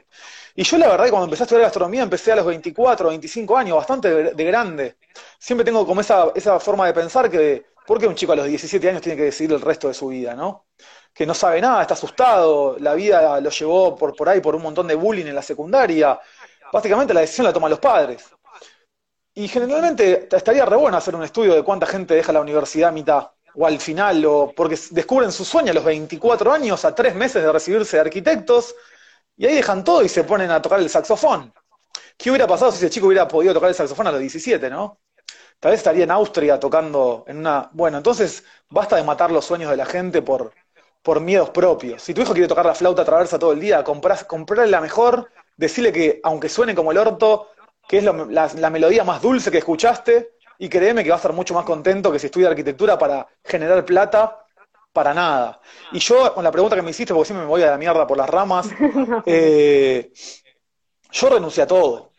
Y 0.56 0.63
yo 0.63 0.77
la 0.80 0.88
verdad 0.88 1.06
que 1.06 1.12
cuando 1.12 1.25
empecé 1.25 1.44
a 1.44 1.46
estudiar 1.46 1.65
gastronomía 1.65 2.01
empecé 2.01 2.32
a 2.32 2.38
los 2.38 2.48
24, 2.48 3.10
25 3.10 3.56
años, 3.56 3.77
bastante 3.77 4.10
de, 4.10 4.32
de 4.34 4.44
grande. 4.44 4.96
Siempre 5.38 5.63
tengo 5.63 5.86
como 5.86 6.01
esa, 6.01 6.32
esa 6.34 6.60
forma 6.60 6.88
de 6.88 6.94
pensar 6.94 7.30
que, 7.30 7.63
¿por 7.86 8.00
qué 8.00 8.08
un 8.08 8.15
chico 8.15 8.32
a 8.32 8.38
los 8.38 8.48
17 8.48 8.89
años 8.89 9.01
tiene 9.03 9.18
que 9.18 9.25
decidir 9.25 9.53
el 9.53 9.62
resto 9.62 9.88
de 9.88 9.94
su 9.94 10.08
vida, 10.08 10.34
no? 10.34 10.65
Que 11.13 11.27
no 11.27 11.36
sabe 11.36 11.62
nada, 11.62 11.82
está 11.84 11.94
asustado, 11.94 12.77
la 12.80 12.96
vida 12.96 13.39
lo 13.39 13.50
llevó 13.51 13.96
por, 13.96 14.15
por 14.15 14.30
ahí 14.30 14.41
por 14.41 14.56
un 14.56 14.63
montón 14.63 14.88
de 14.88 14.96
bullying 14.96 15.27
en 15.27 15.36
la 15.36 15.41
secundaria. 15.44 16.20
Básicamente 16.72 17.13
la 17.13 17.22
decisión 17.22 17.46
la 17.46 17.54
toman 17.54 17.72
los 17.72 17.80
padres. 17.80 18.25
Y 19.34 19.48
generalmente 19.48 20.28
estaría 20.32 20.66
re 20.66 20.75
bueno 20.75 20.98
hacer 20.98 21.16
un 21.16 21.24
estudio 21.24 21.54
de 21.56 21.63
cuánta 21.63 21.86
gente 21.86 22.13
deja 22.13 22.34
la 22.34 22.42
universidad 22.42 22.90
a 22.90 22.92
mitad 22.92 23.30
o 23.56 23.66
al 23.66 23.80
final, 23.80 24.24
o 24.25 24.54
porque 24.56 24.78
descubren 24.92 25.32
su 25.32 25.44
sueño 25.44 25.72
a 25.72 25.74
los 25.74 25.84
24 25.84 26.51
años, 26.53 26.86
a 26.86 26.96
tres 26.96 27.16
meses 27.16 27.44
de 27.44 27.51
recibirse 27.51 27.98
de 27.98 28.01
arquitectos, 28.01 28.75
y 29.36 29.46
ahí 29.46 29.55
dejan 29.55 29.84
todo 29.84 30.03
y 30.03 30.10
se 30.10 30.24
ponen 30.24 30.51
a 30.51 30.62
tocar 30.62 30.79
el 30.79 30.90
saxofón. 30.90 31.53
¿Qué 32.18 32.29
hubiera 32.29 32.48
pasado 32.48 32.72
si 32.72 32.77
ese 32.77 32.90
chico 32.90 33.07
hubiera 33.07 33.27
podido 33.27 33.53
tocar 33.53 33.70
el 33.70 33.75
saxofón 33.75 34.07
a 34.07 34.12
los 34.12 34.20
17, 34.20 34.70
no? 34.70 35.00
Tal 35.60 35.72
vez 35.72 35.79
estaría 35.79 36.03
en 36.03 36.12
Austria 36.12 36.60
tocando 36.60 37.24
en 37.27 37.38
una... 37.38 37.70
Bueno, 37.74 37.98
entonces 37.98 38.44
basta 38.70 38.96
de 38.96 39.03
matar 39.03 39.31
los 39.31 39.46
sueños 39.46 39.70
de 39.70 39.77
la 39.77 39.86
gente 39.86 40.22
por, 40.22 40.53
por 41.01 41.20
miedos 41.20 41.50
propios. 41.51 42.01
Si 42.01 42.14
tu 42.14 42.22
hijo 42.22 42.34
quiere 42.34 42.48
tocar 42.48 42.66
la 42.66 42.75
flauta 42.75 43.05
traversa 43.05 43.38
todo 43.40 43.51
el 43.53 43.60
día, 43.60 43.84
comprás, 43.84 44.24
comprarle 44.24 44.68
la 44.68 44.81
mejor, 44.81 45.29
decirle 45.57 45.92
que, 45.92 46.20
aunque 46.24 46.50
suene 46.50 46.75
como 46.75 46.92
el 46.92 46.98
orto, 46.98 47.50
que 47.87 48.00
es 48.00 48.03
lo, 48.03 48.25
la, 48.25 48.50
la 48.55 48.70
melodía 48.70 49.03
más 49.03 49.22
dulce 49.22 49.51
que 49.51 49.59
escuchaste, 49.59 50.31
y 50.61 50.70
créeme 50.70 51.03
que 51.03 51.09
va 51.09 51.16
a 51.16 51.18
estar 51.18 51.33
mucho 51.33 51.55
más 51.55 51.66
contento 51.66 52.11
que 52.11 52.20
si 52.20 52.27
estudia 52.27 52.48
arquitectura 52.50 52.96
para 52.96 53.27
generar 53.44 53.83
plata, 53.83 54.46
para 54.94 55.14
nada. 55.14 55.59
Y 55.92 56.00
yo, 56.00 56.33
con 56.33 56.44
la 56.44 56.51
pregunta 56.51 56.75
que 56.75 56.81
me 56.81 56.92
hiciste, 56.92 57.14
porque 57.14 57.25
siempre 57.25 57.46
me 57.46 57.50
voy 57.50 57.64
a 57.64 57.72
la 57.72 57.77
mierda 57.79 58.05
por 58.05 58.16
las 58.18 58.29
ramas, 58.29 58.70
eh, 59.25 60.11
yo 61.11 61.29
renuncié 61.29 61.64
a 61.64 61.68
todo, 61.68 62.11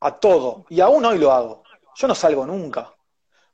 a 0.00 0.12
todo, 0.12 0.64
y 0.68 0.80
aún 0.80 1.04
hoy 1.04 1.18
lo 1.18 1.32
hago. 1.32 1.62
Yo 1.96 2.06
no 2.06 2.14
salgo 2.14 2.46
nunca. 2.46 2.94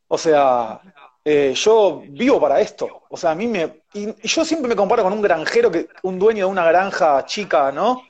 O 0.08 0.18
sea, 0.18 0.80
eh, 1.24 1.54
yo 1.54 2.02
vivo 2.08 2.40
para 2.40 2.60
esto. 2.60 3.04
O 3.08 3.16
sea, 3.16 3.30
a 3.30 3.34
mí 3.34 3.46
me... 3.46 3.82
Y, 3.94 4.08
y, 4.10 4.28
yo 4.28 4.44
siempre 4.44 4.68
me 4.68 4.76
comparo 4.76 5.02
con 5.02 5.12
un 5.12 5.22
granjero, 5.22 5.70
que 5.70 5.88
un 6.02 6.18
dueño 6.18 6.46
de 6.46 6.52
una 6.52 6.66
granja 6.66 7.24
chica, 7.24 7.72
¿no? 7.72 8.02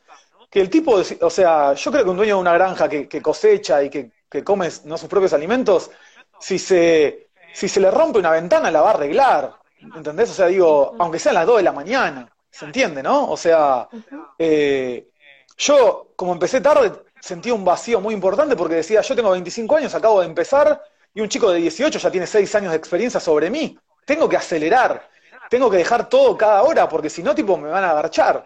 Que 0.51 0.61
el 0.61 0.71
tipo, 0.71 1.03
o 1.21 1.31
sea, 1.31 1.75
yo 1.75 1.91
creo 1.91 2.05
que 2.05 2.11
un 2.11 2.17
dueño 2.17 2.37
de 2.37 2.41
una 2.41 2.55
granja 2.55 2.89
que, 2.89 3.09
que 3.09 3.21
cosecha 3.21 3.83
y 3.83 3.91
que 3.91 4.11
que 4.29 4.45
come 4.45 4.69
¿no? 4.85 4.99
sus 4.99 5.09
propios 5.09 5.33
alimentos, 5.33 5.91
si 6.39 6.59
se, 6.59 7.29
si 7.53 7.69
se 7.69 7.81
le 7.81 7.91
rompe 7.91 8.19
una 8.19 8.31
ventana 8.31 8.71
la 8.71 8.81
va 8.81 8.91
a 8.91 8.95
arreglar, 8.95 9.55
¿entendés? 9.95 10.31
O 10.31 10.35
sea, 10.35 10.47
digo, 10.47 10.95
aunque 10.99 11.19
sean 11.19 11.35
las 11.35 11.47
2 11.47 11.59
de 11.59 11.63
la 11.63 11.73
mañana, 11.73 12.31
¿se 12.51 12.65
entiende, 12.65 13.03
no? 13.03 13.31
O 13.31 13.37
sea, 13.37 13.89
eh, 14.39 15.09
yo 15.57 16.13
como 16.17 16.33
empecé 16.33 16.61
tarde 16.61 16.93
sentí 17.21 17.51
un 17.51 17.65
vacío 17.65 18.01
muy 18.01 18.15
importante 18.15 18.57
porque 18.57 18.77
decía, 18.77 19.01
yo 19.01 19.17
tengo 19.17 19.31
25 19.31 19.77
años, 19.77 19.95
acabo 19.95 20.21
de 20.21 20.27
empezar, 20.27 20.83
y 21.15 21.21
un 21.21 21.29
chico 21.29 21.51
de 21.51 21.61
18 21.61 21.99
ya 21.99 22.11
tiene 22.11 22.27
6 22.27 22.55
años 22.55 22.71
de 22.73 22.77
experiencia 22.77 23.21
sobre 23.21 23.51
mí, 23.51 23.79
tengo 24.05 24.29
que 24.29 24.37
acelerar, 24.37 25.09
tengo 25.49 25.71
que 25.71 25.79
dejar 25.79 26.09
todo 26.09 26.37
cada 26.37 26.63
hora, 26.63 26.89
porque 26.89 27.11
si 27.11 27.23
no, 27.23 27.35
tipo, 27.35 27.57
me 27.57 27.69
van 27.69 27.85
a 27.85 27.91
agarchar. 27.91 28.45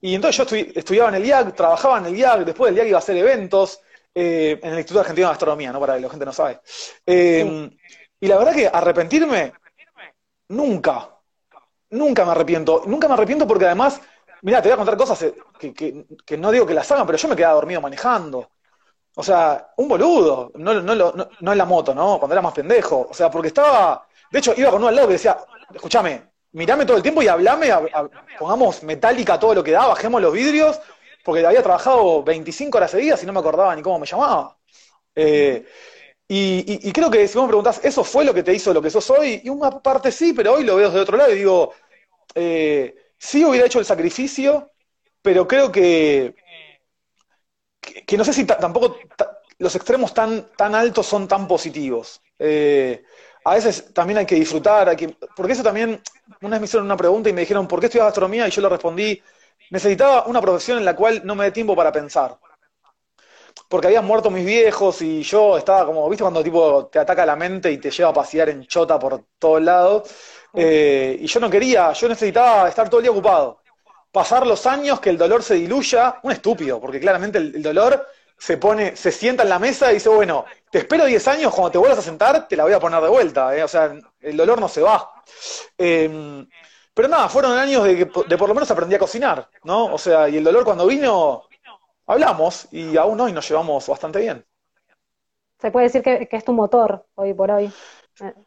Y 0.00 0.14
entonces 0.14 0.36
yo 0.36 0.42
estu 0.44 0.78
estudiaba 0.78 1.08
en 1.08 1.16
el 1.16 1.26
IAC, 1.26 1.54
trabajaba 1.54 1.98
en 1.98 2.06
el 2.06 2.16
IAC, 2.16 2.44
después 2.44 2.70
del 2.72 2.78
IAC 2.78 2.88
iba 2.88 2.98
a 2.98 3.00
hacer 3.00 3.16
eventos, 3.16 3.80
eh, 4.14 4.58
en 4.62 4.72
el 4.72 4.78
Instituto 4.78 5.00
Argentino 5.00 5.28
de 5.28 5.32
Gastronomía, 5.32 5.72
¿no? 5.72 5.80
Para 5.80 5.96
que 5.96 6.00
la 6.00 6.10
gente 6.10 6.24
no 6.24 6.32
sabe. 6.32 6.60
Sí. 7.06 7.78
Y 8.20 8.26
la 8.26 8.36
verdad 8.36 8.54
que 8.54 8.66
arrepentirme, 8.66 9.52
nunca, 10.48 11.08
nunca 11.90 12.24
me 12.24 12.32
arrepiento. 12.32 12.82
Nunca 12.86 13.06
me 13.08 13.14
arrepiento 13.14 13.46
porque 13.46 13.66
además, 13.66 14.00
mira, 14.42 14.60
te 14.60 14.68
voy 14.68 14.74
a 14.74 14.76
contar 14.76 14.96
cosas 14.96 15.22
eh, 15.22 15.34
que, 15.58 15.72
que, 15.72 16.04
que, 16.26 16.36
no 16.36 16.50
digo 16.50 16.66
que 16.66 16.74
las 16.74 16.90
hagan, 16.90 17.06
pero 17.06 17.18
yo 17.18 17.28
me 17.28 17.36
quedaba 17.36 17.54
dormido 17.54 17.80
manejando. 17.80 18.50
O 19.14 19.22
sea, 19.22 19.72
un 19.76 19.88
boludo, 19.88 20.52
no, 20.56 20.74
no, 20.74 20.94
no, 20.94 21.28
no 21.40 21.52
en 21.52 21.58
la 21.58 21.64
moto, 21.64 21.94
¿no? 21.94 22.18
Cuando 22.18 22.34
era 22.34 22.42
más 22.42 22.54
pendejo. 22.54 23.08
O 23.10 23.14
sea, 23.14 23.30
porque 23.30 23.48
estaba, 23.48 24.06
de 24.30 24.38
hecho, 24.38 24.54
iba 24.56 24.70
con 24.70 24.80
uno 24.80 24.88
al 24.88 24.96
lado 24.96 25.08
que 25.08 25.14
decía, 25.14 25.38
escúchame, 25.74 26.27
mirame 26.52 26.84
todo 26.84 26.96
el 26.96 27.02
tiempo 27.02 27.22
y 27.22 27.28
hablame, 27.28 27.70
pongamos 28.38 28.82
metálica 28.82 29.38
todo 29.38 29.54
lo 29.54 29.64
que 29.64 29.72
da, 29.72 29.86
bajemos 29.86 30.20
los 30.20 30.32
vidrios 30.32 30.80
porque 31.24 31.44
había 31.44 31.62
trabajado 31.62 32.22
25 32.22 32.78
horas 32.78 32.90
seguidas 32.90 33.22
y 33.22 33.26
no 33.26 33.32
me 33.32 33.40
acordaba 33.40 33.74
ni 33.76 33.82
cómo 33.82 33.98
me 33.98 34.06
llamaba. 34.06 34.56
Eh, 35.14 35.66
y, 36.26 36.92
creo 36.92 37.10
que 37.10 37.26
si 37.26 37.34
vos 37.36 37.44
me 37.44 37.48
preguntás, 37.48 37.80
¿eso 37.84 38.04
fue 38.04 38.24
lo 38.24 38.34
que 38.34 38.42
te 38.42 38.54
hizo 38.54 38.72
lo 38.72 38.82
que 38.82 38.90
sos 38.90 39.08
hoy? 39.10 39.40
Y 39.44 39.48
una 39.48 39.70
parte 39.80 40.12
sí, 40.12 40.32
pero 40.32 40.54
hoy 40.54 40.64
lo 40.64 40.76
veo 40.76 40.88
desde 40.88 41.00
otro 41.00 41.16
lado 41.16 41.32
y 41.32 41.38
digo, 41.38 41.72
eh, 42.34 42.94
sí 43.16 43.44
hubiera 43.44 43.66
hecho 43.66 43.78
el 43.78 43.84
sacrificio, 43.84 44.72
pero 45.22 45.46
creo 45.48 45.72
que, 45.72 46.34
que, 47.80 48.04
que 48.04 48.16
no 48.16 48.24
sé 48.24 48.32
si 48.32 48.44
tampoco 48.44 48.96
los 49.58 49.74
extremos 49.74 50.14
tan, 50.14 50.50
tan 50.56 50.74
altos 50.74 51.06
son 51.06 51.26
tan 51.26 51.48
positivos. 51.48 52.20
Eh, 52.38 53.04
a 53.50 53.54
veces 53.54 53.92
también 53.94 54.18
hay 54.18 54.26
que 54.26 54.34
disfrutar, 54.34 54.88
hay 54.88 54.96
que, 54.96 55.16
porque 55.36 55.52
eso 55.52 55.62
también, 55.62 56.00
una 56.42 56.52
vez 56.56 56.60
me 56.60 56.64
hicieron 56.66 56.86
una 56.86 56.96
pregunta 56.96 57.28
y 57.28 57.32
me 57.32 57.42
dijeron, 57.42 57.66
¿por 57.68 57.80
qué 57.80 57.86
estudias 57.86 58.06
gastronomía? 58.06 58.46
Y 58.46 58.50
yo 58.50 58.62
le 58.62 58.68
respondí, 58.68 59.20
necesitaba 59.70 60.26
una 60.26 60.40
profesión 60.40 60.78
en 60.78 60.84
la 60.84 60.94
cual 60.96 61.22
no 61.24 61.34
me 61.34 61.44
dé 61.44 61.52
tiempo 61.52 61.74
para 61.76 61.92
pensar. 61.92 62.38
Porque 63.68 63.86
habían 63.88 64.06
muerto 64.06 64.30
mis 64.30 64.46
viejos 64.46 65.02
y 65.02 65.22
yo 65.22 65.58
estaba 65.58 65.84
como, 65.84 66.08
¿viste 66.08 66.22
cuando 66.24 66.42
tipo 66.42 66.86
te 66.86 66.98
ataca 66.98 67.26
la 67.26 67.36
mente 67.36 67.70
y 67.70 67.78
te 67.78 67.90
lleva 67.90 68.10
a 68.10 68.14
pasear 68.14 68.48
en 68.48 68.66
chota 68.66 68.98
por 68.98 69.24
todos 69.38 69.60
lados? 69.62 70.10
Eh, 70.54 71.18
y 71.20 71.26
yo 71.26 71.40
no 71.40 71.50
quería, 71.50 71.92
yo 71.92 72.08
necesitaba 72.08 72.68
estar 72.68 72.88
todo 72.88 73.00
el 73.00 73.04
día 73.04 73.10
ocupado. 73.10 73.60
Pasar 74.12 74.46
los 74.46 74.66
años, 74.66 75.00
que 75.00 75.10
el 75.10 75.18
dolor 75.18 75.42
se 75.42 75.54
diluya, 75.54 76.18
un 76.22 76.32
estúpido, 76.32 76.80
porque 76.80 77.00
claramente 77.00 77.38
el, 77.38 77.56
el 77.56 77.62
dolor 77.62 78.06
se 78.38 78.56
pone, 78.56 78.96
se 78.96 79.10
sienta 79.10 79.42
en 79.42 79.48
la 79.48 79.58
mesa 79.58 79.90
y 79.90 79.94
dice, 79.94 80.08
bueno, 80.08 80.44
te 80.70 80.78
espero 80.78 81.04
10 81.04 81.28
años, 81.28 81.52
cuando 81.52 81.72
te 81.72 81.78
vuelvas 81.78 81.98
a 81.98 82.02
sentar, 82.02 82.46
te 82.46 82.56
la 82.56 82.64
voy 82.64 82.72
a 82.72 82.80
poner 82.80 83.02
de 83.02 83.08
vuelta. 83.08 83.56
¿eh? 83.56 83.64
O 83.64 83.68
sea, 83.68 83.94
el 84.20 84.36
dolor 84.36 84.60
no 84.60 84.68
se 84.68 84.80
va. 84.80 85.10
Eh, 85.76 86.46
pero 86.98 87.08
nada, 87.08 87.28
fueron 87.28 87.56
años 87.56 87.84
de 87.84 87.96
que 87.96 88.04
de 88.26 88.36
por 88.36 88.48
lo 88.48 88.54
menos 88.54 88.68
aprendí 88.70 88.94
a 88.96 88.98
cocinar, 88.98 89.48
¿no? 89.62 89.94
O 89.94 89.98
sea, 89.98 90.28
y 90.28 90.36
el 90.36 90.42
dolor 90.42 90.64
cuando 90.64 90.84
vino, 90.84 91.44
hablamos 92.06 92.66
y 92.72 92.96
aún 92.96 93.20
hoy 93.20 93.32
nos 93.32 93.48
llevamos 93.48 93.86
bastante 93.86 94.18
bien. 94.18 94.44
se 95.60 95.70
puede 95.70 95.86
decir 95.86 96.02
que, 96.02 96.28
es 96.28 96.44
tu 96.44 96.52
motor 96.52 97.06
hoy 97.14 97.34
por 97.34 97.52
hoy. 97.52 97.72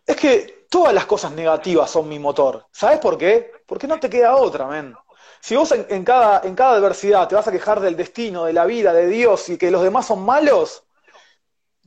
Es 0.05 0.15
que 0.17 0.65
todas 0.69 0.93
las 0.93 1.05
cosas 1.05 1.31
negativas 1.31 1.89
son 1.89 2.09
mi 2.09 2.19
motor. 2.19 2.65
¿Sabes 2.71 2.99
por 2.99 3.17
qué? 3.17 3.51
Porque 3.65 3.87
no 3.87 3.99
te 3.99 4.09
queda 4.09 4.35
otra, 4.35 4.67
men. 4.67 4.95
Si 5.41 5.55
vos 5.55 5.71
en, 5.71 6.03
cada, 6.03 6.41
en 6.43 6.53
cada 6.55 6.73
adversidad 6.73 7.27
te 7.27 7.35
vas 7.35 7.47
a 7.47 7.51
quejar 7.51 7.79
del 7.79 7.95
destino, 7.97 8.45
de 8.45 8.53
la 8.53 8.65
vida, 8.65 8.93
de 8.93 9.07
Dios 9.07 9.49
y 9.49 9.57
que 9.57 9.71
los 9.71 9.81
demás 9.81 10.05
son 10.05 10.23
malos, 10.23 10.83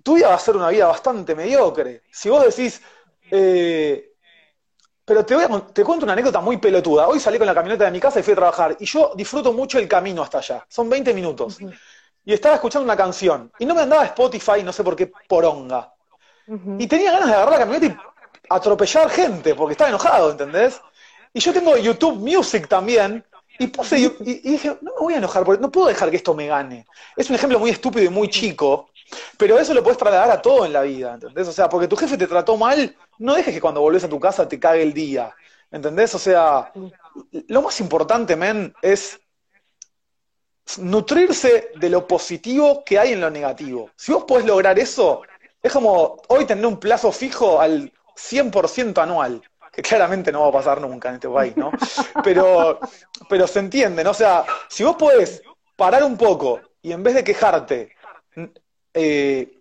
tu 0.03 0.17
vida 0.17 0.29
va 0.29 0.35
a 0.35 0.39
ser 0.39 0.57
una 0.57 0.69
vida 0.69 0.87
bastante 0.87 1.35
mediocre. 1.35 2.03
Si 2.11 2.29
vos 2.29 2.45
decís, 2.45 2.83
eh, 3.31 4.15
pero 5.05 5.25
te, 5.25 5.35
voy 5.35 5.45
a, 5.45 5.61
te 5.73 5.85
cuento 5.85 6.05
una 6.05 6.15
anécdota 6.15 6.41
muy 6.41 6.57
pelotuda. 6.57 7.09
Hoy 7.09 7.21
salí 7.21 7.39
con 7.39 7.47
la 7.47 7.55
camioneta 7.55 7.85
de 7.85 7.91
mi 7.91 8.01
casa 8.01 8.21
y 8.21 8.23
fui 8.23 8.33
a 8.33 8.37
trabajar. 8.37 8.77
Y 8.81 8.87
yo 8.87 9.13
disfruto 9.15 9.53
mucho 9.53 9.79
el 9.79 9.87
camino 9.87 10.23
hasta 10.23 10.39
allá. 10.39 10.67
Son 10.69 10.89
20 10.89 11.13
minutos. 11.13 11.59
Y 12.25 12.33
estaba 12.33 12.55
escuchando 12.55 12.85
una 12.85 12.97
canción. 12.97 13.53
Y 13.59 13.67
no 13.67 13.75
me 13.75 13.83
andaba 13.83 14.05
Spotify, 14.07 14.63
no 14.63 14.73
sé 14.73 14.83
por 14.83 14.97
qué, 14.97 15.13
poronga. 15.29 15.93
Y 16.79 16.87
tenía 16.87 17.13
ganas 17.13 17.29
de 17.29 17.35
agarrar 17.35 17.53
la 17.53 17.59
camioneta 17.59 17.87
y 17.87 17.97
atropellar 18.49 19.11
gente, 19.11 19.55
porque 19.55 19.73
estaba 19.73 19.91
enojado, 19.91 20.31
¿entendés? 20.31 20.81
Y 21.33 21.41
yo 21.41 21.53
tengo 21.53 21.77
YouTube 21.77 22.17
Music 22.17 22.69
también. 22.69 23.25
Y 23.59 23.69
puse 23.69 23.99
y, 23.99 24.09
dije, 24.41 24.77
no 24.81 24.93
me 24.95 25.01
voy 25.01 25.15
a 25.15 25.19
enojar, 25.19 25.45
porque 25.45 25.63
no 25.63 25.71
puedo 25.71 25.87
dejar 25.87 26.11
que 26.11 26.17
esto 26.17 26.35
me 26.35 26.47
gane. 26.47 26.87
Es 27.17 27.29
un 27.31 27.37
ejemplo 27.37 27.59
muy 27.59 27.71
estúpido 27.71 28.05
y 28.05 28.09
muy 28.09 28.29
chico, 28.29 28.91
pero 29.39 29.59
eso 29.59 29.75
lo 29.75 29.83
puedes 29.83 29.99
trasladar 29.99 30.31
a 30.31 30.43
todo 30.43 30.67
en 30.67 30.73
la 30.73 30.83
vida, 30.83 31.15
¿entendés? 31.15 31.47
O 31.49 31.53
sea, 31.53 31.69
porque 31.69 31.89
tu 31.89 31.97
jefe 31.97 32.17
te 32.17 32.27
trató 32.27 32.57
mal, 32.57 32.97
no 33.19 33.35
dejes 33.35 33.55
que 33.55 33.61
cuando 33.61 33.81
volvés 33.81 34.05
a 34.05 34.09
tu 34.09 34.19
casa 34.19 34.49
te 34.49 34.59
cague 34.59 34.83
el 34.83 34.93
día, 34.93 35.35
¿entendés? 35.71 36.15
O 36.15 36.19
sea, 36.19 36.73
lo 37.49 37.63
más 37.63 37.79
importante, 37.81 38.35
men, 38.35 38.75
es 38.83 39.21
nutrirse 40.79 41.71
de 41.77 41.91
lo 41.91 42.07
positivo 42.07 42.83
que 42.85 42.99
hay 42.99 43.13
en 43.13 43.21
lo 43.21 43.31
negativo. 43.31 43.91
Si 43.97 44.13
vos 44.13 44.25
podés 44.25 44.47
lograr 44.47 44.79
eso, 44.79 45.23
es 45.63 45.73
como 45.73 46.21
hoy 46.29 46.45
tener 46.45 46.67
un 46.67 46.79
plazo 46.79 47.13
fijo 47.13 47.61
al 47.61 47.93
100% 48.17 49.03
anual, 49.03 49.43
que 49.75 49.83
claramente 49.83 50.31
no 50.31 50.43
va 50.43 50.49
a 50.49 50.53
pasar 50.53 50.81
nunca 50.81 51.09
en 51.09 51.17
este 51.17 51.29
país, 51.29 51.57
¿no? 51.57 51.71
Pero, 52.23 52.79
pero 53.29 53.47
se 53.47 53.59
entiende, 53.59 54.05
¿no? 54.05 54.11
O 54.11 54.15
sea, 54.15 54.45
si 54.69 54.85
vos 54.85 54.97
podés 54.97 55.43
parar 55.77 56.05
un 56.05 56.17
poco 56.17 56.61
y 56.81 56.93
en 56.93 57.03
vez 57.03 57.15
de 57.15 57.25
quejarte, 57.25 57.93
eh, 58.93 59.59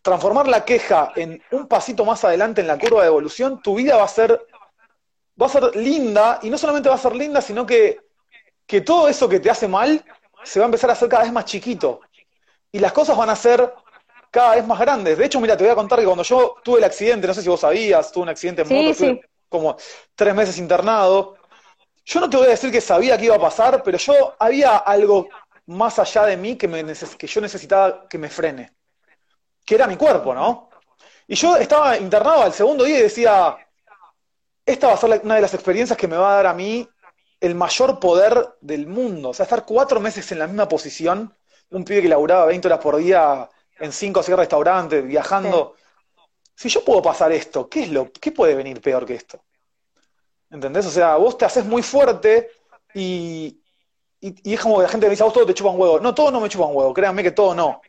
transformar 0.00 0.48
la 0.48 0.64
queja 0.64 1.12
en 1.16 1.42
un 1.50 1.66
pasito 1.66 2.04
más 2.04 2.24
adelante 2.24 2.60
en 2.60 2.66
la 2.66 2.78
curva 2.78 3.02
de 3.02 3.08
evolución, 3.08 3.60
tu 3.62 3.74
vida 3.74 3.96
va 3.96 4.04
a 4.04 4.08
ser, 4.08 4.40
va 5.40 5.46
a 5.46 5.50
ser 5.50 5.76
linda, 5.76 6.38
y 6.42 6.50
no 6.50 6.58
solamente 6.58 6.88
va 6.88 6.94
a 6.94 6.98
ser 6.98 7.14
linda, 7.14 7.40
sino 7.40 7.66
que, 7.66 8.00
que 8.66 8.80
todo 8.80 9.08
eso 9.08 9.28
que 9.28 9.40
te 9.40 9.50
hace 9.50 9.68
mal 9.68 10.04
se 10.42 10.60
va 10.60 10.66
a 10.66 10.68
empezar 10.68 10.90
a 10.90 10.92
hacer 10.94 11.08
cada 11.08 11.24
vez 11.24 11.32
más 11.32 11.44
chiquito. 11.44 12.00
Y 12.70 12.78
las 12.78 12.92
cosas 12.92 13.16
van 13.16 13.30
a 13.30 13.36
ser 13.36 13.72
cada 14.30 14.56
vez 14.56 14.66
más 14.66 14.78
grandes. 14.80 15.16
De 15.16 15.24
hecho, 15.24 15.40
mira, 15.40 15.56
te 15.56 15.64
voy 15.64 15.72
a 15.72 15.76
contar 15.76 16.00
que 16.00 16.04
cuando 16.04 16.24
yo 16.24 16.56
tuve 16.62 16.78
el 16.78 16.84
accidente, 16.84 17.26
no 17.26 17.34
sé 17.34 17.42
si 17.42 17.48
vos 17.48 17.60
sabías, 17.60 18.10
tuve 18.10 18.24
un 18.24 18.28
accidente 18.30 18.62
en 18.62 18.68
moto, 18.68 19.20
como 19.54 19.76
tres 20.14 20.34
meses 20.34 20.58
internado. 20.58 21.36
Yo 22.04 22.20
no 22.20 22.28
te 22.28 22.36
voy 22.36 22.46
a 22.46 22.50
decir 22.50 22.72
que 22.72 22.80
sabía 22.80 23.16
que 23.16 23.26
iba 23.26 23.36
a 23.36 23.40
pasar, 23.40 23.82
pero 23.82 23.96
yo 23.98 24.34
había 24.38 24.78
algo 24.78 25.28
más 25.66 25.98
allá 25.98 26.26
de 26.26 26.36
mí 26.36 26.56
que, 26.56 26.68
me 26.68 26.84
que 26.84 27.26
yo 27.26 27.40
necesitaba 27.40 28.08
que 28.08 28.18
me 28.18 28.28
frene, 28.28 28.72
que 29.64 29.76
era 29.76 29.86
mi 29.86 29.96
cuerpo, 29.96 30.34
¿no? 30.34 30.68
Y 31.26 31.36
yo 31.36 31.56
estaba 31.56 31.96
internado 31.96 32.42
al 32.42 32.52
segundo 32.52 32.84
día 32.84 32.98
y 32.98 33.02
decía, 33.02 33.56
esta 34.66 34.88
va 34.88 34.94
a 34.94 34.96
ser 34.96 35.20
una 35.22 35.36
de 35.36 35.40
las 35.40 35.54
experiencias 35.54 35.96
que 35.96 36.08
me 36.08 36.16
va 36.16 36.32
a 36.32 36.36
dar 36.36 36.46
a 36.48 36.54
mí 36.54 36.86
el 37.40 37.54
mayor 37.54 37.98
poder 38.00 38.56
del 38.60 38.86
mundo. 38.86 39.30
O 39.30 39.34
sea, 39.34 39.44
estar 39.44 39.64
cuatro 39.64 40.00
meses 40.00 40.30
en 40.32 40.40
la 40.40 40.46
misma 40.46 40.68
posición, 40.68 41.32
un 41.70 41.84
pibe 41.84 42.02
que 42.02 42.08
laburaba 42.08 42.46
20 42.46 42.68
horas 42.68 42.80
por 42.80 42.96
día 42.96 43.48
en 43.78 43.92
cinco 43.92 44.20
o 44.20 44.22
seis 44.22 44.36
restaurantes, 44.36 45.06
viajando. 45.06 45.76
Si 46.54 46.68
yo 46.68 46.84
puedo 46.84 47.02
pasar 47.02 47.32
esto, 47.32 47.68
¿qué 47.68 47.82
es 47.82 47.90
lo, 47.90 48.12
qué 48.12 48.32
puede 48.32 48.54
venir 48.54 48.80
peor 48.80 49.04
que 49.04 49.14
esto? 49.14 49.40
¿Entendés? 50.50 50.86
O 50.86 50.90
sea, 50.90 51.16
vos 51.16 51.36
te 51.36 51.44
haces 51.44 51.64
muy 51.64 51.82
fuerte 51.82 52.50
y, 52.94 53.60
y, 54.20 54.54
es 54.54 54.60
como 54.60 54.76
que 54.76 54.84
la 54.84 54.88
gente 54.88 55.06
me 55.06 55.10
dice, 55.10 55.22
a 55.22 55.26
vos 55.26 55.34
todo 55.34 55.46
te 55.46 55.54
chupa 55.54 55.70
un 55.70 55.80
huevo. 55.80 56.00
No, 56.00 56.14
todo 56.14 56.30
no 56.30 56.40
me 56.40 56.48
chupa 56.48 56.66
un 56.66 56.76
huevo, 56.76 56.94
créanme 56.94 57.22
que 57.22 57.32
todo 57.32 57.54
no. 57.54 57.80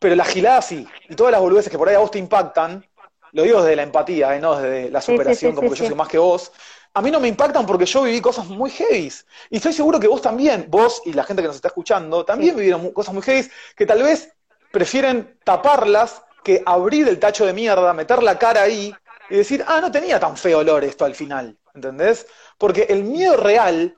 Pero 0.00 0.14
la 0.14 0.24
gilada 0.24 0.62
sí, 0.62 0.86
y 1.08 1.14
todas 1.14 1.32
las 1.32 1.40
boludeces 1.40 1.70
que 1.70 1.78
por 1.78 1.88
ahí 1.88 1.94
a 1.94 2.00
vos 2.00 2.10
te 2.10 2.18
impactan, 2.18 2.84
lo 3.32 3.42
digo 3.42 3.62
desde 3.62 3.76
la 3.76 3.82
empatía, 3.82 4.36
¿eh? 4.36 4.40
no 4.40 4.56
desde 4.56 4.90
la 4.90 5.00
superación, 5.00 5.54
como 5.54 5.70
que 5.70 5.76
yo 5.76 5.86
soy 5.86 5.94
más 5.94 6.08
que 6.08 6.18
vos, 6.18 6.52
a 6.94 7.00
mí 7.00 7.10
no 7.10 7.20
me 7.20 7.28
impactan 7.28 7.64
porque 7.64 7.86
yo 7.86 8.02
viví 8.02 8.20
cosas 8.20 8.46
muy 8.46 8.70
heavies. 8.70 9.26
Y 9.48 9.56
estoy 9.56 9.72
seguro 9.72 9.98
que 9.98 10.08
vos 10.08 10.20
también, 10.20 10.66
vos 10.68 11.02
y 11.06 11.12
la 11.12 11.24
gente 11.24 11.42
que 11.42 11.48
nos 11.48 11.56
está 11.56 11.68
escuchando, 11.68 12.24
también 12.24 12.54
vivieron 12.54 12.90
cosas 12.92 13.14
muy 13.14 13.22
heavies 13.22 13.50
que 13.74 13.86
tal 13.86 14.02
vez 14.02 14.32
prefieren 14.70 15.38
taparlas 15.44 16.22
que 16.42 16.62
abrir 16.64 17.08
el 17.08 17.18
tacho 17.18 17.46
de 17.46 17.52
mierda, 17.52 17.92
meter 17.92 18.22
la 18.22 18.38
cara 18.38 18.62
ahí 18.62 18.94
y 19.30 19.36
decir, 19.36 19.64
ah, 19.66 19.80
no 19.80 19.90
tenía 19.90 20.18
tan 20.20 20.36
feo 20.36 20.58
olor 20.58 20.84
esto 20.84 21.04
al 21.04 21.14
final. 21.14 21.56
¿Entendés? 21.74 22.26
Porque 22.58 22.82
el 22.90 23.04
miedo 23.04 23.36
real 23.36 23.96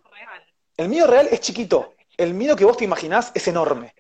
el 0.77 0.89
miedo 0.89 1.07
real 1.07 1.29
es 1.31 1.41
chiquito. 1.41 1.95
El 2.17 2.35
miedo 2.35 2.57
que 2.57 2.65
vos 2.65 2.77
te 2.77 2.85
imaginás 2.85 3.31
es 3.35 3.47
enorme. 3.49 3.95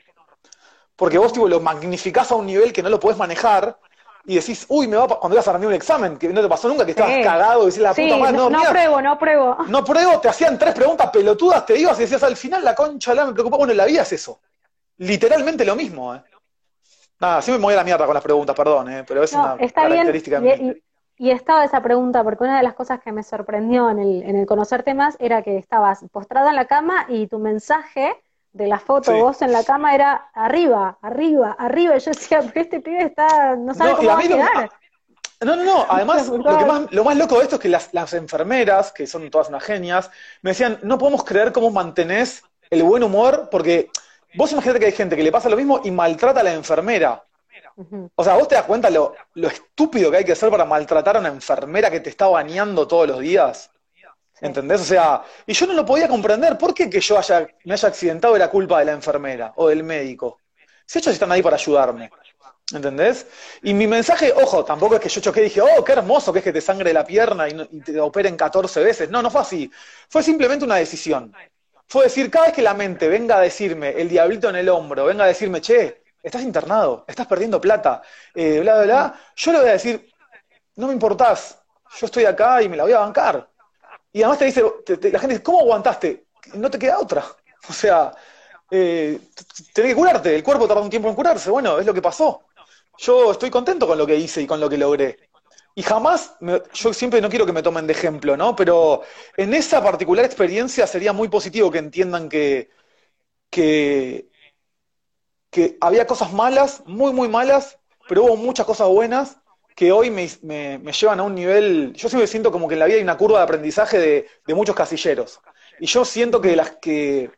Porque 0.96 1.18
vos 1.18 1.33
tipo, 1.33 1.48
lo 1.48 1.61
magnificás 1.61 2.30
a 2.30 2.37
un 2.37 2.46
nivel 2.46 2.72
que 2.72 2.83
no 2.83 2.88
lo 2.88 3.00
podés 3.00 3.18
manejar 3.18 3.78
y 4.26 4.37
decís, 4.37 4.64
uy, 4.68 4.88
me 4.88 4.96
va 4.96 5.07
cuando 5.07 5.35
ibas 5.35 5.46
a 5.48 5.52
rendir 5.52 5.68
un 5.68 5.74
examen, 5.74 6.16
que 6.16 6.28
no 6.28 6.40
te 6.40 6.48
pasó 6.48 6.68
nunca, 6.68 6.85
que 6.85 6.92
estabas 6.92 7.18
cagado 7.22 7.64
y 7.64 7.66
decís 7.66 7.83
la 7.83 7.92
puta 7.92 8.16
madre, 8.16 8.37
no, 8.37 8.48
no, 8.48 8.62
no 8.62 8.70
pruebo, 8.70 9.02
no 9.02 9.18
pruebo. 9.18 9.57
No 9.66 9.85
pruebo, 9.85 10.20
te 10.20 10.28
hacían 10.28 10.59
tres 10.59 10.74
preguntas 10.74 11.11
pelotudas, 11.11 11.66
te 11.66 11.78
ibas 11.78 11.98
y 11.98 12.02
decías, 12.02 12.22
al 12.22 12.37
final 12.37 12.64
la 12.64 12.74
concha 12.74 13.14
la 13.14 13.26
me 13.26 13.33
preocupa. 13.33 13.57
Bueno, 13.57 13.74
la 13.74 13.85
vida 13.85 14.02
es 14.02 14.12
eso. 14.12 14.40
Literalmente 14.98 15.64
lo 15.64 15.76
mismo, 15.76 16.14
¿eh? 16.14 16.22
Nada, 17.25 17.43
siempre 17.43 17.59
me 17.59 17.65
voy 17.65 17.75
a 17.75 17.77
la 17.79 17.85
mierda 17.85 18.05
con 18.05 18.15
las 18.15 18.23
preguntas, 18.23 18.55
perdón, 18.55 18.93
¿eh? 18.93 19.05
pero 19.07 19.23
es 19.23 19.33
una 19.33 19.57
característica 19.57 20.41
bien. 20.41 20.83
Y 21.17 21.31
estaba 21.31 21.65
esa 21.65 21.81
pregunta, 21.81 22.25
porque 22.25 22.43
una 22.43 22.57
de 22.57 22.65
las 22.65 22.75
cosas 22.75 23.01
que 23.01 23.13
me 23.13 23.23
sorprendió 23.23 23.89
en 23.89 24.01
el, 24.01 24.23
en 24.25 24.37
el 24.37 24.47
conocerte 24.47 24.95
más 24.95 25.17
era 25.21 25.43
que 25.43 25.57
estabas 25.57 26.05
postrada 26.11 26.51
en 26.51 26.57
la 26.57 26.67
cama 26.67 27.07
y 27.09 27.29
tu 27.29 27.39
mensaje 27.39 28.21
de 28.53 28.67
la 28.67 28.79
foto 28.79 29.13
vos 29.17 29.41
en 29.43 29.53
la 29.53 29.65
cama 29.65 29.95
era 29.95 30.29
arriba, 30.35 30.99
arriba, 31.03 31.55
arriba. 31.59 31.97
Y 31.97 32.01
yo 32.01 32.11
decía, 32.11 32.41
pero 32.41 32.61
este 32.61 32.81
pibe 32.81 33.05
está, 33.05 33.55
no 33.57 33.75
sabe 33.75 33.93
cómo 33.95 34.09
va 34.09 34.19
a 34.19 34.23
quedar. 34.23 34.71
No, 35.45 35.57
no, 35.57 35.65
no. 35.65 35.87
Además, 35.89 36.29
lo, 36.29 36.67
más, 36.67 36.93
lo 36.93 37.05
más 37.05 37.17
loco 37.17 37.39
de 37.39 37.45
esto 37.45 37.57
es 37.57 37.63
que 37.63 37.69
las, 37.69 37.95
las 37.95 38.13
enfermeras, 38.15 38.93
que 38.93 39.07
son 39.07 39.31
todas 39.31 39.49
unas 39.49 39.63
genias, 39.63 40.11
me 40.43 40.51
decían, 40.51 40.79
no 40.83 40.99
podemos 40.99 41.25
creer 41.25 41.53
cómo 41.53 41.71
mantenés 41.71 42.43
el 42.71 42.83
buen 42.83 43.05
humor, 43.05 43.49
porque 43.51 43.91
vos 44.37 44.53
imaginate 44.53 44.81
que 44.81 44.87
hay 44.87 44.92
gente 44.92 45.16
que 45.16 45.23
le 45.23 45.33
pasa 45.33 45.49
lo 45.49 45.57
mismo 45.57 45.81
y 45.85 45.90
maltrata 45.90 46.40
a 46.40 46.42
la 46.42 46.53
enfermera. 46.53 47.23
O 48.14 48.23
sea, 48.23 48.35
vos 48.35 48.49
te 48.49 48.55
das 48.55 48.64
cuenta 48.64 48.88
lo, 48.90 49.14
estúpido 49.35 50.11
que 50.11 50.18
hay 50.18 50.25
que 50.25 50.37
ser 50.37 50.51
para 50.51 50.64
maltratar 50.64 51.16
a 51.16 51.20
una 51.20 51.29
enfermera 51.29 51.90
que 51.90 52.01
te 52.01 52.11
está 52.11 52.29
bañando 52.29 52.87
todos 52.87 53.09
los 53.09 53.20
días. 53.20 53.70
¿Entendés? 54.40 54.81
O 54.81 54.85
sea, 54.85 55.23
y 55.47 55.53
yo 55.53 55.66
no 55.66 55.73
lo 55.73 55.87
podía 55.87 56.09
comprender. 56.09 56.59
¿Por 56.59 56.75
qué 56.75 56.90
que 56.90 57.01
yo 57.01 57.18
haya, 57.18 57.49
me 57.64 57.75
haya 57.75 57.88
accidentado 57.88 58.37
era 58.37 58.51
culpa 58.51 58.79
de 58.81 58.85
la 58.85 58.92
enfermera 58.92 59.53
o 59.57 59.68
del 59.68 59.83
médico? 59.83 60.40
Si 60.87 60.99
ellos 60.99 61.14
están 61.14 61.33
ahí 61.33 61.42
para 61.42 61.57
ayudarme. 61.57 62.11
¿Entendés? 62.73 63.27
Y 63.62 63.75
mi 63.75 63.87
mensaje, 63.87 64.33
ojo, 64.33 64.64
tampoco 64.64 64.94
es 64.94 65.01
que 65.01 65.09
yo 65.09 65.20
choqué 65.20 65.40
y 65.40 65.44
dije, 65.44 65.61
oh, 65.61 65.85
qué 65.85 65.92
hermoso 65.92 66.33
que 66.33 66.38
es 66.38 66.44
que 66.44 66.53
te 66.53 66.61
sangre 66.61 66.92
la 66.92 67.05
pierna 67.05 67.49
y, 67.49 67.68
y 67.70 67.81
te 67.81 68.01
operen 68.01 68.37
14 68.37 68.83
veces. 68.83 69.11
No, 69.11 69.23
no 69.23 69.31
fue 69.31 69.42
así. 69.42 69.70
Fue 70.09 70.23
simplemente 70.23 70.64
una 70.64 70.77
decisión. 70.77 71.33
Fue 71.87 72.05
decir, 72.05 72.31
cada 72.31 72.47
vez 72.47 72.55
que 72.55 72.62
la 72.62 72.75
mente 72.75 73.09
venga 73.09 73.37
a 73.37 73.40
decirme, 73.40 73.90
el 73.90 74.09
diablito 74.09 74.49
en 74.49 74.57
el 74.57 74.68
hombro, 74.68 75.05
venga 75.05 75.25
a 75.25 75.29
decirme, 75.29 75.61
che, 75.61 76.03
estás 76.23 76.42
internado, 76.42 77.05
estás 77.07 77.27
perdiendo 77.27 77.61
plata, 77.61 78.03
eh, 78.35 78.61
bla, 78.61 78.77
bla, 78.77 78.85
bla, 78.85 79.20
yo 79.37 79.53
le 79.53 79.61
voy 79.61 79.68
a 79.68 79.73
decir, 79.73 80.11
no 80.77 80.87
me 80.88 80.92
importás, 80.92 81.59
yo 81.99 82.07
estoy 82.07 82.25
acá 82.25 82.62
y 82.62 82.68
me 82.68 82.77
la 82.77 82.85
voy 82.85 82.92
a 82.92 83.01
bancar. 83.01 83.49
Y 84.12 84.23
además 84.23 84.38
te 84.38 84.44
dice, 84.47 84.62
la 84.62 85.18
gente 85.18 85.35
dice, 85.35 85.42
¿cómo 85.42 85.61
aguantaste? 85.61 86.27
No 86.55 86.70
te 86.70 86.79
queda 86.79 86.99
otra. 86.99 87.25
O 87.66 87.73
sea, 87.73 88.12
eh, 88.70 89.18
tenés 89.73 89.92
que 89.92 89.97
curarte, 89.97 90.37
el 90.37 90.42
cuerpo 90.44 90.68
tarda 90.68 90.83
un 90.83 90.90
tiempo 90.90 91.09
en 91.09 91.14
curarse, 91.14 91.49
bueno, 91.51 91.79
es 91.79 91.87
lo 91.87 91.94
que 91.94 92.03
pasó. 92.03 92.44
Yo 92.99 93.33
estoy 93.33 93.51
contento 93.51 93.87
con 93.87 93.97
lo 93.97 94.07
que 94.07 94.16
hice 94.16 94.42
y 94.42 94.47
con 94.47 94.61
lo 94.61 94.68
que 94.68 94.77
logré. 94.77 95.18
Y 95.77 95.83
jamás, 95.83 96.37
yo 96.73 96.93
siempre 96.93 97.21
no 97.21 97.29
quiero 97.29 97.47
que 97.47 97.53
me 97.53 97.63
tomen 97.63 97.87
de 97.87 97.93
ejemplo, 97.93 98.37
¿no? 98.37 98.55
Pero 98.55 99.03
en 99.37 99.55
esa 99.55 99.83
particular 99.83 100.25
experiencia 100.25 100.87
sería 100.87 101.13
muy 101.13 101.29
positivo 101.29 101.71
que 101.71 101.79
entiendan 101.79 102.29
que, 102.29 102.71
que 103.51 104.29
que 105.55 105.79
había 105.81 106.05
cosas 106.05 106.33
malas, 106.33 106.83
muy, 106.85 107.13
muy 107.13 107.29
malas, 107.29 107.79
pero 108.09 108.25
hubo 108.25 108.37
muchas 108.37 108.67
cosas 108.67 108.89
buenas 108.89 109.39
que 109.77 109.93
hoy 109.93 110.11
me, 110.11 110.27
llevan 110.27 111.21
a 111.21 111.23
un 111.23 111.37
nivel, 111.37 111.93
yo 111.95 112.09
siempre 112.09 112.27
siento 112.27 112.51
como 112.51 112.67
que 112.67 112.75
en 112.75 112.81
la 112.81 112.87
vida 112.87 112.97
hay 112.97 113.05
una 113.05 113.17
curva 113.17 113.39
de 113.39 113.45
aprendizaje 113.45 114.27
de, 114.45 114.55
muchos 114.55 114.75
casilleros. 114.75 115.41
Y 115.79 115.87
yo 115.87 116.05
siento 116.05 116.41
que, 116.41 116.57
las, 116.57 116.73
que, 116.79 117.31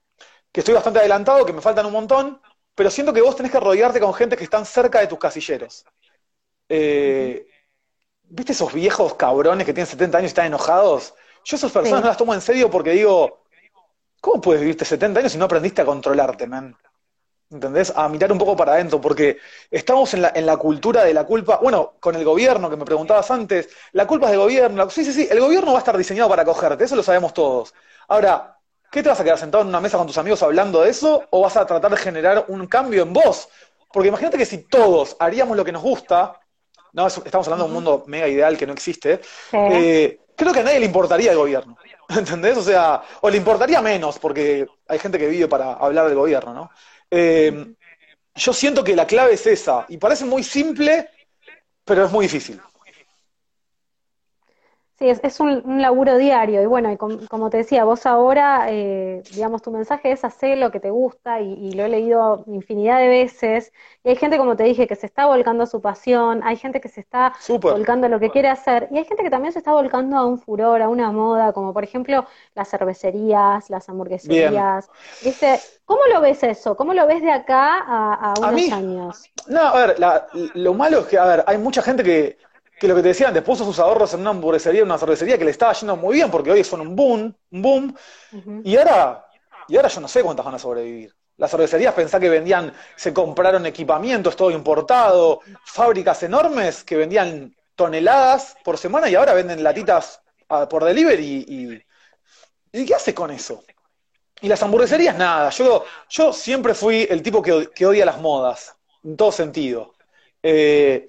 estoy 0.51 0.73
bastante 0.73 1.01
adelantado, 1.01 1.45
que 1.45 1.53
me 1.53 1.61
faltan 1.61 1.85
un 1.85 1.93
montón, 1.93 2.41
pero 2.75 2.91
siento 2.91 3.13
que 3.13 3.21
vos 3.21 3.37
tenés 3.37 3.53
que 3.53 3.61
rodearte 3.61 4.01
con 4.01 4.15
gente 4.15 4.35
que 4.35 4.45
están 4.45 4.65
cerca 4.65 5.01
de 5.01 5.09
tus 5.09 5.19
casilleros. 5.19 5.85
Eh, 6.71 7.47
¿Viste 8.29 8.53
esos 8.53 8.73
viejos 8.73 9.15
cabrones 9.15 9.67
que 9.67 9.73
tienen 9.73 9.87
70 9.87 10.19
años 10.19 10.29
y 10.29 10.33
están 10.33 10.47
enojados? 10.47 11.15
Yo 11.45 11.57
esas 11.57 11.71
personas 11.71 12.03
no 12.03 12.09
las 12.09 12.17
tomo 12.17 12.35
en 12.35 12.41
serio 12.41 12.71
porque 12.71 12.91
digo, 12.91 13.45
¿cómo 14.21 14.41
puedes 14.41 14.61
vivirte 14.61 14.85
70 14.85 15.21
años 15.21 15.33
si 15.33 15.39
no 15.39 15.45
aprendiste 15.45 15.83
a 15.83 15.85
controlarte, 15.85 16.47
man? 16.47 16.77
¿entendés? 17.51 17.93
A 17.95 18.09
mirar 18.09 18.33
un 18.33 18.39
poco 18.39 18.57
para 18.57 18.73
adentro, 18.73 19.01
porque 19.01 19.39
estamos 19.71 20.13
en 20.15 20.23
la, 20.23 20.33
en 20.35 20.47
la 20.47 20.57
cultura 20.57 21.05
de 21.05 21.15
la 21.15 21.25
culpa, 21.25 21.59
bueno, 21.63 21.95
con 22.01 22.17
el 22.17 22.25
gobierno 22.25 22.69
que 22.69 22.77
me 22.77 22.85
preguntabas 22.85 23.31
antes, 23.31 23.69
la 23.93 24.07
culpa 24.07 24.27
es 24.27 24.33
del 24.33 24.41
gobierno, 24.41 24.91
sí, 24.91 25.05
sí, 25.05 25.13
sí, 25.13 25.29
el 25.31 25.41
gobierno 25.41 25.73
va 25.73 25.79
a 25.79 25.81
estar 25.81 25.97
diseñado 25.97 26.29
para 26.29 26.45
cogerte, 26.45 26.85
eso 26.85 26.97
lo 26.97 27.03
sabemos 27.03 27.33
todos. 27.33 27.75
Ahora, 28.09 28.59
¿qué 28.91 29.03
te 29.03 29.09
vas 29.09 29.21
a 29.21 29.25
quedar 29.25 29.39
sentado 29.39 29.63
en 29.63 29.69
una 29.69 29.81
mesa 29.81 29.99
con 29.99 30.07
tus 30.07 30.19
amigos 30.19 30.43
hablando 30.43 30.83
de 30.83 30.91
eso 30.91 31.25
o 31.31 31.43
vas 31.43 31.57
a 31.57 31.67
tratar 31.67 31.91
de 31.91 31.97
generar 31.97 32.47
un 32.49 32.67
cambio 32.67 33.03
en 33.03 33.13
vos? 33.13 33.49
Porque 33.93 34.09
imagínate 34.09 34.37
que 34.37 34.47
si 34.47 34.59
todos 34.59 35.17
haríamos 35.21 35.57
lo 35.57 35.65
que 35.65 35.73
nos 35.73 35.83
gusta, 35.83 36.41
no, 36.97 37.07
estamos 37.07 37.47
hablando 37.47 37.65
de 37.65 37.69
un 37.69 37.75
mundo 37.75 38.05
mega 38.07 38.27
ideal 38.27 38.57
que 38.57 38.67
no 38.67 38.73
existe, 38.73 39.21
eh, 39.53 40.19
creo 40.35 40.53
que 40.53 40.61
a 40.61 40.63
nadie 40.63 40.81
le 40.81 40.87
importaría 40.87 41.31
el 41.31 41.37
gobierno. 41.37 41.77
¿Entendés? 42.09 42.57
O 42.57 42.63
sea, 42.63 43.03
o 43.21 43.29
le 43.29 43.37
importaría 43.37 43.83
menos, 43.83 44.19
porque 44.19 44.67
hay 44.89 44.99
gente 44.99 45.19
que 45.19 45.29
vive 45.29 45.47
para 45.47 45.75
hablar 45.75 46.07
del 46.07 46.15
gobierno, 46.15 46.55
¿no? 46.55 46.71
Eh, 47.11 47.75
yo 48.35 48.53
siento 48.53 48.83
que 48.83 48.97
la 48.97 49.07
clave 49.07 49.35
es 49.35 49.47
esa, 49.47 49.85
y 49.89 49.99
parece 49.99 50.25
muy 50.25 50.43
simple, 50.43 51.11
pero 51.85 52.07
es 52.07 52.11
muy 52.11 52.25
difícil. 52.25 52.61
Sí, 54.99 55.11
es, 55.11 55.41
un, 55.41 55.83
laburo 55.83 56.17
diario. 56.17 56.63
Y 56.63 56.67
bueno, 56.67 56.91
y 56.91 56.97
como 56.97 57.51
te 57.51 57.59
decía, 57.59 57.85
vos 57.85 58.07
ahora, 58.07 58.69
eh, 58.71 59.23
digamos, 59.35 59.61
tu 59.61 59.71
mensaje 59.71 60.11
es 60.11 60.25
hacer 60.25 60.57
lo 60.57 60.71
que 60.71 60.81
te 60.81 60.89
gusta 60.89 61.43
y, 61.43 61.73
lo 61.73 61.85
he 61.85 61.89
leído 61.91 62.45
infinidad 62.47 62.99
de 62.99 63.09
veces. 63.09 63.73
Y 64.03 64.09
hay 64.09 64.17
gente, 64.17 64.39
como 64.39 64.57
te 64.57 64.65
dije, 64.65 64.87
que 64.87 64.97
se 64.97 65.05
está 65.05 65.27
volcando 65.27 65.65
a 65.65 65.67
su 65.67 65.83
pasión, 65.83 66.41
hay 66.45 66.57
gente 66.57 66.81
que 66.81 66.89
se 66.89 67.01
está 67.01 67.35
volcando 67.61 68.07
a 68.07 68.09
lo 68.09 68.19
que 68.19 68.31
quiere 68.31 68.49
hacer, 68.49 68.89
y 68.91 68.97
hay 68.97 69.05
gente 69.05 69.23
que 69.23 69.29
también 69.29 69.53
se 69.53 69.59
está 69.59 69.73
volcando 69.73 70.17
a 70.17 70.25
un 70.25 70.39
furor, 70.39 70.81
a 70.81 70.89
una 70.89 71.13
moda, 71.13 71.53
como 71.53 71.75
por 71.75 71.85
ejemplo 71.85 72.25
las 72.55 72.71
cervecerías, 72.71 73.69
las 73.69 73.89
hamburgueserías. 73.91 74.89
¿Cómo 75.85 76.01
lo 76.13 76.21
ves 76.21 76.43
eso? 76.43 76.77
¿Cómo 76.77 76.95
lo 76.95 77.07
ves 77.07 77.23
de 77.23 77.31
acá 77.31 77.79
a, 77.79 78.35
unos 78.39 78.73
años? 78.73 79.31
No, 79.47 79.61
a 79.61 79.87
ver, 79.87 79.97
lo 80.55 80.75
malo 80.75 81.01
es 81.01 81.07
que, 81.07 81.19
a 81.19 81.25
ver, 81.27 81.45
hay 81.47 81.59
mucha 81.59 81.83
gente 81.83 82.03
que 82.03 82.39
que 82.79 82.89
lo 82.89 82.95
que 82.95 83.03
te 83.03 83.09
decían, 83.09 83.29
antes, 83.29 83.43
puso 83.43 83.65
sus 83.65 83.79
ahorros 83.79 84.13
en 84.15 84.21
una 84.21 84.31
hamburguesería, 84.31 84.83
en 84.83 84.87
una 84.87 84.99
cervecería 84.99 85.39
que 85.39 85.45
le 85.45 85.51
estaba 85.51 85.73
yendo 85.73 85.97
muy 85.97 86.17
bien, 86.17 86.31
porque 86.31 86.51
hoy 86.51 86.63
son 86.63 86.83
un 86.83 86.95
boom, 86.95 87.35
un 87.51 87.63
boom, 87.63 87.97
y 88.65 88.77
ahora, 88.77 89.27
y 89.69 89.77
ahora 89.77 89.89
yo 89.89 90.01
no 90.01 90.09
sé 90.09 90.23
cuántas 90.23 90.45
van 90.45 90.57
a 90.57 90.59
sobrevivir. 90.59 91.15
Las 91.39 91.51
cervecerías 91.51 91.95
pensá 91.95 92.21
que 92.21 92.29
vendían, 92.29 92.73
se 92.95 93.13
compraron 93.13 93.65
equipamientos, 93.67 94.37
todo 94.37 94.51
importado, 94.51 95.41
fábricas 95.65 96.23
enormes 96.23 96.85
que 96.85 96.97
vendían 96.97 97.55
toneladas 97.75 98.57
por 98.65 98.79
semana 98.79 99.09
y 99.09 99.15
ahora 99.15 99.35
venden 99.35 99.63
latitas 99.63 100.21
ah, 100.49 100.69
por 100.69 100.85
delivery 100.85 101.45
y, 101.47 101.83
y, 102.73 102.87
qué 102.87 102.95
hace 102.95 103.15
con 103.15 103.31
eso? 103.31 103.65
Y 104.41 104.49
las 104.49 104.63
hamburgueserías 104.63 105.17
nada, 105.17 105.51
yo, 105.51 105.85
yo 106.09 106.33
siempre 106.33 106.75
fui 106.75 107.07
el 107.09 107.23
tipo 107.23 107.41
que, 107.41 107.71
que 107.75 107.87
odia 107.87 108.05
las 108.05 108.21
modas, 108.21 108.77
en 109.03 109.17
todo 109.17 109.33
sentido. 109.33 109.95
Eh, 110.43 111.07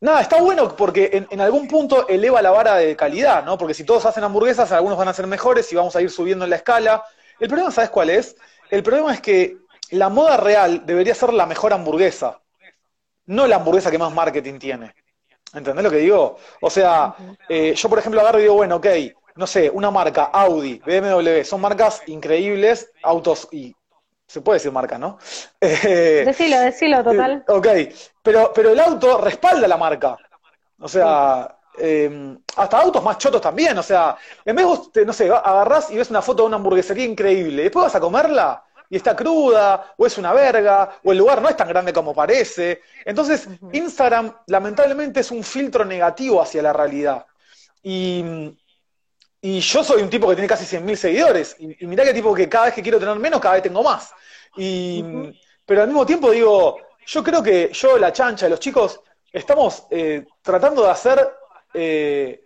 Nada, 0.00 0.20
está 0.20 0.40
bueno 0.40 0.76
porque 0.76 1.26
en, 1.28 1.40
algún 1.40 1.66
punto 1.66 2.06
eleva 2.06 2.40
la 2.40 2.52
vara 2.52 2.76
de 2.76 2.94
calidad, 2.94 3.44
¿no? 3.44 3.58
Porque 3.58 3.74
si 3.74 3.84
todos 3.84 4.06
hacen 4.06 4.22
hamburguesas, 4.22 4.70
algunos 4.70 4.96
van 4.96 5.08
a 5.08 5.12
ser 5.12 5.26
mejores 5.26 5.72
y 5.72 5.76
vamos 5.76 5.96
a 5.96 6.02
ir 6.02 6.10
subiendo 6.10 6.44
en 6.44 6.50
la 6.50 6.56
escala. 6.56 7.02
El 7.40 7.48
problema, 7.48 7.72
¿sabes 7.72 7.90
cuál 7.90 8.10
es? 8.10 8.36
El 8.70 8.84
problema 8.84 9.12
es 9.12 9.20
que 9.20 9.56
la 9.90 10.08
moda 10.08 10.36
real 10.36 10.86
debería 10.86 11.14
ser 11.14 11.32
la 11.32 11.46
mejor 11.46 11.72
hamburguesa, 11.72 12.40
no 13.26 13.46
la 13.48 13.56
hamburguesa 13.56 13.90
que 13.90 13.98
más 13.98 14.12
marketing 14.12 14.58
tiene. 14.58 14.94
¿Entendés 15.52 15.82
lo 15.82 15.90
que 15.90 15.96
digo? 15.96 16.38
O 16.60 16.70
sea, 16.70 17.14
eh, 17.48 17.74
yo 17.74 17.88
por 17.88 17.98
ejemplo 17.98 18.20
agarro 18.20 18.38
y 18.38 18.42
digo, 18.42 18.54
bueno, 18.54 18.76
ok, 18.76 18.86
no 19.34 19.46
sé, 19.46 19.70
una 19.70 19.90
marca, 19.90 20.24
Audi, 20.24 20.80
BMW, 20.84 21.42
son 21.44 21.60
marcas 21.60 22.02
increíbles, 22.06 22.92
autos 23.02 23.48
y 23.50 23.74
se 24.28 24.42
puede 24.42 24.58
decir 24.58 24.70
marca, 24.70 24.98
¿no? 24.98 25.18
Eh, 25.60 26.22
decilo, 26.24 26.60
decilo, 26.60 27.02
total. 27.02 27.44
ok, 27.48 27.66
pero, 28.22 28.52
pero 28.54 28.70
el 28.70 28.78
auto 28.78 29.18
respalda 29.18 29.66
la 29.66 29.76
marca. 29.76 30.16
O 30.80 30.86
sea, 30.86 31.56
em, 31.76 32.38
hasta 32.56 32.78
autos 32.78 33.02
más 33.02 33.18
chotos 33.18 33.40
también. 33.40 33.76
O 33.78 33.82
sea, 33.82 34.16
en 34.44 34.54
vez 34.54 34.66
de, 34.92 35.04
no 35.04 35.12
sé, 35.12 35.28
agarrás 35.30 35.90
y 35.90 35.96
ves 35.96 36.10
una 36.10 36.22
foto 36.22 36.42
de 36.42 36.48
una 36.48 36.56
hamburguesería 36.56 37.06
increíble, 37.06 37.64
después 37.64 37.84
vas 37.84 37.94
a 37.94 38.00
comerla 38.00 38.62
y 38.90 38.96
está 38.96 39.16
cruda, 39.16 39.94
o 39.96 40.06
es 40.06 40.16
una 40.16 40.32
verga, 40.32 41.00
o 41.02 41.12
el 41.12 41.18
lugar 41.18 41.42
no 41.42 41.48
es 41.48 41.56
tan 41.56 41.68
grande 41.68 41.92
como 41.92 42.14
parece. 42.14 42.82
Entonces, 43.04 43.48
Instagram 43.72 44.32
lamentablemente 44.46 45.20
es 45.20 45.30
un 45.30 45.42
filtro 45.42 45.84
negativo 45.84 46.40
hacia 46.40 46.62
la 46.62 46.72
realidad. 46.72 47.26
Y, 47.82 48.24
y 49.40 49.60
yo 49.60 49.84
soy 49.84 50.02
un 50.02 50.10
tipo 50.10 50.28
que 50.28 50.34
tiene 50.34 50.48
casi 50.48 50.64
100.000 50.64 50.96
seguidores. 50.96 51.56
Y, 51.58 51.84
y 51.84 51.86
mirá 51.86 52.04
que 52.04 52.14
tipo 52.14 52.34
que 52.34 52.48
cada 52.48 52.66
vez 52.66 52.74
que 52.74 52.82
quiero 52.82 52.98
tener 52.98 53.16
menos, 53.18 53.40
cada 53.40 53.54
vez 53.54 53.62
tengo 53.62 53.82
más. 53.82 54.12
Y, 54.56 55.04
Pero 55.64 55.82
al 55.82 55.88
mismo 55.88 56.04
tiempo 56.04 56.30
digo, 56.30 56.78
yo 57.06 57.22
creo 57.22 57.42
que 57.42 57.70
yo, 57.72 57.98
la 57.98 58.12
chancha, 58.12 58.48
los 58.48 58.60
chicos, 58.60 59.00
estamos 59.32 59.84
eh, 59.90 60.26
tratando 60.42 60.82
de 60.82 60.90
hacer 60.90 61.28
eh, 61.74 62.42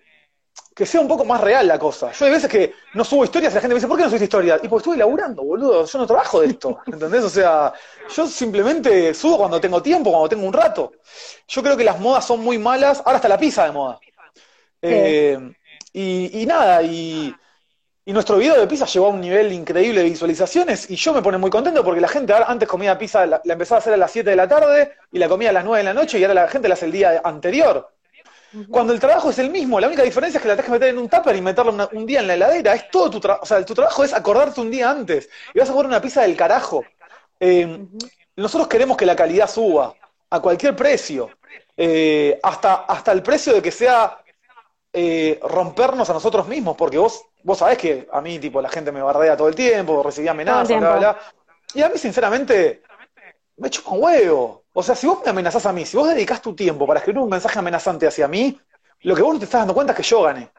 que 0.74 0.84
sea 0.84 1.00
un 1.00 1.08
poco 1.08 1.24
más 1.24 1.40
real 1.40 1.66
la 1.66 1.78
cosa. 1.78 2.12
Yo 2.12 2.26
hay 2.26 2.32
veces 2.32 2.50
que 2.50 2.74
no 2.94 3.04
subo 3.04 3.24
historias 3.24 3.52
y 3.52 3.54
la 3.54 3.60
gente 3.60 3.74
me 3.74 3.78
dice, 3.78 3.88
¿por 3.88 3.96
qué 3.96 4.04
no 4.04 4.10
subís 4.10 4.22
historias? 4.22 4.60
Y 4.62 4.68
porque 4.68 4.82
estoy 4.82 4.98
laburando, 4.98 5.42
boludo, 5.42 5.86
yo 5.86 5.98
no 5.98 6.06
trabajo 6.06 6.40
de 6.40 6.48
esto, 6.48 6.80
¿entendés? 6.86 7.24
O 7.24 7.30
sea, 7.30 7.72
yo 8.14 8.26
simplemente 8.26 9.14
subo 9.14 9.38
cuando 9.38 9.60
tengo 9.60 9.82
tiempo, 9.82 10.10
cuando 10.10 10.28
tengo 10.28 10.46
un 10.46 10.52
rato. 10.52 10.92
Yo 11.48 11.62
creo 11.62 11.76
que 11.76 11.84
las 11.84 11.98
modas 12.00 12.26
son 12.26 12.40
muy 12.40 12.58
malas, 12.58 13.02
ahora 13.04 13.16
está 13.16 13.28
la 13.28 13.38
pizza 13.38 13.64
de 13.64 13.72
moda. 13.72 13.98
Eh, 14.82 15.38
y, 15.92 16.46
nada, 16.46 16.82
y, 16.82 17.34
nuestro 18.06 18.36
video 18.36 18.58
de 18.58 18.66
pizza 18.66 18.86
llegó 18.86 19.06
a 19.06 19.10
un 19.10 19.20
nivel 19.20 19.52
increíble 19.52 20.02
de 20.02 20.10
visualizaciones 20.10 20.90
y 20.90 20.96
yo 20.96 21.12
me 21.12 21.22
pone 21.22 21.38
muy 21.38 21.50
contento 21.50 21.84
porque 21.84 22.00
la 22.00 22.08
gente 22.08 22.34
antes 22.34 22.68
comía 22.68 22.98
pizza, 22.98 23.26
la, 23.26 23.40
empezaba 23.44 23.78
a 23.78 23.80
hacer 23.80 23.94
a 23.94 23.96
las 23.96 24.10
7 24.10 24.30
de 24.30 24.36
la 24.36 24.48
tarde 24.48 24.92
y 25.12 25.18
la 25.18 25.28
comía 25.28 25.50
a 25.50 25.52
las 25.52 25.64
9 25.64 25.78
de 25.78 25.84
la 25.84 25.94
noche 25.94 26.18
y 26.18 26.24
ahora 26.24 26.34
la 26.34 26.48
gente 26.48 26.68
la 26.68 26.74
hace 26.74 26.86
el 26.86 26.92
día 26.92 27.20
anterior. 27.24 27.92
Cuando 28.68 28.92
el 28.92 29.00
trabajo 29.00 29.30
es 29.30 29.38
el 29.38 29.50
mismo, 29.50 29.80
la 29.80 29.86
única 29.86 30.02
diferencia 30.02 30.36
es 30.36 30.42
que 30.42 30.48
la 30.48 30.54
tenés 30.54 30.66
que 30.66 30.72
meter 30.72 30.88
en 30.90 30.98
un 30.98 31.08
tupper 31.08 31.34
y 31.34 31.40
meterla 31.40 31.88
un 31.92 32.04
día 32.04 32.20
en 32.20 32.26
la 32.26 32.34
heladera. 32.34 32.74
Es 32.74 32.90
todo 32.90 33.08
tu 33.08 33.18
trabajo. 33.18 33.44
O 33.44 33.46
sea, 33.46 33.64
tu 33.64 33.72
trabajo 33.74 34.04
es 34.04 34.12
acordarte 34.12 34.60
un 34.60 34.70
día 34.70 34.90
antes. 34.90 35.30
Y 35.54 35.58
vas 35.58 35.70
a 35.70 35.72
comer 35.72 35.86
una 35.86 36.02
pizza 36.02 36.20
del 36.20 36.36
carajo. 36.36 36.84
Eh, 37.40 37.86
nosotros 38.36 38.68
queremos 38.68 38.98
que 38.98 39.06
la 39.06 39.16
calidad 39.16 39.48
suba 39.48 39.94
a 40.28 40.40
cualquier 40.40 40.76
precio. 40.76 41.30
Eh, 41.74 42.38
hasta, 42.42 42.74
hasta 42.74 43.12
el 43.12 43.22
precio 43.22 43.54
de 43.54 43.62
que 43.62 43.70
sea 43.70 44.21
eh, 44.92 45.40
rompernos 45.42 46.08
a 46.10 46.12
nosotros 46.12 46.46
mismos, 46.46 46.76
porque 46.76 46.98
vos, 46.98 47.24
vos 47.42 47.58
sabés 47.58 47.78
que 47.78 48.08
a 48.12 48.20
mí, 48.20 48.38
tipo, 48.38 48.60
la 48.60 48.68
gente 48.68 48.92
me 48.92 49.02
bardea 49.02 49.36
todo 49.36 49.48
el 49.48 49.54
tiempo, 49.54 50.02
recibía 50.02 50.32
amenazas, 50.32 50.78
bla, 50.78 50.96
bla, 50.96 51.18
Y 51.74 51.82
a 51.82 51.88
mí, 51.88 51.96
sinceramente, 51.96 52.82
me 53.56 53.70
chupa 53.70 53.92
un 53.92 54.02
huevo. 54.02 54.64
O 54.74 54.82
sea, 54.82 54.94
si 54.94 55.06
vos 55.06 55.20
me 55.24 55.30
amenazás 55.30 55.66
a 55.66 55.72
mí, 55.72 55.86
si 55.86 55.96
vos 55.96 56.08
dedicás 56.08 56.42
tu 56.42 56.54
tiempo 56.54 56.86
para 56.86 56.98
escribir 56.98 57.22
un 57.22 57.28
mensaje 57.28 57.58
amenazante 57.58 58.06
hacia 58.06 58.28
mí, 58.28 58.58
lo 59.00 59.14
que 59.14 59.22
vos 59.22 59.34
no 59.34 59.38
te 59.38 59.46
estás 59.46 59.62
dando 59.62 59.74
cuenta 59.74 59.92
es 59.92 59.96
que 59.96 60.02
yo 60.02 60.22
gané. 60.22 60.50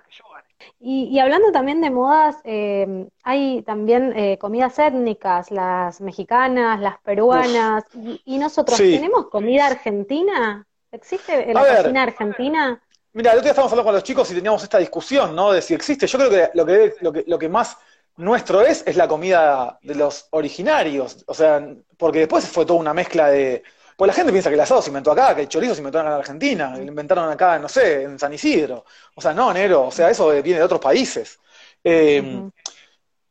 Y, 0.80 1.18
hablando 1.20 1.52
también 1.52 1.80
de 1.80 1.90
modas, 1.90 2.38
eh, 2.44 3.08
hay 3.24 3.62
también 3.62 4.18
eh, 4.18 4.38
comidas 4.38 4.78
étnicas, 4.80 5.50
las 5.50 6.02
mexicanas, 6.02 6.80
las 6.80 7.00
peruanas, 7.00 7.86
y, 8.26 8.38
nosotros 8.38 8.78
tenemos 8.78 9.28
comida 9.30 9.68
argentina. 9.68 10.66
¿Existe 10.92 11.54
la 11.54 11.78
cocina 11.78 12.04
argentina? 12.04 12.82
Mira, 13.14 13.32
el 13.32 13.38
otro 13.38 13.44
día 13.44 13.52
estábamos 13.52 13.72
hablando 13.72 13.88
con 13.88 13.94
los 13.94 14.04
chicos 14.04 14.32
y 14.32 14.36
teníamos 14.36 14.64
esta 14.64 14.80
discusión, 14.80 15.36
¿no? 15.36 15.52
De 15.52 15.62
si 15.62 15.74
existe. 15.74 16.08
Yo 16.08 16.18
creo 16.18 16.30
que 16.32 16.50
lo 16.56 16.66
que, 16.66 16.96
lo 17.02 17.14
que, 17.14 17.24
lo 17.28 17.38
que 17.38 17.48
más 17.48 17.78
nuestro 18.18 18.62
es, 18.62 18.84
es 18.88 18.96
la 18.96 19.08
comida 19.08 19.78
de 19.84 19.96
los 19.96 20.28
originarios. 20.32 21.24
O 21.28 21.34
sea, 21.34 21.64
porque 21.98 22.20
después 22.20 22.48
fue 22.48 22.66
toda 22.66 22.80
una 22.80 22.94
mezcla 22.94 23.30
de. 23.30 23.64
Pues 23.96 24.08
la 24.08 24.14
gente 24.14 24.32
piensa 24.32 24.50
que 24.50 24.56
el 24.56 24.62
asado 24.62 24.82
se 24.82 24.90
inventó 24.90 25.12
acá, 25.12 25.36
que 25.36 25.44
el 25.44 25.48
chorizo 25.48 25.76
se 25.76 25.82
inventó 25.82 26.00
en 26.00 26.08
Argentina, 26.08 26.76
lo 26.76 26.84
inventaron 26.84 27.30
acá, 27.30 27.60
no 27.60 27.70
sé, 27.70 28.02
en 28.02 28.18
San 28.18 28.34
Isidro. 28.34 28.86
O 29.14 29.22
sea, 29.22 29.34
no, 29.34 29.54
negro, 29.54 29.84
o 29.88 29.92
sea, 29.92 30.10
eso 30.10 30.30
viene 30.42 30.58
de 30.58 30.66
otros 30.66 30.82
países. 30.82 31.40
Eh, 31.84 32.50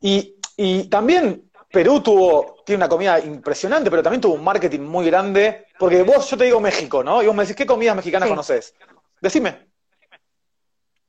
y, 0.01 0.37
y 0.57 0.85
también 0.85 1.51
Perú 1.69 2.01
tuvo, 2.01 2.63
tiene 2.65 2.77
una 2.77 2.89
comida 2.89 3.19
impresionante, 3.19 3.91
pero 3.91 4.05
también 4.05 4.21
tuvo 4.21 4.35
un 4.35 4.45
marketing 4.45 4.81
muy 4.81 5.07
grande. 5.07 5.67
Porque 5.77 6.05
vos, 6.05 6.31
yo 6.31 6.37
te 6.37 6.45
digo 6.45 6.61
México, 6.61 7.03
¿no? 7.03 7.21
Y 7.23 7.27
vos 7.27 7.35
me 7.35 7.43
decís, 7.43 7.57
¿qué 7.57 7.67
comidas 7.67 7.97
mexicanas 7.97 8.29
conoces? 8.29 8.75
Decime. 9.21 9.72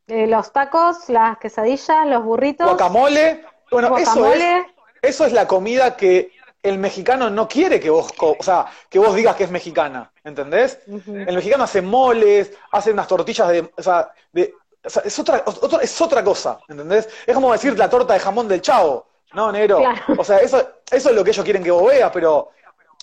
Eh, 0.07 0.27
los 0.27 0.51
tacos, 0.51 1.09
las 1.09 1.37
quesadillas, 1.37 2.05
los 2.07 2.23
burritos. 2.23 2.67
Guacamole. 2.67 3.45
Bueno, 3.71 3.97
Eso, 3.97 4.31
es, 4.31 4.65
eso 5.01 5.25
es 5.25 5.33
la 5.33 5.47
comida 5.47 5.95
que 5.95 6.31
el 6.61 6.77
mexicano 6.77 7.29
no 7.29 7.47
quiere 7.47 7.79
que 7.79 7.89
vos, 7.89 8.11
o 8.19 8.37
sea, 8.41 8.67
que 8.89 8.99
vos 8.99 9.13
digas 9.15 9.35
que 9.35 9.43
es 9.43 9.51
mexicana, 9.51 10.11
¿entendés? 10.23 10.79
El 10.87 11.35
mexicano 11.35 11.65
hace 11.65 11.81
moles, 11.81 12.53
hace 12.71 12.91
unas 12.91 13.07
tortillas 13.07 13.49
de, 13.49 13.69
o 13.75 13.83
sea, 13.83 14.11
de, 14.31 14.53
es 14.83 15.19
otra, 15.19 15.43
es 15.81 16.01
otra 16.01 16.23
cosa, 16.23 16.59
¿entendés? 16.69 17.09
Es 17.25 17.33
como 17.33 17.51
decir 17.51 17.77
la 17.77 17.89
torta 17.89 18.13
de 18.13 18.19
jamón 18.19 18.47
del 18.47 18.61
chavo, 18.61 19.07
¿no, 19.33 19.51
negro? 19.51 19.81
O 20.17 20.23
sea, 20.23 20.37
eso, 20.37 20.57
eso 20.89 21.09
es 21.09 21.15
lo 21.15 21.23
que 21.23 21.31
ellos 21.31 21.43
quieren 21.43 21.63
que 21.63 21.71
vos 21.71 21.85
veas, 21.85 22.11
pero 22.13 22.51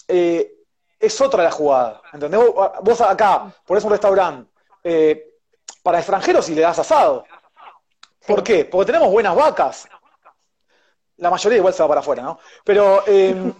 eh, 0.08 0.54
es 0.98 1.20
otra 1.20 1.42
la 1.42 1.50
jugada, 1.50 2.00
¿entendés? 2.12 2.40
Vos, 2.82 3.00
acá 3.02 3.52
pones 3.66 3.84
un 3.84 3.90
restaurante 3.90 4.50
eh, 4.84 5.29
para 5.82 5.98
extranjeros 5.98 6.48
y 6.48 6.54
le 6.54 6.62
das 6.62 6.78
asado. 6.78 7.24
¿Por 8.26 8.42
qué? 8.42 8.64
Porque 8.64 8.92
tenemos 8.92 9.10
buenas 9.10 9.34
vacas. 9.34 9.88
La 11.16 11.30
mayoría 11.30 11.58
igual 11.58 11.74
se 11.74 11.82
va 11.82 11.88
para 11.88 12.00
afuera, 12.00 12.22
¿no? 12.22 12.38
Pero, 12.64 13.02
em, 13.06 13.52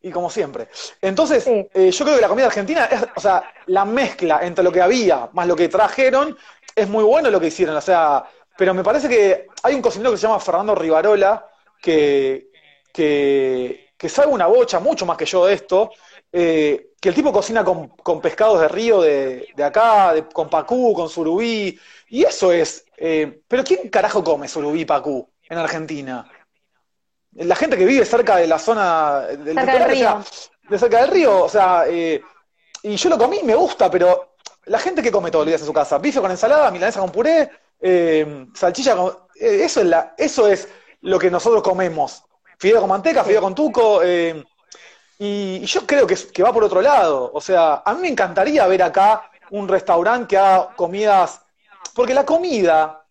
y 0.00 0.10
como 0.10 0.30
siempre. 0.30 0.68
Entonces, 1.00 1.46
eh, 1.46 1.90
yo 1.90 2.04
creo 2.04 2.16
que 2.16 2.22
la 2.22 2.28
comida 2.28 2.46
argentina 2.46 2.84
es, 2.86 3.04
o 3.16 3.20
sea, 3.20 3.50
la 3.66 3.84
mezcla 3.84 4.40
entre 4.42 4.64
lo 4.64 4.70
que 4.70 4.82
había 4.82 5.28
más 5.32 5.46
lo 5.46 5.56
que 5.56 5.68
trajeron, 5.68 6.36
es 6.74 6.88
muy 6.88 7.04
bueno 7.04 7.30
lo 7.30 7.40
que 7.40 7.46
hicieron, 7.46 7.76
o 7.76 7.80
sea, 7.80 8.24
pero 8.56 8.74
me 8.74 8.84
parece 8.84 9.08
que 9.08 9.46
hay 9.62 9.74
un 9.74 9.82
cocinero 9.82 10.10
que 10.10 10.16
se 10.16 10.26
llama 10.26 10.40
Fernando 10.40 10.74
Rivarola, 10.74 11.46
que, 11.80 12.50
que, 12.92 13.92
que 13.96 14.08
sabe 14.08 14.28
una 14.28 14.46
bocha, 14.46 14.80
mucho 14.80 15.06
más 15.06 15.16
que 15.16 15.26
yo 15.26 15.46
de 15.46 15.54
esto, 15.54 15.90
eh, 16.32 16.93
que 17.04 17.10
el 17.10 17.14
tipo 17.14 17.34
cocina 17.34 17.62
con, 17.62 18.20
pescados 18.22 18.58
de 18.62 18.66
río 18.66 19.02
de, 19.02 19.46
acá, 19.62 20.14
con 20.32 20.48
pacú, 20.48 20.94
con 20.94 21.10
surubí, 21.10 21.78
y 22.08 22.24
eso 22.24 22.50
es. 22.50 22.86
Eh, 22.96 23.42
pero 23.46 23.62
¿quién 23.62 23.90
carajo 23.90 24.24
come 24.24 24.48
surubí 24.48 24.80
y 24.80 24.84
pacú 24.86 25.28
en 25.50 25.58
Argentina? 25.58 26.26
la 27.34 27.56
gente 27.56 27.76
que 27.76 27.84
vive 27.84 28.06
cerca 28.06 28.36
de 28.36 28.46
la 28.46 28.58
zona 28.58 29.20
del, 29.20 29.54
cerca 29.54 29.78
del 29.80 29.90
río. 29.90 30.24
de 30.70 30.78
cerca 30.78 31.00
del 31.02 31.10
río, 31.10 31.44
o 31.44 31.48
sea, 31.50 31.84
eh, 31.86 32.22
y 32.82 32.96
yo 32.96 33.10
lo 33.10 33.18
comí, 33.18 33.40
me 33.42 33.54
gusta, 33.54 33.90
pero 33.90 34.36
la 34.64 34.78
gente 34.78 35.02
que 35.02 35.12
come 35.12 35.30
todos 35.30 35.44
los 35.44 35.50
días 35.50 35.60
en 35.60 35.66
su 35.66 35.74
casa, 35.74 35.98
bife 35.98 36.22
con 36.22 36.30
ensalada, 36.30 36.70
milanesa 36.70 37.00
con 37.00 37.12
puré, 37.12 37.50
eh, 37.82 38.46
salchicha 38.54 38.96
con, 38.96 39.08
eh, 39.38 39.60
eso 39.62 39.82
es 39.82 39.86
la, 39.88 40.14
eso 40.16 40.48
es 40.48 40.70
lo 41.02 41.18
que 41.18 41.30
nosotros 41.30 41.62
comemos, 41.62 42.24
fideo 42.58 42.80
con 42.80 42.88
manteca, 42.88 43.24
fideo 43.24 43.42
con 43.42 43.54
tuco, 43.54 44.00
y, 45.18 45.64
yo 45.64 45.86
creo 45.86 46.06
que, 46.06 46.16
que 46.16 46.42
va 46.42 46.52
por 46.52 46.64
otro 46.64 46.80
lado, 46.80 47.30
o 47.32 47.40
sea, 47.40 47.82
a 47.84 47.94
mí 47.94 48.02
me 48.02 48.08
encantaría 48.08 48.66
ver 48.66 48.82
acá 48.82 49.30
un 49.50 49.68
restaurante 49.68 50.28
que 50.28 50.38
haga 50.38 50.74
comidas, 50.74 51.40
porque 51.94 52.14
la 52.14 52.24
comida 52.24 53.04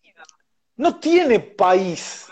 no 0.76 1.00
tiene 1.00 1.40
país, 1.40 2.24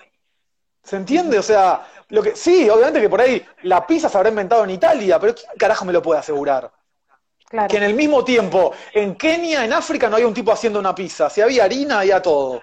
¿Se 0.83 0.95
entiende? 0.95 1.37
O 1.37 1.43
sea, 1.43 1.87
lo 2.09 2.21
que 2.21 2.35
sí, 2.35 2.69
obviamente 2.69 2.99
que 2.99 3.09
por 3.09 3.21
ahí 3.21 3.41
la 3.63 3.85
pizza 3.85 4.09
se 4.09 4.17
habrá 4.17 4.29
inventado 4.29 4.63
en 4.63 4.71
Italia, 4.71 5.19
pero 5.19 5.35
¿quién 5.35 5.47
carajo 5.57 5.85
me 5.85 5.93
lo 5.93 6.01
puede 6.01 6.19
asegurar? 6.19 6.71
Que 7.69 7.77
en 7.77 7.83
el 7.83 7.93
mismo 7.93 8.23
tiempo, 8.23 8.73
en 8.93 9.15
Kenia, 9.15 9.65
en 9.65 9.73
África, 9.73 10.09
no 10.09 10.15
hay 10.15 10.23
un 10.23 10.33
tipo 10.33 10.51
haciendo 10.51 10.79
una 10.79 10.95
pizza. 10.95 11.29
Si 11.29 11.41
había 11.41 11.65
harina, 11.65 11.99
había 11.99 12.21
todo. 12.21 12.61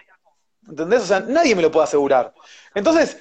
¿Entendés? 0.67 1.03
O 1.03 1.07
sea, 1.07 1.21
nadie 1.21 1.55
me 1.55 1.63
lo 1.63 1.71
puede 1.71 1.85
asegurar. 1.85 2.35
Entonces, 2.75 3.19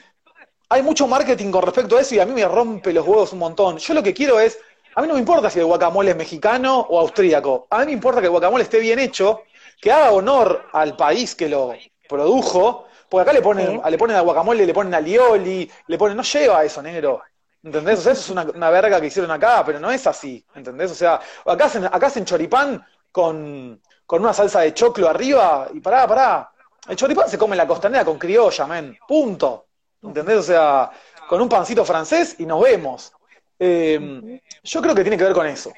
hay 0.70 0.84
mucho 0.84 1.08
marketing 1.08 1.52
con 1.52 1.64
respecto 1.64 1.98
a 1.98 2.02
eso 2.02 2.16
y 2.16 2.20
a 2.20 2.26
mí 2.26 2.34
me 2.34 2.46
rompe 2.46 2.92
los 2.94 3.06
huevos 3.06 3.34
un 3.34 3.40
montón. 3.40 3.78
Yo 3.78 3.94
lo 3.94 4.04
que 4.04 4.14
quiero 4.14 4.40
es, 4.40 4.60
a 4.96 5.02
mí 5.02 5.08
no 5.08 5.14
me 5.14 5.20
importa 5.20 5.50
si 5.50 5.60
el 5.60 5.66
guacamole 5.66 6.12
es 6.12 6.18
mexicano 6.18 6.80
o 6.90 7.00
austríaco. 7.00 7.68
A 7.70 7.80
mí 7.80 7.88
me 7.88 7.92
importa 7.94 8.20
que 8.20 8.26
el 8.26 8.32
guacamole 8.32 8.64
esté 8.64 8.80
bien 8.80 9.00
hecho, 9.00 9.44
que 9.80 9.92
haga 9.92 10.12
honor 10.12 10.68
al 10.74 10.96
país 10.96 11.36
que 11.36 11.48
lo 11.48 11.74
produjo 12.08 12.88
porque 13.10 13.22
acá 13.22 13.34
le 13.34 13.42
ponen, 13.42 13.82
le 13.90 13.98
ponen 13.98 14.18
a 14.18 14.22
guacamole, 14.22 14.66
le 14.66 14.74
ponen 14.74 14.94
a 14.94 15.00
lioli, 15.00 15.70
le 15.88 15.98
ponen, 15.98 16.18
no 16.18 16.24
lleva 16.24 16.64
eso, 16.64 16.82
negro. 16.82 17.22
¿Entendés? 17.64 18.00
O 18.00 18.02
sea, 18.02 18.12
eso 18.12 18.34
es 18.38 18.54
una, 18.56 18.70
verga 18.70 19.00
que 19.00 19.08
hicieron 19.08 19.32
acá, 19.32 19.64
pero 19.66 19.80
no 19.80 19.90
es 19.92 20.06
así. 20.08 20.46
¿Entendés? 20.56 20.92
O 20.92 20.96
sea, 20.96 21.20
acá 21.46 21.66
hacen, 21.66 21.86
acá 21.86 22.08
hacen 22.08 22.26
choripán 22.26 22.86
con, 23.12 23.82
con 24.06 24.22
una 24.22 24.34
salsa 24.34 24.62
de 24.62 24.74
choclo 24.74 25.10
arriba 25.10 25.70
y 25.74 25.80
pará, 25.80 26.08
pará. 26.08 26.52
El 26.88 26.96
choripán 26.96 27.30
se 27.30 27.38
come 27.38 27.54
en 27.54 27.60
la 27.60 27.68
costanera 27.68 28.06
con 28.06 28.18
criolla, 28.18 28.68
men. 28.68 28.98
Punto. 29.08 29.67
¿Entendés? 30.02 30.38
O 30.38 30.44
sea, 30.44 30.92
con 31.28 31.42
un 31.42 31.50
pancito 31.50 31.84
francés 31.84 32.36
y 32.40 32.46
nos 32.46 32.62
vemos. 32.62 33.14
Eh, 33.60 34.42
yo 34.64 34.82
creo 34.82 34.96
que 34.96 35.02
tiene 35.02 35.18
que 35.18 35.24
ver 35.24 35.34
con 35.34 35.48
eso. 35.48 35.72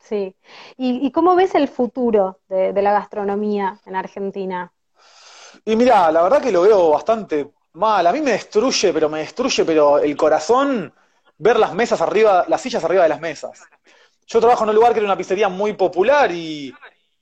Sí. 0.00 0.34
¿Y, 0.76 1.10
cómo 1.12 1.34
ves 1.34 1.54
el 1.54 1.68
futuro 1.68 2.40
de 2.48 2.82
la 2.82 2.92
gastronomía 2.92 3.80
en 3.86 3.96
Argentina? 3.96 4.70
Y 5.64 5.76
mira, 5.76 6.10
la 6.12 6.22
verdad 6.22 6.42
que 6.42 6.52
lo 6.52 6.62
veo 6.62 6.90
bastante 6.90 7.50
mal. 7.74 8.06
A 8.06 8.12
mí 8.12 8.20
me 8.20 8.32
destruye, 8.32 8.92
pero 8.92 9.08
me 9.08 9.20
destruye, 9.20 9.64
pero 9.64 9.98
el 9.98 10.16
corazón 10.16 10.92
ver 11.38 11.58
las 11.58 11.74
mesas 11.74 12.00
arriba, 12.00 12.44
las 12.48 12.60
sillas 12.60 12.84
arriba 12.84 13.02
de 13.02 13.08
las 13.08 13.20
mesas. 13.20 13.62
Yo 14.26 14.40
trabajo 14.40 14.64
en 14.64 14.70
un 14.70 14.76
lugar 14.76 14.92
que 14.92 14.98
era 14.98 15.06
una 15.06 15.16
pizzería 15.16 15.48
muy 15.48 15.74
popular 15.74 16.30
y, 16.32 16.72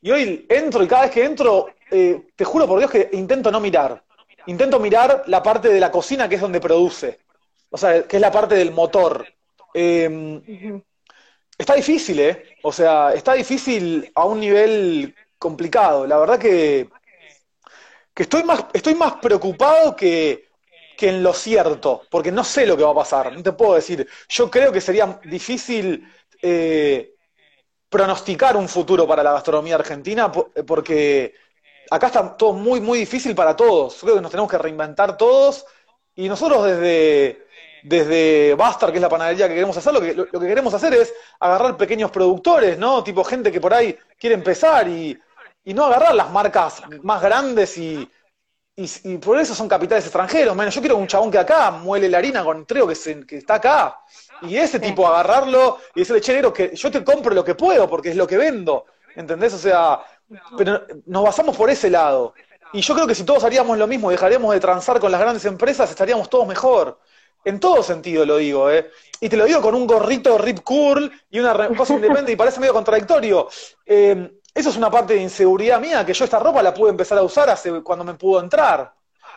hoy 0.04 0.46
entro 0.48 0.82
y 0.82 0.88
cada 0.88 1.02
vez 1.02 1.10
que 1.10 1.24
entro, 1.24 1.68
eh, 1.90 2.28
te 2.34 2.44
juro 2.44 2.66
por 2.66 2.78
Dios 2.78 2.90
que 2.90 3.10
intento 3.12 3.50
no 3.50 3.60
mirar. 3.60 4.02
Intento 4.46 4.78
mirar 4.80 5.24
la 5.26 5.42
parte 5.42 5.68
de 5.68 5.80
la 5.80 5.90
cocina 5.90 6.28
que 6.28 6.36
es 6.36 6.40
donde 6.40 6.60
produce. 6.60 7.20
O 7.70 7.78
sea, 7.78 8.06
que 8.06 8.16
es 8.16 8.20
la 8.20 8.30
parte 8.30 8.54
del 8.54 8.72
motor. 8.72 9.26
Em, 9.74 10.82
está 11.56 11.74
difícil, 11.74 12.20
¿eh? 12.20 12.56
O 12.62 12.72
sea, 12.72 13.12
está 13.14 13.34
difícil 13.34 14.10
a 14.14 14.24
un 14.24 14.40
nivel 14.40 15.14
complicado. 15.38 16.06
La 16.06 16.18
verdad 16.18 16.38
que 16.38 16.88
que 18.14 18.24
estoy 18.24 18.44
más, 18.44 18.66
estoy 18.72 18.94
más 18.94 19.14
preocupado 19.14 19.96
que, 19.96 20.50
en 20.98 21.22
lo 21.22 21.32
cierto, 21.32 22.02
porque 22.10 22.30
no 22.30 22.44
sé 22.44 22.64
lo 22.64 22.76
que 22.76 22.84
va 22.84 22.92
a 22.92 22.94
pasar, 22.94 23.32
no 23.32 23.42
te 23.42 23.52
puedo 23.52 23.74
decir. 23.74 24.06
Yo 24.28 24.48
creo 24.48 24.70
que 24.70 24.80
sería 24.80 25.18
difícil 25.24 26.06
eh, 26.40 27.14
pronosticar 27.88 28.56
un 28.56 28.68
futuro 28.68 29.06
para 29.06 29.24
la 29.24 29.32
gastronomía 29.32 29.74
argentina, 29.74 30.30
porque 30.30 31.34
acá 31.94 32.06
está 32.08 32.36
todo 32.36 32.52
muy, 32.52 32.80
muy 32.80 32.98
difícil 32.98 33.34
para 33.34 33.54
todos. 33.56 33.98
Creo 34.00 34.16
que 34.16 34.20
nos 34.20 34.30
tenemos 34.30 34.50
que 34.50 34.58
reinventar 34.58 35.16
todos, 35.16 35.64
y 36.14 36.28
nosotros 36.28 36.64
desde, 36.64 37.46
desde 37.82 38.54
Bastar, 38.54 38.90
que 38.90 38.98
es 38.98 39.02
la 39.02 39.08
panadería 39.08 39.48
que 39.48 39.54
queremos 39.54 39.76
hacer, 39.76 39.92
lo 39.92 40.00
que, 40.00 40.14
lo 40.14 40.26
que 40.26 40.46
queremos 40.46 40.74
hacer 40.74 40.94
es 40.94 41.12
agarrar 41.40 41.76
pequeños 41.76 42.10
productores, 42.10 42.78
¿no? 42.78 43.02
Tipo 43.02 43.24
gente 43.24 43.50
que 43.50 43.60
por 43.60 43.72
ahí 43.72 43.96
quiere 44.18 44.34
empezar 44.34 44.88
y 44.88 45.18
y 45.64 45.74
no 45.74 45.84
agarrar 45.84 46.14
las 46.14 46.30
marcas 46.30 46.82
más 47.02 47.22
grandes 47.22 47.78
y, 47.78 48.08
y, 48.76 49.18
por 49.18 49.38
eso 49.38 49.54
son 49.54 49.68
capitales 49.68 50.04
extranjeros. 50.04 50.56
Menos 50.56 50.74
yo 50.74 50.80
quiero 50.80 50.96
un 50.96 51.06
chabón 51.06 51.30
que 51.30 51.38
acá 51.38 51.70
muele 51.70 52.08
la 52.08 52.18
harina 52.18 52.42
con 52.42 52.66
trigo 52.66 52.88
que, 52.88 53.26
que 53.26 53.36
está 53.38 53.54
acá. 53.54 54.00
Y 54.42 54.56
ese 54.56 54.80
tipo 54.80 55.06
agarrarlo 55.06 55.78
y 55.94 56.00
decirle, 56.00 56.20
che, 56.20 56.32
negro, 56.32 56.52
que 56.52 56.74
yo 56.74 56.90
te 56.90 57.04
compro 57.04 57.34
lo 57.34 57.44
que 57.44 57.54
puedo 57.54 57.88
porque 57.88 58.10
es 58.10 58.16
lo 58.16 58.26
que 58.26 58.36
vendo. 58.36 58.86
¿Entendés? 59.14 59.54
O 59.54 59.58
sea, 59.58 60.00
pero 60.56 60.82
nos 61.06 61.24
basamos 61.24 61.56
por 61.56 61.70
ese 61.70 61.90
lado. 61.90 62.34
Y 62.72 62.80
yo 62.80 62.94
creo 62.94 63.06
que 63.06 63.14
si 63.14 63.24
todos 63.24 63.44
haríamos 63.44 63.76
lo 63.76 63.86
mismo, 63.86 64.10
dejaríamos 64.10 64.52
de 64.54 64.60
transar 64.60 64.98
con 64.98 65.12
las 65.12 65.20
grandes 65.20 65.44
empresas, 65.44 65.90
estaríamos 65.90 66.30
todos 66.30 66.46
mejor. 66.46 66.98
En 67.44 67.60
todo 67.60 67.82
sentido 67.82 68.24
lo 68.24 68.36
digo, 68.36 68.70
¿eh? 68.70 68.90
Y 69.20 69.28
te 69.28 69.36
lo 69.36 69.44
digo 69.44 69.60
con 69.60 69.74
un 69.74 69.86
gorrito 69.86 70.38
rip 70.38 70.60
curl 70.60 71.10
y 71.30 71.38
una 71.38 71.68
cosa 71.76 71.94
independiente 71.94 72.32
y 72.32 72.36
parece 72.36 72.60
medio 72.60 72.72
contradictorio. 72.72 73.48
Eh, 73.84 74.38
eso 74.54 74.68
es 74.68 74.76
una 74.76 74.90
parte 74.90 75.14
de 75.14 75.22
inseguridad 75.22 75.80
mía, 75.80 76.04
que 76.04 76.12
yo 76.12 76.24
esta 76.24 76.38
ropa 76.38 76.62
la 76.62 76.74
pude 76.74 76.90
empezar 76.90 77.18
a 77.18 77.22
usar 77.22 77.48
hace 77.50 77.82
cuando 77.82 78.04
me 78.04 78.14
pudo 78.14 78.40
entrar. 78.40 78.92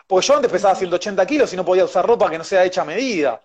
Porque 0.06 0.26
yo 0.26 0.36
antes 0.36 0.50
pesaba 0.50 0.74
180 0.74 1.26
kilos 1.26 1.52
y 1.52 1.56
no 1.56 1.64
podía 1.64 1.84
usar 1.84 2.06
ropa 2.06 2.30
que 2.30 2.38
no 2.38 2.44
sea 2.44 2.64
hecha 2.64 2.82
a 2.82 2.84
medida. 2.84 3.42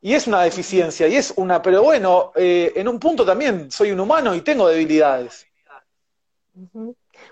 Y 0.00 0.14
es 0.14 0.28
una 0.28 0.42
deficiencia, 0.42 1.08
y 1.08 1.16
es 1.16 1.32
una, 1.36 1.60
pero 1.60 1.82
bueno, 1.82 2.32
eh, 2.36 2.72
en 2.76 2.86
un 2.86 3.00
punto 3.00 3.26
también 3.26 3.70
soy 3.70 3.90
un 3.90 3.98
humano 3.98 4.34
y 4.34 4.42
tengo 4.42 4.68
debilidades. 4.68 5.47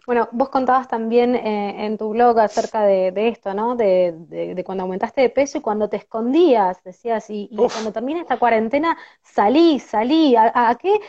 Bueno, 0.07 0.29
vos 0.33 0.49
contabas 0.49 0.89
también 0.89 1.35
eh, 1.35 1.87
en 1.87 1.99
tu 1.99 2.11
blog 2.11 2.39
acerca 2.39 2.83
de, 2.83 3.29
esto, 3.29 3.55
¿no? 3.55 3.77
De, 3.77 4.63
cuando 4.65 4.85
aumentaste 4.85 5.21
de 5.21 5.31
peso 5.31 5.59
y 5.59 5.61
cuando 5.61 5.89
te 5.89 5.97
escondías, 5.97 6.83
decías, 6.83 7.29
y, 7.31 7.51
cuando 7.55 7.93
termina 7.93 8.21
esta 8.21 8.39
cuarentena, 8.39 8.97
salí, 9.23 9.79
salí. 9.81 10.35
¿A, 10.37 10.77
qué 10.81 11.01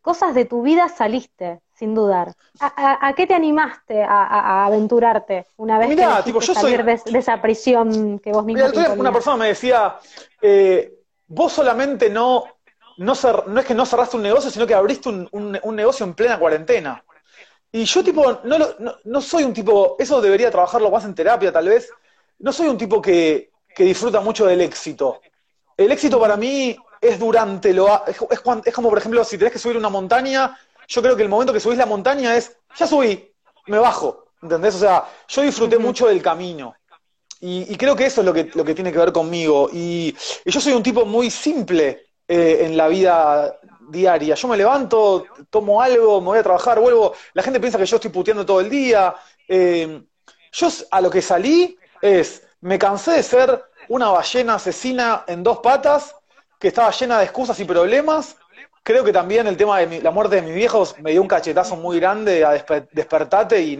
cosas 0.00 0.34
de 0.34 0.44
tu 0.44 0.62
vida 0.62 0.88
saliste? 0.88 1.60
sin 1.76 1.94
dudar. 1.94 2.32
¿A, 2.58 3.12
qué 3.14 3.26
te 3.26 3.34
animaste 3.34 4.02
a, 4.02 4.64
aventurarte 4.64 5.44
una 5.58 5.78
vez 5.78 5.94
que 5.94 6.06
tipo, 6.24 6.40
yo 6.40 6.54
salir 6.54 6.82
de, 6.82 6.98
esa 7.18 7.42
prisión 7.42 8.18
que 8.18 8.32
vos 8.32 8.46
mismo 8.46 8.64
Una 8.96 9.12
persona 9.12 9.36
me 9.36 9.48
decía, 9.48 9.98
eh, 10.40 10.90
vos 11.26 11.52
solamente 11.52 12.08
no, 12.08 12.44
no, 12.96 13.12
no, 13.46 13.60
es 13.60 13.66
que 13.66 13.74
no 13.74 13.84
cerraste 13.84 14.16
un 14.16 14.22
negocio, 14.22 14.50
sino 14.50 14.66
que 14.66 14.74
abriste 14.74 15.08
un, 15.08 15.28
un, 15.62 15.76
negocio 15.76 16.06
en 16.06 16.14
plena 16.14 16.38
cuarentena. 16.38 17.04
Y 17.76 17.84
yo 17.84 18.02
tipo, 18.02 18.40
no, 18.44 18.58
no, 18.78 18.94
no, 19.04 19.20
soy 19.20 19.44
un 19.44 19.52
tipo, 19.52 19.96
eso 19.98 20.20
debería 20.20 20.50
trabajarlo 20.50 20.90
más 20.90 21.04
en 21.04 21.14
terapia 21.14 21.52
tal 21.52 21.68
vez, 21.68 21.90
no 22.38 22.52
soy 22.52 22.68
un 22.68 22.78
tipo 22.78 23.02
que, 23.02 23.50
que 23.74 23.84
disfruta 23.84 24.20
mucho 24.20 24.46
del 24.46 24.62
éxito. 24.62 25.20
El 25.76 25.92
éxito 25.92 26.18
para 26.18 26.36
mí 26.38 26.74
es 27.00 27.18
durante 27.18 27.74
lo... 27.74 27.86
Es, 28.06 28.16
es, 28.30 28.40
es, 28.64 28.74
como, 28.74 28.88
por 28.88 28.98
ejemplo, 28.98 29.22
si 29.24 29.36
tenés 29.36 29.52
que 29.52 29.58
subir 29.58 29.76
una 29.76 29.90
montaña 29.90 30.56
yo 30.88 31.02
creo 31.02 31.16
que 31.16 31.22
el 31.22 31.28
momento 31.28 31.52
que 31.52 31.60
subís 31.60 31.78
la 31.78 31.86
montaña 31.86 32.36
es, 32.36 32.56
ya 32.78 32.86
subí, 32.86 33.30
me 33.66 33.78
bajo, 33.78 34.26
¿entendés? 34.42 34.76
O 34.76 34.78
sea, 34.78 35.04
yo 35.28 35.42
disfruté 35.42 35.78
mucho 35.78 36.06
del 36.06 36.22
camino. 36.22 36.74
Y, 37.40 37.76
creo 37.76 37.94
que 37.94 38.06
eso 38.06 38.22
es 38.22 38.24
lo 38.24 38.32
que, 38.32 38.50
lo 38.54 38.64
que 38.64 38.74
tiene 38.74 38.90
que 38.90 38.98
ver 38.98 39.12
conmigo. 39.12 39.68
Y, 39.72 40.14
yo 40.44 40.60
soy 40.60 40.72
un 40.72 40.82
tipo 40.82 41.04
muy 41.04 41.30
simple 41.30 42.06
eh, 42.26 42.62
en 42.62 42.76
la 42.76 42.88
vida 42.88 43.58
diaria. 43.88 44.34
Yo 44.34 44.48
me 44.48 44.56
levanto, 44.56 45.26
tomo 45.50 45.80
algo, 45.80 46.20
me 46.20 46.26
voy 46.28 46.38
a 46.38 46.42
trabajar, 46.42 46.80
vuelvo. 46.80 47.14
La 47.34 47.42
gente 47.42 47.60
piensa 47.60 47.78
que 47.78 47.86
yo 47.86 47.96
estoy 47.96 48.10
puteando 48.10 48.44
todo 48.44 48.60
el 48.60 48.70
día. 48.70 49.14
Eh, 49.48 50.02
yo 50.52 50.68
a 50.90 51.00
lo 51.00 51.10
que 51.10 51.22
salí 51.22 51.76
es, 52.00 52.42
me 52.60 52.78
cansé 52.78 53.12
de 53.12 53.22
ser 53.22 53.64
una 53.88 54.10
ballena 54.10 54.54
asesina 54.54 55.24
en 55.26 55.42
dos 55.42 55.58
patas, 55.58 56.14
que 56.58 56.68
estaba 56.68 56.90
llena 56.90 57.18
de 57.18 57.24
excusas 57.24 57.58
y 57.60 57.64
problemas, 57.64 58.36
creo 58.86 59.02
que 59.02 59.12
también 59.12 59.48
el 59.48 59.56
tema 59.56 59.80
de 59.80 60.00
la 60.00 60.12
muerte 60.12 60.36
de 60.36 60.42
mis 60.42 60.54
viejos 60.54 60.94
me 61.00 61.10
dio 61.10 61.20
un 61.20 61.26
cachetazo 61.26 61.74
muy 61.74 61.98
grande 61.98 62.44
a 62.44 62.52
despertate 62.92 63.60
y. 63.60 63.76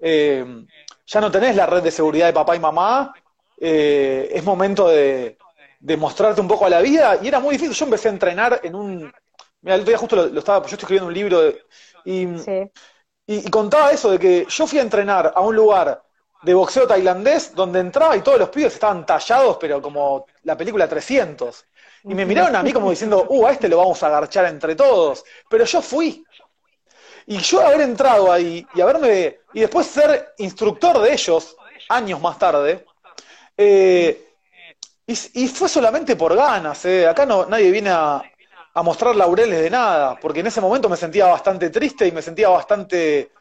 Eh, 0.00 0.64
ya 1.06 1.20
no 1.20 1.30
tenés 1.30 1.56
la 1.56 1.66
red 1.66 1.82
de 1.82 1.90
seguridad 1.90 2.26
de 2.26 2.32
papá 2.32 2.56
y 2.56 2.58
mamá. 2.58 3.12
Eh, 3.60 4.30
es 4.32 4.42
momento 4.44 4.88
de, 4.88 5.36
de 5.80 5.96
mostrarte 5.96 6.40
un 6.40 6.48
poco 6.48 6.66
a 6.66 6.70
la 6.70 6.80
vida, 6.80 7.18
y 7.22 7.28
era 7.28 7.40
muy 7.40 7.54
difícil. 7.54 7.74
Yo 7.74 7.84
empecé 7.84 8.08
a 8.08 8.12
entrenar 8.12 8.60
en 8.62 8.74
un. 8.74 9.12
Mira, 9.60 9.74
el 9.74 9.80
otro 9.82 9.90
día 9.90 9.98
justo 9.98 10.16
lo, 10.16 10.38
estaba. 10.38 10.60
Yo 10.60 10.64
estoy 10.64 10.78
escribiendo 10.78 11.08
un 11.08 11.14
libro 11.14 11.52
y, 12.04 12.28
y, 13.26 13.50
contaba 13.50 13.92
eso 13.92 14.10
de 14.10 14.18
que 14.18 14.46
yo 14.48 14.66
fui 14.66 14.78
a 14.78 14.82
entrenar 14.82 15.32
a 15.34 15.40
un 15.40 15.54
lugar 15.54 16.02
de 16.42 16.54
boxeo 16.54 16.86
tailandés 16.86 17.54
donde 17.54 17.80
entraba 17.80 18.16
y 18.16 18.22
todos 18.22 18.38
los 18.38 18.48
pibes 18.48 18.74
estaban 18.74 19.04
tallados, 19.04 19.56
pero 19.60 19.82
como 19.82 20.26
la 20.44 20.56
película 20.56 20.88
300. 20.88 21.64
Y 22.04 22.14
me 22.14 22.24
miraron 22.24 22.54
a 22.54 22.62
mí 22.62 22.72
como 22.72 22.90
diciendo, 22.90 23.26
uh, 23.28 23.46
a 23.46 23.52
este 23.52 23.68
lo 23.68 23.78
vamos 23.78 24.02
a 24.02 24.06
agarchar 24.06 24.46
entre 24.46 24.74
todos. 24.74 25.24
Pero 25.48 25.64
yo 25.64 25.82
fui. 25.82 26.24
Y 27.26 27.38
yo 27.38 27.60
haber 27.60 27.82
entrado 27.82 28.32
ahí 28.32 28.66
y 28.74 28.80
haberme. 28.80 29.40
y 29.52 29.60
después 29.60 29.86
ser 29.86 30.34
instructor 30.38 30.98
de 31.00 31.12
ellos, 31.12 31.56
años 31.90 32.20
más 32.20 32.38
tarde, 32.38 32.86
eh, 33.56 34.27
y, 35.08 35.48
fue 35.48 35.68
solamente 35.68 36.16
por 36.16 36.36
ganas, 36.36 36.84
eh. 36.84 37.06
acá 37.06 37.24
no, 37.24 37.46
nadie 37.46 37.70
viene 37.70 37.90
a, 37.90 38.22
a 38.74 38.82
mostrar 38.82 39.16
laureles 39.16 39.60
de 39.60 39.70
nada, 39.70 40.18
porque 40.20 40.40
en 40.40 40.46
ese 40.48 40.60
momento 40.60 40.88
me 40.88 40.96
sentía 40.96 41.26
bastante 41.26 41.70
triste 41.70 42.06
y 42.06 42.12
me 42.12 42.22
sentía 42.22 42.50
bastante, 42.50 43.32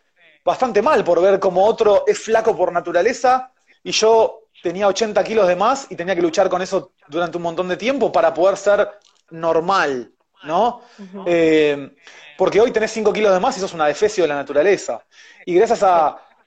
bastante 0.43 0.81
mal 0.81 1.03
por 1.03 1.21
ver 1.21 1.39
como 1.39 1.65
otro 1.65 2.05
es 2.07 2.19
flaco 2.19 2.55
por 2.55 2.71
naturaleza 2.71 3.51
y 3.83 3.91
yo 3.91 4.43
tenía 4.63 4.87
80 4.87 5.23
kilos 5.23 5.47
de 5.47 5.55
más 5.55 5.87
y 5.89 5.95
tenía 5.95 6.15
que 6.15 6.21
luchar 6.21 6.49
con 6.49 6.61
eso 6.61 6.93
durante 7.07 7.37
un 7.37 7.43
montón 7.43 7.67
de 7.67 7.77
tiempo 7.77 8.11
para 8.11 8.33
poder 8.33 8.57
ser 8.57 8.89
normal, 9.29 10.11
¿no? 10.43 10.81
Eh, 11.25 11.95
porque 12.37 12.61
hoy 12.61 12.71
tenés 12.71 12.91
5 12.91 13.11
kilos 13.11 13.33
de 13.33 13.39
más 13.39 13.57
y 13.57 13.59
sos 13.59 13.73
una 13.73 13.87
defecio 13.87 14.23
de 14.23 14.29
la 14.29 14.35
naturaleza. 14.35 15.03
Y 15.45 15.53
gracias 15.53 15.83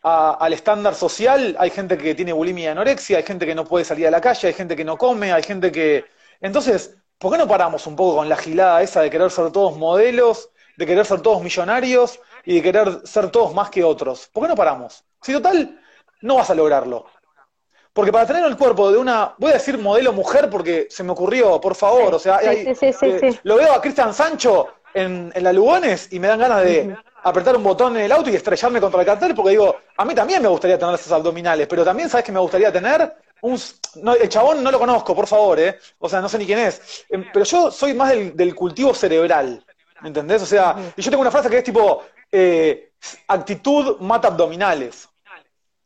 al 0.02 0.52
estándar 0.52 0.94
social 0.94 1.56
hay 1.58 1.70
gente 1.70 1.98
que 1.98 2.14
tiene 2.14 2.32
bulimia 2.32 2.64
y 2.64 2.68
anorexia, 2.68 3.18
hay 3.18 3.22
gente 3.22 3.46
que 3.46 3.54
no 3.54 3.64
puede 3.64 3.84
salir 3.84 4.06
a 4.06 4.10
la 4.10 4.20
calle, 4.20 4.48
hay 4.48 4.54
gente 4.54 4.76
que 4.76 4.84
no 4.84 4.96
come, 4.96 5.32
hay 5.32 5.42
gente 5.42 5.70
que... 5.70 6.04
Entonces, 6.40 6.96
¿por 7.18 7.32
qué 7.32 7.38
no 7.38 7.46
paramos 7.46 7.86
un 7.86 7.96
poco 7.96 8.16
con 8.16 8.28
la 8.28 8.36
gilada 8.36 8.82
esa 8.82 9.02
de 9.02 9.10
querer 9.10 9.30
ser 9.30 9.50
todos 9.52 9.76
modelos, 9.76 10.50
de 10.76 10.86
querer 10.86 11.04
ser 11.04 11.20
todos 11.20 11.42
millonarios 11.42 12.18
y 12.44 12.54
de 12.54 12.62
querer 12.62 13.00
ser 13.04 13.30
todos 13.30 13.54
más 13.54 13.68
que 13.68 13.84
otros? 13.84 14.28
¿Por 14.32 14.44
qué 14.44 14.48
no 14.48 14.56
paramos? 14.56 15.04
Si 15.20 15.32
total, 15.32 15.78
no 16.22 16.36
vas 16.36 16.48
a 16.50 16.54
lograrlo. 16.54 17.06
Porque 17.92 18.12
para 18.12 18.26
tener 18.26 18.44
el 18.44 18.56
cuerpo 18.56 18.90
de 18.90 18.98
una, 18.98 19.34
voy 19.36 19.50
a 19.50 19.54
decir 19.54 19.76
modelo 19.76 20.12
mujer 20.12 20.48
porque 20.48 20.86
se 20.88 21.02
me 21.02 21.12
ocurrió, 21.12 21.60
por 21.60 21.74
favor, 21.74 22.14
o 22.14 22.18
sea, 22.18 22.38
eh, 22.42 22.74
lo 23.42 23.56
veo 23.56 23.72
a 23.74 23.80
Cristian 23.80 24.14
Sancho 24.14 24.68
en, 24.94 25.32
la 25.34 25.52
Lugones 25.52 26.08
y 26.12 26.20
me 26.20 26.28
dan 26.28 26.38
ganas 26.38 26.64
de 26.64 26.96
apretar 27.22 27.56
un 27.56 27.62
botón 27.62 27.96
en 27.96 28.04
el 28.04 28.12
auto 28.12 28.30
y 28.30 28.36
estrellarme 28.36 28.80
contra 28.80 29.00
el 29.00 29.06
cartel 29.06 29.34
porque 29.34 29.50
digo, 29.50 29.76
a 29.96 30.04
mí 30.04 30.14
también 30.14 30.42
me 30.42 30.48
gustaría 30.48 30.78
tener 30.78 30.94
esos 30.94 31.12
abdominales, 31.12 31.66
pero 31.66 31.84
también 31.84 32.08
sabes 32.08 32.24
que 32.24 32.32
me 32.32 32.40
gustaría 32.40 32.72
tener 32.72 33.14
el 33.42 34.28
chabón 34.28 34.62
no 34.62 34.70
lo 34.70 34.78
conozco, 34.78 35.14
por 35.14 35.26
favor, 35.26 35.58
¿eh? 35.60 35.78
O 35.98 36.08
sea, 36.08 36.20
no 36.20 36.28
sé 36.28 36.38
ni 36.38 36.46
quién 36.46 36.58
es. 36.58 37.04
Em, 37.08 37.24
pero 37.32 37.44
yo 37.44 37.70
soy 37.70 37.94
más 37.94 38.10
del, 38.10 38.54
cultivo 38.54 38.94
cerebral, 38.94 39.64
¿me 40.02 40.08
entendés? 40.08 40.42
O 40.42 40.46
sea, 40.46 40.76
y 40.96 41.02
yo 41.02 41.10
tengo 41.10 41.22
una 41.22 41.30
frase 41.30 41.48
que 41.48 41.58
es 41.58 41.64
tipo, 41.64 42.04
eh, 42.30 42.92
actitud 43.28 43.98
mata 44.00 44.28
abdominales. 44.28 45.08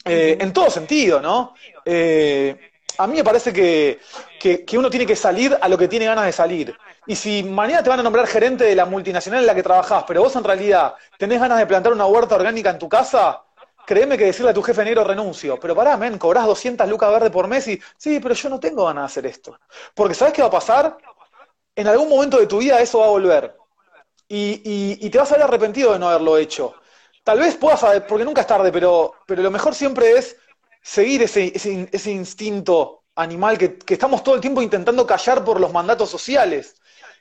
Eh, 0.04 0.36
en 0.38 0.52
todo 0.52 0.68
sentido, 0.68 1.20
¿no? 1.20 1.54
Eh, 1.84 2.72
a 2.98 3.06
mí 3.06 3.16
me 3.16 3.24
parece 3.24 3.52
que, 3.52 4.00
que, 4.40 4.78
uno 4.78 4.90
tiene 4.90 5.06
que 5.06 5.16
salir 5.16 5.56
a 5.60 5.68
lo 5.68 5.76
que 5.76 5.88
tiene 5.88 6.06
ganas 6.06 6.26
de 6.26 6.32
salir. 6.32 6.76
Y 7.06 7.16
si 7.16 7.42
mañana 7.42 7.82
te 7.82 7.90
van 7.90 8.00
a 8.00 8.02
nombrar 8.02 8.26
gerente 8.26 8.64
de 8.64 8.74
la 8.74 8.86
multinacional 8.86 9.40
en 9.40 9.46
la 9.46 9.54
que 9.54 9.62
trabajás, 9.62 10.04
pero 10.06 10.22
vos 10.22 10.34
en 10.36 10.44
realidad 10.44 10.94
tenés 11.18 11.40
ganas 11.40 11.58
de 11.58 11.66
plantar 11.66 11.92
una 11.92 12.06
huerta 12.06 12.36
orgánica 12.36 12.70
en 12.70 12.78
tu 12.78 12.88
casa, 12.88 13.42
créeme 13.86 14.16
que 14.16 14.26
decirle 14.26 14.50
a 14.50 14.54
tu 14.54 14.62
jefe 14.62 14.84
negro 14.84 15.04
renuncio. 15.04 15.58
Pero 15.58 15.74
pará, 15.74 15.96
men, 15.96 16.18
cobrás 16.18 16.46
200 16.46 16.88
lucas 16.88 17.10
verde 17.10 17.30
por 17.30 17.48
mes 17.48 17.66
y, 17.68 17.80
sí, 17.96 18.20
pero 18.20 18.34
yo 18.34 18.48
no 18.48 18.60
tengo 18.60 18.84
ganas 18.86 19.02
de 19.02 19.06
hacer 19.06 19.26
esto. 19.26 19.58
Porque 19.94 20.14
¿sabes 20.14 20.34
qué 20.34 20.42
va 20.42 20.48
a 20.48 20.52
pasar? 20.52 20.96
En 21.74 21.88
algún 21.88 22.08
momento 22.08 22.38
de 22.38 22.46
tu 22.46 22.58
vida 22.58 22.80
eso 22.80 23.00
va 23.00 23.06
a 23.06 23.10
volver. 23.10 23.56
Y, 24.28 25.08
te 25.10 25.18
vas 25.18 25.30
a 25.32 25.36
ver 25.36 25.44
arrepentido 25.44 25.92
de 25.92 25.98
no 25.98 26.08
haberlo 26.08 26.36
hecho. 26.38 26.74
Tal 27.22 27.38
vez 27.38 27.56
puedas, 27.56 27.80
porque 28.08 28.24
nunca 28.24 28.42
es 28.42 28.46
tarde, 28.46 28.70
pero, 28.72 29.14
pero 29.26 29.42
lo 29.42 29.50
mejor 29.50 29.74
siempre 29.74 30.12
es 30.12 30.36
seguir 30.84 31.22
ese, 31.22 31.50
ese, 31.54 32.10
instinto 32.10 33.04
animal 33.14 33.56
que, 33.56 33.78
estamos 33.88 34.22
todo 34.22 34.34
el 34.34 34.40
tiempo 34.42 34.60
intentando 34.60 35.06
callar 35.06 35.42
por 35.42 35.58
los 35.58 35.72
mandatos 35.72 36.10
sociales. 36.10 36.76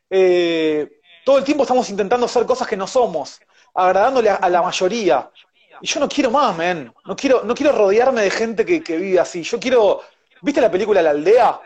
Eh, 0.10 1.00
todo 1.24 1.38
el 1.38 1.46
tiempo 1.46 1.64
estamos 1.64 1.90
intentando 1.90 2.26
hacer 2.26 2.46
cosas 2.46 2.68
que 2.68 2.76
no 2.76 2.86
somos, 2.86 3.40
agradándole 3.74 4.30
a 4.30 4.50
la 4.50 4.62
mayoría. 4.62 5.32
Y 5.80 5.88
yo 5.88 6.02
no 6.02 6.10
quiero 6.10 6.30
más, 6.30 6.56
men. 6.58 6.94
No 7.06 7.16
quiero, 7.16 7.44
no 7.46 7.56
quiero 7.56 7.72
rodearme 7.72 8.22
de 8.24 8.32
gente 8.32 8.66
que, 8.66 8.98
vive 8.98 9.20
así. 9.20 9.44
Yo 9.44 9.58
quiero. 9.60 10.02
¿Viste 10.42 10.60
la 10.60 10.70
película 10.70 11.02
La 11.02 11.12
Aldea? 11.12 11.62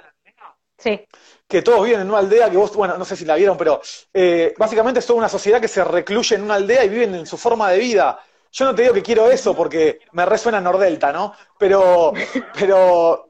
Sí. 0.77 1.03
Que 1.47 1.63
todos 1.63 1.83
viven 1.83 2.01
en 2.01 2.09
una 2.09 2.19
aldea 2.19 2.51
que 2.51 2.57
vos, 2.57 2.75
bueno, 2.75 2.95
no 2.97 3.05
sé 3.05 3.15
si 3.15 3.25
la 3.25 3.35
vieron, 3.35 3.57
pero 3.57 3.81
eh, 4.13 4.53
básicamente 4.57 4.99
es 4.99 5.05
toda 5.07 5.17
una 5.17 5.29
sociedad 5.29 5.59
que 5.59 5.67
se 5.67 5.83
recluye 5.83 6.35
en 6.35 6.43
una 6.43 6.55
aldea 6.55 6.83
y 6.83 6.89
viven 6.89 7.15
en 7.15 7.25
su 7.25 7.37
forma 7.37 7.71
de 7.71 7.79
vida. 7.79 8.19
Yo 8.57 8.65
no 8.65 8.73
te 8.73 8.81
digo 8.81 8.93
que 8.95 9.03
quiero 9.03 9.29
eso 9.29 9.55
porque 9.55 9.99
me 10.13 10.25
resuena 10.25 10.59
Nordelta, 10.59 11.11
¿no? 11.11 11.31
Pero, 11.59 12.11
pero, 12.57 13.27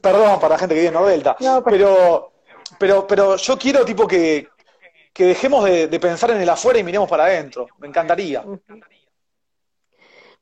perdón 0.00 0.40
para 0.40 0.54
la 0.54 0.58
gente 0.58 0.74
que 0.74 0.80
vive 0.80 0.88
en 0.88 0.94
Nordelta, 0.94 1.36
pero, 1.62 2.32
pero, 2.78 3.06
pero 3.06 3.36
yo 3.36 3.58
quiero 3.58 3.84
tipo 3.84 4.06
que, 4.06 4.48
que 5.12 5.26
dejemos 5.26 5.62
de, 5.66 5.88
de, 5.88 6.00
pensar 6.00 6.30
en 6.30 6.40
el 6.40 6.48
afuera 6.48 6.78
y 6.78 6.84
miremos 6.84 7.06
para 7.06 7.24
adentro. 7.24 7.66
Me 7.76 7.86
encantaría. 7.86 8.42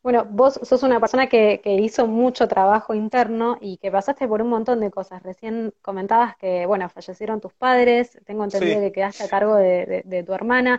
Bueno, 0.05 0.27
vos 0.29 0.61
sos 0.63 0.83
una 0.83 1.01
persona 1.01 1.29
que, 1.29 1.63
hizo 1.65 2.07
mucho 2.07 2.47
trabajo 2.47 2.93
interno 2.93 3.57
y 3.59 3.79
que 3.79 3.91
pasaste 3.91 4.29
por 4.29 4.43
un 4.43 4.51
montón 4.51 4.79
de 4.81 4.91
cosas. 4.91 5.23
Recién 5.23 5.73
comentabas 5.81 6.37
que, 6.37 6.67
bueno, 6.67 6.91
fallecieron 6.91 7.41
tus 7.41 7.55
padres, 7.55 8.21
tengo 8.27 8.45
entendido 8.45 8.81
que 8.81 8.93
quedaste 8.93 9.25
a 9.25 9.29
cargo 9.31 9.57
de, 9.57 10.25
tu 10.27 10.35
hermana. 10.35 10.79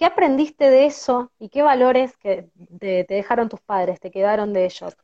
¿Qué 0.00 0.06
aprendiste 0.06 0.68
de 0.68 0.86
eso 0.86 1.30
y 1.38 1.48
qué 1.48 1.62
valores 1.62 2.16
que 2.16 2.48
te, 2.80 3.04
dejaron 3.08 3.48
tus 3.48 3.60
padres, 3.60 4.00
te 4.00 4.10
quedaron 4.10 4.52
de 4.52 4.64
ellos? 4.64 4.96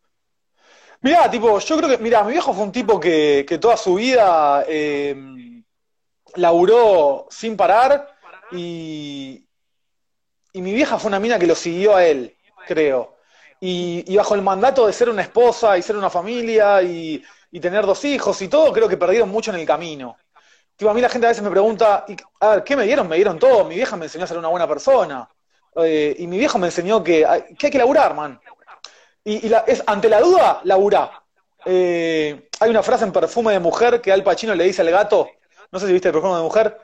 Mirá, 1.02 1.30
tipo, 1.30 1.60
yo 1.60 1.76
creo 1.76 1.90
que, 1.90 1.98
mirá, 1.98 2.24
mi 2.24 2.32
viejo 2.32 2.52
fue 2.52 2.64
un 2.64 2.72
tipo 2.72 2.98
que, 2.98 3.44
toda 3.60 3.76
su 3.76 3.94
vida 3.94 4.64
eh, 4.66 5.14
laburó 6.34 7.28
sin 7.30 7.56
parar 7.56 8.08
y, 8.50 9.46
y 10.52 10.62
mi 10.62 10.72
vieja 10.72 10.98
fue 10.98 11.08
una 11.10 11.20
mina 11.20 11.38
que 11.38 11.46
lo 11.46 11.54
siguió 11.54 11.94
a 11.94 12.04
él, 12.04 12.34
creo 12.66 13.16
y, 13.60 14.16
bajo 14.16 14.34
el 14.34 14.42
mandato 14.42 14.86
de 14.86 14.92
ser 14.92 15.08
una 15.08 15.22
esposa 15.22 15.76
y 15.78 15.82
ser 15.82 15.96
una 15.96 16.10
familia 16.10 16.82
y, 16.82 17.22
tener 17.60 17.86
dos 17.86 18.04
hijos 18.04 18.42
y 18.42 18.48
todo, 18.48 18.70
creo 18.70 18.86
que 18.86 18.98
perdieron 18.98 19.30
mucho 19.30 19.50
en 19.50 19.58
el 19.58 19.66
camino. 19.66 20.18
Tipo, 20.76 20.90
a 20.90 20.94
mí 20.94 21.00
la 21.00 21.08
gente 21.08 21.26
a 21.26 21.30
veces 21.30 21.42
me 21.42 21.50
pregunta, 21.50 22.04
a 22.40 22.48
ver, 22.50 22.64
¿qué 22.64 22.76
me 22.76 22.84
dieron? 22.84 23.08
Me 23.08 23.16
dieron 23.16 23.38
todo. 23.38 23.64
Mi 23.64 23.74
vieja 23.74 23.96
me 23.96 24.06
enseñó 24.06 24.24
a 24.24 24.28
ser 24.28 24.38
una 24.38 24.48
buena 24.48 24.68
persona. 24.68 25.28
Eh, 25.76 26.14
y 26.18 26.26
mi 26.26 26.38
viejo 26.38 26.58
me 26.58 26.66
enseñó 26.66 27.02
que, 27.02 27.24
hay 27.26 27.54
que 27.54 27.78
laburar, 27.78 28.14
man. 28.14 28.40
Y, 29.24 29.52
es, 29.66 29.82
ante 29.86 30.08
la 30.08 30.20
duda, 30.20 30.60
laburá. 30.64 31.22
Eh, 31.64 32.48
hay 32.60 32.70
una 32.70 32.82
frase 32.82 33.04
en 33.04 33.12
Perfume 33.12 33.52
de 33.52 33.58
Mujer 33.58 34.00
que 34.00 34.12
Al 34.12 34.22
Pacino 34.22 34.54
le 34.54 34.64
dice 34.64 34.82
al 34.82 34.90
gato, 34.90 35.28
no 35.72 35.80
sé 35.80 35.86
si 35.86 35.92
viste 35.92 36.08
el 36.08 36.14
Perfume 36.14 36.36
de 36.36 36.42
Mujer, 36.42 36.78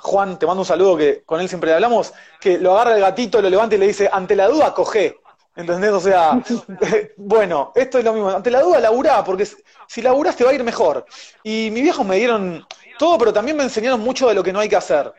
Juan, 0.00 0.38
te 0.38 0.46
mando 0.46 0.62
un 0.62 0.66
saludo 0.66 0.96
que 0.96 1.22
con 1.24 1.40
él 1.40 1.48
siempre 1.48 1.74
hablamos, 1.74 2.14
que 2.40 2.58
lo 2.58 2.72
agarra 2.72 2.94
el 2.94 3.02
gatito, 3.02 3.42
lo 3.42 3.50
levanta 3.50 3.74
y 3.74 3.78
le 3.78 3.88
dice, 3.88 4.08
ante 4.10 4.34
la 4.34 4.48
duda, 4.48 4.72
coge. 4.74 5.18
¿Entendés? 5.54 5.90
O 5.90 6.00
sea, 6.00 6.40
bueno, 7.16 7.72
esto 7.74 7.98
es 7.98 8.04
lo 8.04 8.12
mismo. 8.12 8.30
Ante 8.30 8.50
la 8.50 8.62
duda, 8.62 8.78
laburá, 8.78 9.24
porque 9.24 9.46
si 9.88 10.00
laburás 10.00 10.36
te 10.36 10.44
va 10.44 10.50
a 10.50 10.54
ir 10.54 10.62
mejor. 10.62 11.04
Y 11.42 11.70
mis 11.72 11.82
viejos 11.82 12.06
me 12.06 12.16
dieron 12.16 12.64
todo, 12.98 13.16
pero 13.18 13.32
también 13.32 13.56
me 13.56 13.62
enseñaron 13.62 14.00
mucho 14.00 14.28
de 14.28 14.34
lo 14.34 14.42
que 14.42 14.52
no 14.52 14.60
hay 14.60 14.68
que 14.68 14.76
hacer. 14.76 15.12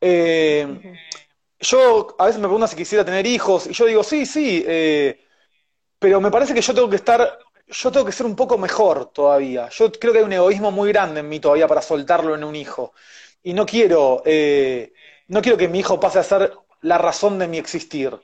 Eh, 0.00 0.96
yo 1.60 2.14
a 2.18 2.26
veces 2.26 2.40
me 2.40 2.46
preguntan 2.46 2.68
si 2.68 2.76
quisiera 2.76 3.04
tener 3.04 3.26
hijos, 3.26 3.66
y 3.66 3.72
yo 3.72 3.86
digo, 3.86 4.02
sí, 4.02 4.26
sí, 4.26 4.64
eh, 4.66 5.20
pero 5.98 6.20
me 6.20 6.30
parece 6.30 6.54
que 6.54 6.60
yo 6.60 6.74
tengo 6.74 6.88
que 6.88 6.96
estar, 6.96 7.38
yo 7.66 7.90
tengo 7.90 8.06
que 8.06 8.12
ser 8.12 8.26
un 8.26 8.36
poco 8.36 8.58
mejor 8.58 9.06
todavía. 9.12 9.68
Yo 9.70 9.90
creo 9.92 10.12
que 10.12 10.18
hay 10.20 10.24
un 10.24 10.32
egoísmo 10.32 10.70
muy 10.70 10.90
grande 10.92 11.20
en 11.20 11.28
mí 11.28 11.40
todavía 11.40 11.66
para 11.66 11.82
soltarlo 11.82 12.34
en 12.34 12.44
un 12.44 12.54
hijo. 12.54 12.92
Y 13.42 13.54
no 13.54 13.64
quiero, 13.64 14.22
eh, 14.24 14.92
no 15.28 15.40
quiero 15.42 15.58
que 15.58 15.68
mi 15.68 15.80
hijo 15.80 15.98
pase 15.98 16.18
a 16.18 16.22
ser 16.22 16.52
la 16.82 16.98
razón 16.98 17.38
de 17.38 17.48
mi 17.48 17.58
existir. 17.58 18.18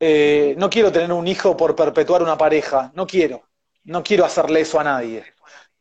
Eh, 0.00 0.54
no 0.58 0.68
quiero 0.68 0.90
tener 0.90 1.12
un 1.12 1.28
hijo 1.28 1.56
por 1.56 1.76
perpetuar 1.76 2.22
una 2.22 2.36
pareja, 2.36 2.90
no 2.94 3.06
quiero, 3.06 3.48
no 3.84 4.02
quiero 4.02 4.24
hacerle 4.24 4.60
eso 4.62 4.80
a 4.80 4.84
nadie. 4.84 5.24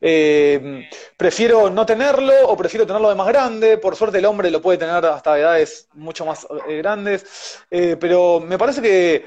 Eh, 0.03 0.89
prefiero 1.15 1.69
no 1.69 1.85
tenerlo 1.85 2.33
o 2.47 2.57
prefiero 2.57 2.87
tenerlo 2.87 3.09
de 3.09 3.15
más 3.15 3.27
grande. 3.27 3.77
Por 3.77 3.95
suerte 3.95 4.17
el 4.17 4.25
hombre 4.25 4.49
lo 4.49 4.61
puede 4.61 4.79
tener 4.79 5.05
hasta 5.05 5.37
edades 5.37 5.87
mucho 5.93 6.25
más 6.25 6.47
eh, 6.67 6.77
grandes. 6.77 7.59
pero 7.69 8.39
me 8.39 8.57
parece 8.57 8.81
que, 8.81 9.25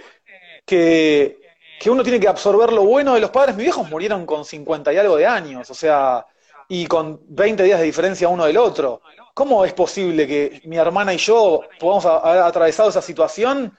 que, 0.67 1.39
que, 1.81 1.91
uno 1.91 2.03
tiene 2.03 2.19
que 2.19 2.29
absorber 2.29 2.73
lo 2.73 2.85
bueno 2.85 3.15
de 3.15 3.21
los 3.21 3.31
padres. 3.31 3.55
Mis 3.57 3.65
viejos 3.67 3.89
murieron 3.89 4.27
con 4.27 4.45
50 4.45 4.93
y 4.93 4.97
algo 4.97 5.17
de 5.17 5.27
años, 5.27 5.71
o 5.71 5.75
sea, 5.75 6.27
y 6.69 6.87
con 6.87 7.21
20 7.29 7.63
días 7.63 7.79
de 7.79 7.87
diferencia 7.87 8.29
uno 8.29 8.47
del 8.47 8.57
otro. 8.57 9.03
¿Cómo 9.35 9.65
es 9.65 9.73
posible 9.73 10.27
que 10.27 10.61
mi 10.65 10.77
hermana 10.77 11.15
y 11.15 11.19
yo 11.19 11.61
podamos 11.79 12.07
haber 12.07 12.43
atravesado 12.43 12.89
esa 12.89 13.03
situación 13.03 13.77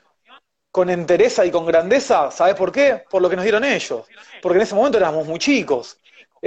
con 0.75 0.89
entereza 0.89 1.45
y 1.45 1.51
con 1.51 1.65
grandeza, 1.65 2.29
¿sabes 2.31 2.53
por 2.55 2.69
qué? 2.69 3.05
Por 3.09 3.21
lo 3.21 3.29
que 3.29 3.37
nos 3.37 3.43
dieron 3.43 3.63
ellos. 3.63 4.05
Porque 4.41 4.57
en 4.57 4.63
ese 4.63 4.75
momento 4.75 4.97
éramos 4.97 5.25
muy 5.25 5.39
chicos. 5.39 5.97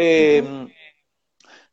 Eh, 0.01 0.42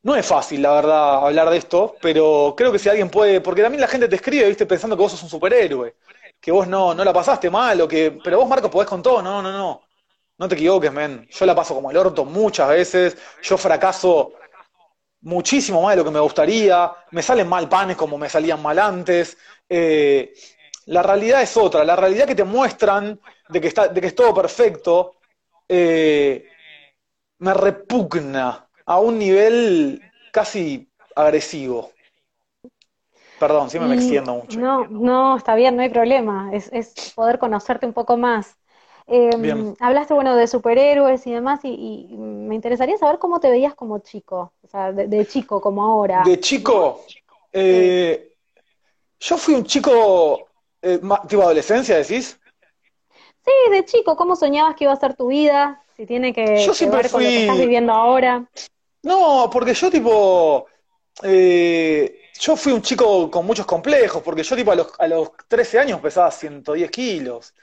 no 0.04 0.16
es 0.16 0.26
fácil, 0.26 0.62
la 0.62 0.74
verdad, 0.74 1.26
hablar 1.26 1.50
de 1.50 1.58
esto, 1.58 1.96
pero 2.02 2.54
creo 2.56 2.72
que 2.72 2.80
si 2.80 2.90
alguien 2.90 3.10
puede, 3.10 3.42
porque 3.42 3.64
también 3.64 3.82
la 3.82 3.88
gente 3.88 4.08
te 4.08 4.16
escribe, 4.16 4.48
viste, 4.48 4.66
pensando 4.66 4.96
que 4.96 5.02
vos 5.02 5.12
sos 5.12 5.24
un 5.24 5.30
superhéroe, 5.30 5.96
que 6.40 6.52
vos 6.52 6.68
no, 6.68 6.94
no 6.94 7.04
la 7.04 7.12
pasaste 7.14 7.50
mal, 7.50 7.82
o 7.82 7.88
que, 7.88 8.20
pero 8.24 8.38
vos, 8.38 8.48
Marco, 8.48 8.70
podés 8.70 8.88
con 8.88 9.02
todo, 9.02 9.22
no, 9.22 9.42
no, 9.42 9.52
no. 9.52 9.82
No 10.38 10.50
te 10.50 10.56
equivoques, 10.56 10.92
men. 10.92 11.28
Yo 11.32 11.46
la 11.46 11.56
paso 11.56 11.74
como 11.76 11.92
el 11.92 11.98
orto 11.98 12.26
muchas 12.26 12.68
veces, 12.70 13.18
yo 13.42 13.58
fracaso 13.58 14.34
muchísimo 15.22 15.82
más 15.82 15.92
de 15.94 15.98
lo 15.98 16.06
que 16.06 16.12
me 16.12 16.20
gustaría, 16.20 16.92
me 17.12 17.22
salen 17.24 17.48
mal 17.48 17.70
panes 17.70 17.98
como 17.98 18.18
me 18.18 18.30
salían 18.30 18.62
mal 18.62 18.80
antes. 18.80 19.38
Eh, 19.70 20.34
la 20.88 21.02
realidad 21.04 21.42
es 21.42 21.58
otra, 21.58 21.84
la 21.84 21.96
realidad 21.96 22.28
que 22.28 22.36
te 22.36 22.44
muestran 22.44 23.20
de 23.50 23.62
que, 23.62 23.68
está, 23.70 23.88
de 23.88 24.02
que 24.02 24.08
es 24.08 24.16
todo 24.16 24.34
perfecto, 24.34 25.16
eh, 25.68 26.48
me 27.40 27.54
repugna 27.54 28.68
a 28.86 29.00
un 29.00 29.20
nivel 29.20 30.02
casi 30.32 30.88
agresivo. 31.16 31.92
Perdón, 33.40 33.70
siempre 33.70 33.90
me 33.90 33.96
extiendo 33.96 34.34
mucho. 34.34 34.60
No, 34.60 34.88
no, 34.88 35.38
está 35.38 35.56
bien, 35.56 35.76
no 35.76 35.82
hay 35.82 35.90
problema. 35.90 36.50
Es, 36.54 36.70
es 36.72 37.14
poder 37.16 37.38
conocerte 37.38 37.86
un 37.86 37.94
poco 37.94 38.18
más. 38.18 38.58
Em, 39.08 39.76
hablaste, 39.80 40.14
bueno, 40.16 40.36
de 40.36 40.48
superhéroes 40.48 41.28
y 41.28 41.32
demás, 41.32 41.60
y, 41.64 42.08
me 42.18 42.56
interesaría 42.56 42.98
saber 42.98 43.20
cómo 43.20 43.40
te 43.40 43.52
veías 43.52 43.76
como 43.76 44.00
chico, 44.00 44.54
o 44.64 44.68
sea, 44.68 44.92
de, 44.92 45.28
chico, 45.28 45.62
como 45.62 45.84
ahora. 45.84 46.24
De 46.26 46.40
chico, 46.40 47.02
eh, 47.54 48.36
yo 49.20 49.38
fui 49.38 49.54
un 49.54 49.64
chico, 49.64 50.48
eh, 50.82 51.00
tipo 51.28 51.44
adolescencia, 51.44 51.98
decís. 51.98 52.40
Sí, 53.46 53.72
de 53.72 53.86
chico, 53.86 54.16
¿cómo 54.16 54.36
soñabas 54.36 54.76
que 54.76 54.86
iba 54.86 54.94
a 54.94 55.00
ser 55.00 55.16
tu 55.16 55.28
vida? 55.28 55.85
Si 55.96 56.06
tiene 56.06 56.34
que, 56.34 56.66
yo 56.66 56.74
siempre 56.74 57.04
ver 57.04 57.12
con 57.12 57.24
lo 57.24 57.30
que 57.30 57.42
estás 57.42 57.58
viviendo 57.58 57.94
ahora. 57.94 58.50
No, 59.04 59.50
porque 59.52 59.74
yo 59.74 59.90
tipo, 59.90 60.66
eh, 61.24 62.30
yo 62.40 62.56
fui 62.56 62.74
un 62.74 62.82
chico 62.82 63.30
con 63.32 63.46
muchos 63.46 63.66
complejos, 63.66 64.22
porque 64.22 64.44
yo 64.44 64.56
tipo 64.56 64.72
a 64.72 64.76
los, 64.76 64.88
a 65.00 65.08
los 65.08 65.30
13 65.48 65.80
años 65.80 66.00
pesaba 66.02 66.32
110 66.32 66.92
kilos. 66.92 67.54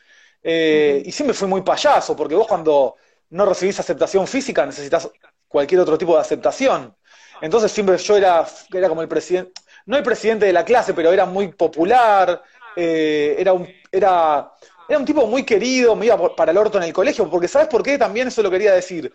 Eh, 0.42 1.02
y 1.04 1.12
siempre 1.12 1.34
fui 1.34 1.48
muy 1.48 1.62
payaso, 1.62 2.16
porque 2.16 2.34
vos 2.34 2.46
cuando 2.46 2.96
no 3.30 3.44
recibís 3.46 3.78
aceptación 3.78 4.26
física 4.26 4.64
necesitas 4.66 5.10
cualquier 5.46 5.80
otro 5.80 5.98
tipo 5.98 6.14
de 6.14 6.20
aceptación. 6.20 6.94
Entonces 7.40 7.70
siempre 7.72 7.98
yo 7.98 8.16
era, 8.16 8.46
era 8.72 8.88
como 8.88 9.02
el 9.02 9.08
presidente, 9.08 9.52
no 9.86 9.96
el 9.96 10.02
presidente 10.02 10.46
de 10.46 10.52
la 10.52 10.64
clase, 10.64 10.94
pero 10.94 11.12
era 11.12 11.26
muy 11.26 11.48
popular, 11.48 12.42
eh, 12.76 13.36
era, 13.38 13.52
un, 13.52 13.68
era, 13.90 14.52
era 14.88 14.98
un 14.98 15.04
tipo 15.04 15.26
muy 15.26 15.44
querido, 15.44 15.96
me 15.96 16.06
iba 16.06 16.34
para 16.34 16.52
el 16.52 16.58
orto 16.58 16.78
en 16.78 16.84
el 16.84 16.92
colegio, 16.92 17.28
porque 17.30 17.48
¿sabes 17.48 17.68
por 17.68 17.82
qué? 17.82 17.98
También 17.98 18.28
eso 18.28 18.42
lo 18.42 18.50
quería 18.50 18.72
decir. 18.72 19.12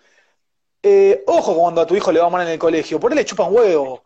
Eh, 0.82 1.24
ojo 1.28 1.56
cuando 1.56 1.82
a 1.82 1.88
tu 1.88 1.96
hijo 1.96 2.12
le 2.12 2.20
va 2.20 2.30
mal 2.30 2.46
en 2.46 2.54
el 2.54 2.60
colegio, 2.60 3.00
por 3.00 3.12
él 3.12 3.18
le 3.18 3.26
chupan 3.26 3.54
huevo 3.54 4.04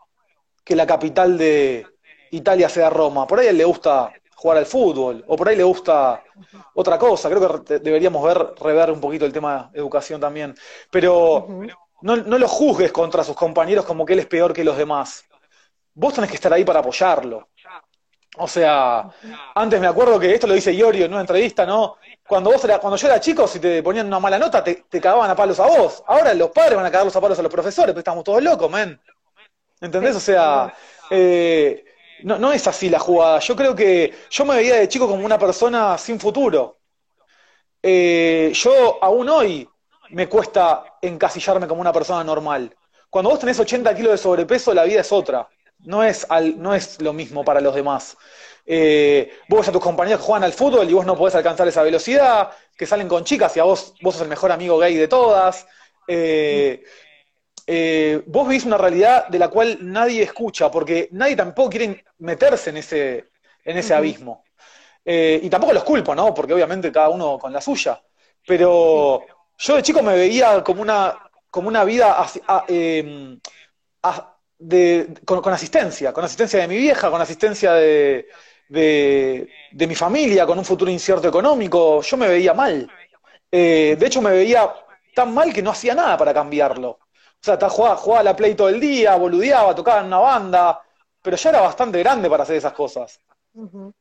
que 0.63 0.75
la 0.75 0.87
capital 0.87 1.37
de 1.37 1.85
Italia 2.31 2.69
sea 2.69 2.89
Roma, 2.89 3.27
por 3.27 3.39
ahí 3.39 3.47
a 3.47 3.49
él 3.49 3.57
le 3.57 3.65
gusta 3.65 4.13
jugar 4.41 4.57
al 4.57 4.65
fútbol, 4.65 5.23
o 5.27 5.35
por 5.35 5.49
ahí 5.49 5.55
le 5.55 5.63
gusta 5.63 6.23
otra 6.73 6.97
cosa. 6.97 7.29
Creo 7.29 7.63
que 7.63 7.79
deberíamos 7.79 8.23
ver, 8.23 8.53
rever 8.59 8.91
un 8.91 8.99
poquito 8.99 9.25
el 9.25 9.31
tema 9.31 9.69
de 9.71 9.79
educación 9.79 10.19
también. 10.19 10.55
Pero 10.89 11.47
no, 12.01 12.17
no 12.17 12.37
lo 12.39 12.47
juzgues 12.47 12.91
contra 12.91 13.23
sus 13.23 13.35
compañeros 13.35 13.85
como 13.85 14.03
que 14.03 14.13
él 14.13 14.19
es 14.19 14.25
peor 14.25 14.51
que 14.51 14.63
los 14.63 14.77
demás. 14.77 15.25
Vos 15.93 16.15
tenés 16.15 16.31
que 16.31 16.37
estar 16.37 16.51
ahí 16.51 16.65
para 16.65 16.79
apoyarlo. 16.79 17.49
O 18.37 18.47
sea, 18.47 19.09
antes 19.55 19.79
me 19.81 19.87
acuerdo 19.87 20.17
que 20.19 20.33
esto 20.33 20.47
lo 20.47 20.53
dice 20.53 20.73
Iorio 20.73 21.05
en 21.05 21.11
una 21.11 21.21
entrevista, 21.21 21.65
¿no? 21.65 21.97
Cuando 22.25 22.51
vos 22.51 22.63
era, 22.63 22.79
cuando 22.79 22.95
yo 22.95 23.07
era 23.07 23.19
chico, 23.19 23.45
si 23.47 23.59
te 23.59 23.83
ponían 23.83 24.07
una 24.07 24.19
mala 24.19 24.39
nota, 24.39 24.63
te, 24.63 24.85
te 24.89 25.01
cagaban 25.01 25.29
a 25.29 25.35
palos 25.35 25.59
a 25.59 25.67
vos. 25.67 26.01
Ahora 26.07 26.33
los 26.33 26.49
padres 26.51 26.75
van 26.77 26.85
a 26.85 26.91
cagar 26.91 27.05
los 27.05 27.15
a 27.15 27.21
palos 27.21 27.37
a 27.39 27.41
los 27.41 27.51
profesores, 27.51 27.91
pero 27.91 27.99
estamos 27.99 28.23
todos 28.23 28.41
locos, 28.41 28.71
men. 28.71 28.99
¿Entendés? 29.81 30.15
O 30.15 30.19
sea, 30.19 30.73
eh, 31.09 31.83
no, 32.23 32.37
no 32.37 32.53
es 32.53 32.65
así 32.67 32.89
la 32.89 32.99
jugada. 32.99 33.39
Yo 33.39 33.55
creo 33.55 33.75
que 33.75 34.13
yo 34.29 34.45
me 34.45 34.55
veía 34.55 34.75
de 34.75 34.87
chico 34.87 35.07
como 35.07 35.25
una 35.25 35.39
persona 35.39 35.97
sin 35.97 36.19
futuro. 36.19 36.77
Eh, 37.83 38.51
yo 38.53 39.03
aún 39.03 39.29
hoy 39.29 39.67
me 40.09 40.27
cuesta 40.27 40.83
encasillarme 41.01 41.67
como 41.67 41.81
una 41.81 41.93
persona 41.93 42.23
normal. 42.23 42.75
Cuando 43.09 43.29
vos 43.31 43.39
tenés 43.39 43.59
80 43.59 43.93
kilos 43.95 44.11
de 44.11 44.17
sobrepeso, 44.17 44.73
la 44.73 44.83
vida 44.83 45.01
es 45.01 45.11
otra. 45.11 45.47
No 45.83 46.03
es, 46.03 46.25
al, 46.29 46.61
no 46.61 46.73
es 46.75 47.01
lo 47.01 47.13
mismo 47.13 47.43
para 47.43 47.61
los 47.61 47.75
demás. 47.75 48.17
Eh, 48.65 49.31
vos 49.49 49.67
a 49.67 49.71
tus 49.71 49.81
compañeros 49.81 50.21
que 50.21 50.25
juegan 50.27 50.43
al 50.43 50.53
fútbol 50.53 50.89
y 50.89 50.93
vos 50.93 51.05
no 51.05 51.15
podés 51.15 51.35
alcanzar 51.35 51.67
esa 51.67 51.83
velocidad, 51.83 52.51
que 52.77 52.85
salen 52.85 53.07
con 53.07 53.23
chicas 53.23 53.55
y 53.57 53.59
a 53.59 53.63
vos, 53.63 53.93
vos 54.01 54.13
sos 54.13 54.23
el 54.23 54.29
mejor 54.29 54.51
amigo 54.51 54.77
gay 54.77 54.95
de 54.95 55.07
todas. 55.07 55.67
Eh, 56.07 56.83
eh, 57.67 58.23
vos 58.27 58.47
vivís 58.47 58.65
una 58.65 58.77
realidad 58.77 59.27
de 59.27 59.39
la 59.39 59.49
cual 59.49 59.77
nadie 59.81 60.23
escucha, 60.23 60.69
porque 60.69 61.09
nadie 61.11 61.35
tampoco 61.35 61.69
quiere 61.69 62.03
meterse 62.19 62.69
en 62.69 62.77
ese, 62.77 63.29
en 63.63 63.77
ese 63.77 63.93
abismo. 63.93 64.43
Eh, 65.03 65.39
y 65.43 65.49
tampoco 65.49 65.73
los 65.73 65.83
culpo, 65.83 66.13
¿no? 66.13 66.33
Porque 66.33 66.53
obviamente 66.53 66.91
cada 66.91 67.09
uno 67.09 67.39
con 67.39 67.53
la 67.53 67.61
suya. 67.61 68.01
Pero 68.45 69.23
yo 69.57 69.75
de 69.75 69.83
chico 69.83 70.01
me 70.01 70.15
veía 70.15 70.63
como 70.63 70.81
una, 70.81 71.17
como 71.49 71.67
una 71.67 71.83
vida 71.83 72.17
con, 75.25 75.53
asistencia, 75.53 76.13
con 76.13 76.23
asistencia 76.23 76.59
de 76.59 76.67
mi 76.67 76.77
vieja, 76.77 77.09
con 77.09 77.21
asistencia 77.21 77.73
de, 77.73 78.27
de, 78.69 79.87
mi 79.87 79.95
familia, 79.95 80.45
con 80.45 80.57
un 80.57 80.65
futuro 80.65 80.91
incierto 80.91 81.27
económico. 81.27 82.01
Yo 82.01 82.17
me 82.17 82.27
veía 82.27 82.53
mal. 82.53 82.89
Eh, 83.51 83.95
de 83.99 84.05
hecho, 84.05 84.21
me 84.21 84.31
veía 84.31 84.71
tan 85.13 85.33
mal 85.33 85.51
que 85.53 85.61
no 85.61 85.71
hacía 85.71 85.95
nada 85.95 86.17
para 86.17 86.33
cambiarlo. 86.33 86.89
O 86.89 87.43
sea, 87.43 87.57
jugaba, 87.69 87.95
jugaba 87.97 88.23
la 88.23 88.35
play 88.35 88.53
todo 88.53 88.69
el 88.69 88.79
día, 88.79 89.15
boludeaba, 89.15 89.73
tocaba 89.73 90.01
en 90.01 90.07
una 90.07 90.19
banda, 90.19 90.81
pero 91.21 91.35
ya 91.35 91.49
era 91.49 91.61
bastante 91.61 91.99
grande 91.99 92.29
para 92.29 92.43
hacer 92.43 92.55
esas 92.55 92.73
cosas. 92.73 93.19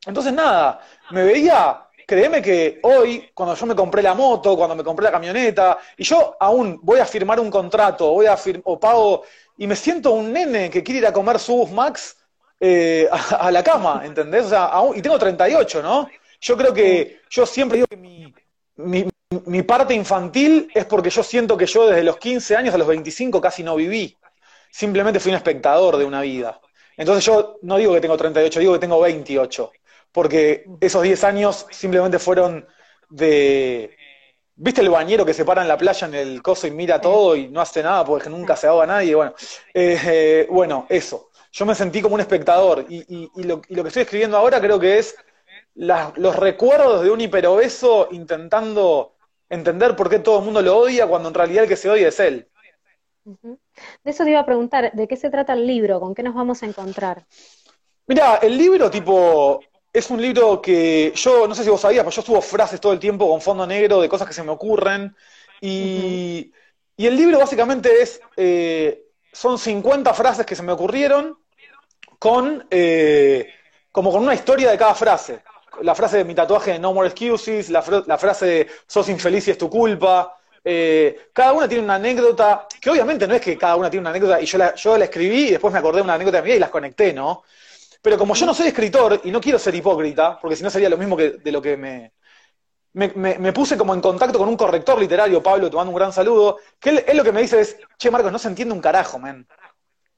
Entonces, 0.06 0.32
nada, 0.32 0.80
me 1.10 1.24
veía, 1.24 1.88
créeme 2.10 2.42
que 2.42 2.80
hoy, 2.82 3.30
cuando 3.32 3.54
yo 3.54 3.66
me 3.66 3.76
compré 3.76 4.02
la 4.02 4.14
moto, 4.14 4.56
cuando 4.56 4.74
me 4.74 4.82
compré 4.82 5.04
la 5.04 5.12
camioneta, 5.12 5.78
y 5.96 6.02
yo 6.02 6.36
aún 6.40 6.80
voy 6.82 6.98
a 6.98 7.06
firmar 7.06 7.38
un 7.38 7.48
contrato, 7.48 8.10
voy 8.10 8.26
a 8.26 8.36
o 8.64 8.80
pago, 8.80 9.22
y 9.56 9.68
me 9.68 9.76
siento 9.76 10.10
un 10.10 10.32
nene 10.32 10.68
que 10.70 10.82
quiere 10.82 10.98
ir 10.98 11.06
a 11.06 11.12
comer 11.12 11.38
subs 11.38 11.70
max 11.70 12.16
eh, 12.58 13.08
a, 13.38 13.52
la 13.52 13.62
cama, 13.62 14.02
¿entendés? 14.04 14.46
O 14.46 14.48
sea, 14.48 14.64
aún, 14.64 14.98
y 14.98 15.02
tengo 15.02 15.20
38, 15.20 15.80
¿no? 15.84 16.08
Yo 16.40 16.56
creo 16.56 16.74
que, 16.74 17.20
yo 17.30 17.46
siempre 17.46 17.76
digo 17.76 17.86
que 17.86 17.96
mi, 17.96 18.34
mi 19.46 19.62
parte 19.62 19.94
infantil 19.94 20.68
es 20.74 20.86
porque 20.86 21.10
yo 21.10 21.22
siento 21.22 21.56
que 21.56 21.66
yo 21.66 21.86
desde 21.86 22.02
los 22.02 22.16
15 22.16 22.56
años 22.56 22.74
a 22.74 22.78
los 22.78 22.88
25 22.88 23.40
casi 23.40 23.62
no 23.62 23.76
viví. 23.76 24.18
Simplemente 24.68 25.20
fui 25.20 25.30
un 25.30 25.36
espectador 25.36 25.96
de 25.96 26.04
una 26.04 26.22
vida. 26.22 26.60
Entonces 26.96 27.24
yo 27.24 27.60
no 27.62 27.76
digo 27.76 27.94
que 27.94 28.00
tengo 28.00 28.16
38, 28.16 28.58
digo 28.58 28.72
que 28.72 28.80
tengo 28.80 29.00
28. 29.00 29.70
Porque 30.12 30.66
esos 30.80 31.02
10 31.02 31.24
años 31.24 31.66
simplemente 31.70 32.18
fueron 32.18 32.66
de... 33.08 33.96
¿Viste 34.54 34.82
el 34.82 34.90
bañero 34.90 35.24
que 35.24 35.32
se 35.32 35.44
para 35.44 35.62
en 35.62 35.68
la 35.68 35.78
playa 35.78 36.06
en 36.06 36.14
el 36.14 36.42
coso 36.42 36.66
y 36.66 36.70
mira 36.70 37.00
todo 37.00 37.34
y 37.34 37.48
no 37.48 37.62
hace 37.62 37.82
nada 37.82 38.04
porque 38.04 38.28
nunca 38.28 38.56
se 38.56 38.66
ahoga 38.66 38.86
nadie? 38.86 39.14
Bueno, 39.14 39.34
eh, 39.72 40.46
bueno, 40.50 40.86
eso. 40.88 41.30
Yo 41.52 41.64
me 41.64 41.74
sentí 41.74 42.02
como 42.02 42.16
un 42.16 42.20
espectador 42.20 42.84
y, 42.88 43.44
lo, 43.44 43.62
y, 43.66 43.74
lo, 43.74 43.82
que 43.82 43.88
estoy 43.88 44.02
escribiendo 44.02 44.36
ahora 44.36 44.60
creo 44.60 44.78
que 44.78 44.98
es 44.98 45.16
los 45.74 46.36
recuerdos 46.36 47.02
de 47.02 47.10
un 47.10 47.20
hiperobeso 47.20 48.08
intentando 48.10 49.14
entender 49.48 49.96
por 49.96 50.08
qué 50.08 50.18
todo 50.18 50.38
el 50.38 50.44
mundo 50.44 50.62
lo 50.62 50.76
odia 50.76 51.06
cuando 51.06 51.28
en 51.28 51.34
realidad 51.34 51.64
el 51.64 51.68
que 51.68 51.76
se 51.76 51.90
odia 51.90 52.08
es 52.08 52.20
él. 52.20 52.48
De 53.24 54.10
eso 54.10 54.24
te 54.24 54.30
iba 54.30 54.40
a 54.40 54.46
preguntar, 54.46 54.92
¿de 54.92 55.08
qué 55.08 55.16
se 55.16 55.30
trata 55.30 55.52
el 55.52 55.66
libro? 55.66 56.00
¿Con 56.00 56.14
qué 56.14 56.22
nos 56.22 56.34
vamos 56.34 56.62
a 56.62 56.66
encontrar? 56.66 57.26
Mira, 58.06 58.36
el 58.36 58.56
libro 58.56 58.90
tipo 58.90 59.60
es 59.92 60.10
un 60.10 60.20
libro 60.20 60.60
que 60.60 61.12
yo, 61.14 61.48
no 61.48 61.54
sé 61.54 61.64
si 61.64 61.70
vos 61.70 61.80
sabías, 61.80 62.04
pero 62.04 62.14
yo 62.14 62.22
subo 62.22 62.40
frases 62.40 62.80
todo 62.80 62.92
el 62.92 62.98
tiempo 62.98 63.28
con 63.28 63.40
fondo 63.40 63.66
negro 63.66 64.00
de 64.00 64.08
cosas 64.08 64.26
que 64.26 64.34
se 64.34 64.42
me 64.42 64.50
ocurren. 64.50 65.14
Y, 65.60 66.52
el 66.96 67.16
libro 67.16 67.38
básicamente 67.38 68.02
es, 68.02 68.20
eh, 68.36 69.06
son 69.32 69.58
50 69.58 70.12
frases 70.12 70.44
que 70.44 70.54
se 70.54 70.62
me 70.62 70.72
ocurrieron 70.72 71.38
con, 72.18 72.66
eh, 72.70 73.48
como 73.90 74.12
con 74.12 74.22
una 74.22 74.34
historia 74.34 74.70
de 74.70 74.76
cada 74.76 74.94
frase 74.94 75.42
la 75.82 75.94
frase 75.94 76.18
de 76.18 76.24
mi 76.24 76.34
tatuaje 76.34 76.72
de 76.72 76.78
No 76.78 76.92
More 76.92 77.08
Excuses, 77.08 77.70
la, 77.70 77.82
frase 77.82 78.46
de 78.46 78.66
sos 78.86 79.08
infeliz 79.08 79.48
y 79.48 79.52
es 79.52 79.58
tu 79.58 79.70
culpa. 79.70 80.36
Eh, 80.62 81.30
cada 81.32 81.52
una 81.52 81.68
tiene 81.68 81.84
una 81.84 81.94
anécdota, 81.94 82.66
que 82.80 82.90
obviamente 82.90 83.26
no 83.26 83.34
es 83.34 83.40
que 83.40 83.56
cada 83.56 83.76
una 83.76 83.88
tiene 83.88 84.02
una 84.02 84.10
anécdota 84.10 84.40
y 84.40 84.46
yo 84.46 84.58
la, 84.58 84.74
yo 84.74 84.98
la 84.98 85.04
escribí 85.04 85.48
y 85.48 85.50
después 85.52 85.72
me 85.72 85.78
acordé 85.78 85.98
de 85.98 86.04
una 86.04 86.14
anécdota 86.14 86.42
mía 86.42 86.56
y 86.56 86.58
las 86.58 86.70
conecté, 86.70 87.12
¿no? 87.12 87.44
Pero 88.02 88.18
como 88.18 88.34
yo 88.34 88.46
no 88.46 88.54
soy 88.54 88.68
escritor 88.68 89.20
y 89.24 89.30
no 89.30 89.40
quiero 89.40 89.58
ser 89.58 89.74
hipócrita, 89.74 90.38
porque 90.40 90.56
si 90.56 90.62
no 90.62 90.70
sería 90.70 90.88
lo 90.88 90.96
mismo 90.96 91.16
que 91.16 91.30
de 91.32 91.52
lo 91.52 91.60
que 91.60 91.76
me, 91.76 92.12
me, 92.92 93.52
puse 93.52 93.76
como 93.76 93.94
en 93.94 94.00
contacto 94.00 94.38
con 94.38 94.48
un 94.48 94.56
corrector 94.56 94.98
literario, 94.98 95.42
Pablo, 95.42 95.68
te 95.68 95.76
mando 95.76 95.90
un 95.90 95.96
gran 95.96 96.12
saludo, 96.12 96.58
que 96.78 97.04
él, 97.06 97.16
lo 97.16 97.24
que 97.24 97.32
me 97.32 97.42
dice 97.42 97.60
es, 97.60 97.76
che, 97.98 98.10
Marcos, 98.10 98.32
no 98.32 98.38
se 98.38 98.48
entiende 98.48 98.74
un 98.74 98.80
carajo, 98.80 99.18
men. 99.18 99.46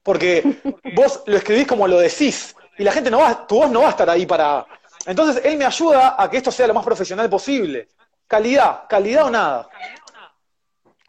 Porque 0.01 0.43
vos 0.95 1.23
lo 1.25 1.37
escribís 1.37 1.67
como 1.67 1.87
lo 1.87 1.99
decís, 1.99 2.55
y 2.77 2.83
la 2.83 2.91
gente 2.91 3.11
no 3.11 3.19
va, 3.19 3.45
tu 3.45 3.57
voz 3.57 3.69
no 3.69 3.81
va 3.81 3.87
a 3.87 3.91
estar 3.91 4.09
ahí 4.09 4.25
para, 4.25 4.65
entonces, 5.05 5.43
él 5.43 5.57
me 5.57 5.65
ayuda 5.65 6.15
a 6.17 6.29
que 6.29 6.37
esto 6.37 6.51
sea 6.51 6.67
lo 6.67 6.73
más 6.73 6.85
profesional 6.85 7.29
posible. 7.29 7.89
Calidad, 8.27 8.83
calidad 8.87 9.25
o 9.25 9.29
nada. 9.29 9.67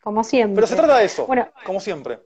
Como 0.03 0.25
siempre. 0.25 0.57
Pero 0.57 0.67
se 0.67 0.77
trata 0.77 0.99
de 0.99 1.05
eso, 1.05 1.27
como 1.65 1.81
siempre. 1.81 2.21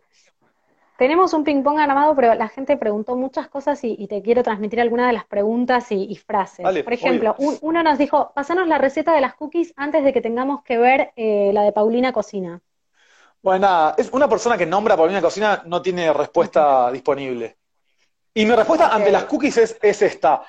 Tenemos 0.99 1.33
un 1.33 1.45
ping-pong 1.45 1.79
armado, 1.79 2.17
pero 2.17 2.35
la 2.35 2.49
gente 2.49 2.77
preguntó 2.77 3.15
muchas 3.15 3.47
cosas 3.47 3.79
y, 3.85 4.09
te 4.09 4.21
quiero 4.21 4.43
transmitir 4.43 4.81
algunas 4.81 5.07
de 5.07 5.13
las 5.13 5.25
preguntas 5.25 5.87
y, 5.91 6.17
frases. 6.17 6.67
Por 6.83 6.93
ejemplo, 6.93 7.37
uno 7.39 7.85
nos 7.85 7.99
dijo, 7.99 8.33
pasanos 8.35 8.67
la 8.67 8.79
receta 8.79 9.15
de 9.15 9.21
las 9.21 9.35
cookies 9.35 9.73
antes 9.77 10.03
de 10.03 10.13
que 10.13 10.21
tengamos 10.21 10.65
que 10.65 10.77
ver 10.77 11.13
eh, 11.15 11.53
la 11.55 11.63
de 11.63 11.71
Paulina 11.71 12.13
Cocina. 12.13 12.61
Bueno, 13.41 13.61
nada, 13.61 13.95
es 13.97 14.11
una 14.11 14.29
persona 14.29 14.59
que 14.59 14.67
nombra 14.67 14.97
Paulina 14.97 15.23
Cocina 15.23 15.63
no 15.67 15.81
tiene 15.81 16.13
respuesta 16.13 16.91
disponible. 16.91 17.59
Y 18.35 18.45
mi 18.45 18.57
respuesta 18.57 18.89
ante 18.89 19.13
las 19.13 19.25
cookies 19.27 19.79
es, 19.81 20.03
esta. 20.03 20.43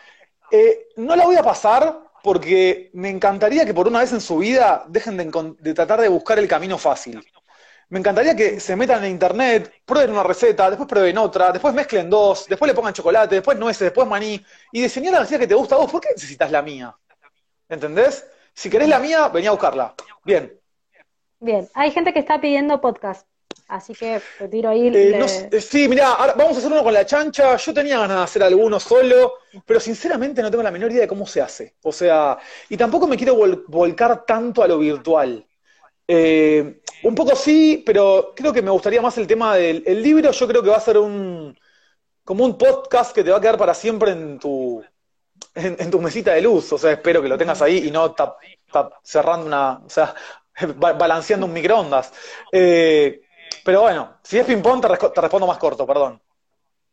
Eh, 0.50 0.88
no 0.96 1.16
la 1.16 1.26
voy 1.26 1.36
a 1.36 1.44
pasar 1.44 2.06
porque 2.24 2.90
me 2.94 3.10
encantaría 3.10 3.68
que 3.68 3.74
por 3.76 3.88
una 3.88 4.00
vez 4.00 4.14
en 4.14 4.22
su 4.22 4.40
vida 4.40 4.84
dejen 4.88 5.16
de 5.16 5.74
tratar 5.76 6.02
de 6.02 6.08
buscar 6.10 6.40
el 6.40 6.48
camino 6.48 6.80
fácil. 6.80 7.24
Me 7.90 7.98
encantaría 7.98 8.36
que 8.36 8.60
se 8.60 8.76
metan 8.76 9.04
en 9.04 9.12
internet, 9.12 9.82
prueben 9.84 10.12
una 10.12 10.22
receta, 10.22 10.70
después 10.70 10.88
prueben 10.88 11.18
otra, 11.18 11.52
después 11.52 11.74
mezclen 11.74 12.08
dos, 12.08 12.46
después 12.48 12.70
le 12.70 12.76
pongan 12.76 12.94
chocolate, 12.94 13.36
después 13.36 13.58
nueces, 13.58 13.82
después 13.82 14.08
maní, 14.08 14.44
y 14.72 14.82
diseñar 14.82 15.14
la 15.14 15.20
receta 15.22 15.40
que 15.40 15.48
te 15.48 15.56
gusta 15.56 15.74
a 15.74 15.80
vos. 15.80 15.92
¿Por 15.92 16.00
qué 16.00 16.10
necesitas 16.12 16.52
la 16.52 16.62
mía? 16.62 16.96
¿Entendés? 17.68 18.28
Si 18.54 18.70
querés 18.70 18.90
la 18.90 19.00
mía, 19.00 19.30
venía 19.30 19.50
a 19.50 19.54
buscarla. 19.54 19.96
Bien. 20.24 20.54
Bien, 21.40 21.68
hay 21.74 21.90
gente 21.90 22.14
que 22.14 22.20
está 22.20 22.40
pidiendo 22.40 22.80
podcast, 22.80 23.26
así 23.68 23.94
que 23.96 24.22
te 24.38 24.48
tiro 24.50 24.70
ahí. 24.70 24.90
Eh, 24.94 25.50
eh, 25.52 25.62
sí, 25.62 25.88
mirá, 25.88 26.16
vamos 26.36 26.56
a 26.56 26.60
hacer 26.60 26.72
uno 26.72 26.84
con 26.84 26.94
la 26.94 27.06
chancha. 27.06 27.56
Yo 27.56 27.74
tenía 27.74 27.98
ganas 27.98 28.18
de 28.18 28.24
hacer 28.24 28.44
alguno 28.44 28.80
solo, 28.80 29.36
pero 29.66 29.80
sinceramente 29.80 30.44
no 30.44 30.52
tengo 30.52 30.62
la 30.64 30.72
menor 30.72 30.92
idea 30.92 31.02
de 31.02 31.08
cómo 31.08 31.26
se 31.26 31.42
hace. 31.42 31.76
O 31.84 31.92
sea, 31.92 32.38
y 32.68 32.78
tampoco 32.78 33.08
me 33.08 33.18
quiero 33.18 33.36
volcar 33.68 34.26
tanto 34.26 34.62
a 34.62 34.68
lo 34.68 34.78
virtual. 34.78 35.44
Eh, 36.06 36.82
un 37.04 37.16
poco 37.16 37.36
sí, 37.36 37.84
pero 37.86 38.34
creo 38.36 38.52
que 38.52 38.62
me 38.62 38.72
gustaría 38.72 39.02
más 39.02 39.18
el 39.18 39.28
tema 39.28 39.56
del 39.56 40.02
libro. 40.02 40.32
Yo 40.32 40.48
creo 40.48 40.64
que 40.64 40.70
va 40.70 40.78
a 40.78 40.82
ser 40.82 40.98
un 40.98 41.58
como 42.24 42.46
un 42.46 42.58
podcast 42.58 43.14
que 43.16 43.24
te 43.24 43.32
va 43.32 43.38
a 43.38 43.42
quedar 43.42 43.58
para 43.58 43.74
siempre 43.74 44.12
en 44.12 44.38
tu 44.38 44.84
en, 45.56 45.90
tu 45.90 46.00
mesita 46.02 46.34
de 46.34 46.42
luz. 46.42 46.72
O 46.74 46.78
sea, 46.78 46.92
espero 46.92 47.22
que 47.22 47.28
lo 47.28 47.38
tengas 47.38 47.62
ahí 47.62 47.88
y 47.88 47.92
no 47.92 48.16
cerrando 49.04 49.48
una, 49.48 49.82
o 49.86 49.90
sea, 49.90 50.14
balanceando 50.78 51.46
un 51.46 51.54
microondas. 51.54 52.14
Eh, 52.52 53.22
pero 53.64 53.82
bueno, 53.82 54.18
si 54.24 54.38
es 54.38 54.46
ping 54.46 54.62
pong 54.62 54.82
te, 54.82 54.88
respondo 55.22 55.48
más 55.48 55.58
corto, 55.58 55.86
perdón. 55.86 56.22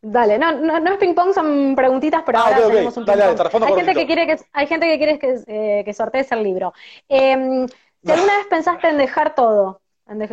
Dale, 0.01 0.37
no, 0.37 0.51
no, 0.53 0.91
es 0.91 0.97
ping 0.97 1.13
pong, 1.13 1.33
son 1.33 1.75
preguntitas, 1.75 2.23
pero 2.25 2.39
ah, 2.39 2.43
ahora 2.45 2.67
tenemos 2.67 2.97
un 2.97 3.05
ping 3.05 3.13
pong. 3.51 3.63
hay, 3.63 3.73
gente 3.73 3.93
que 3.93 4.05
quiere 4.05 4.27
que, 4.27 4.37
hay 4.53 4.67
gente 4.67 4.87
que 4.87 4.97
quiere 4.97 5.19
que, 5.19 5.39
eh, 5.47 5.83
que 5.83 5.93
sortees 5.93 6.31
el 6.31 6.43
libro. 6.43 6.73
Eh, 7.09 7.67
si 8.03 8.11
alguna 8.11 8.37
vez 8.37 8.47
pensaste 8.49 8.89
en 8.89 8.97
dejar 8.97 9.35
todo, 9.35 9.81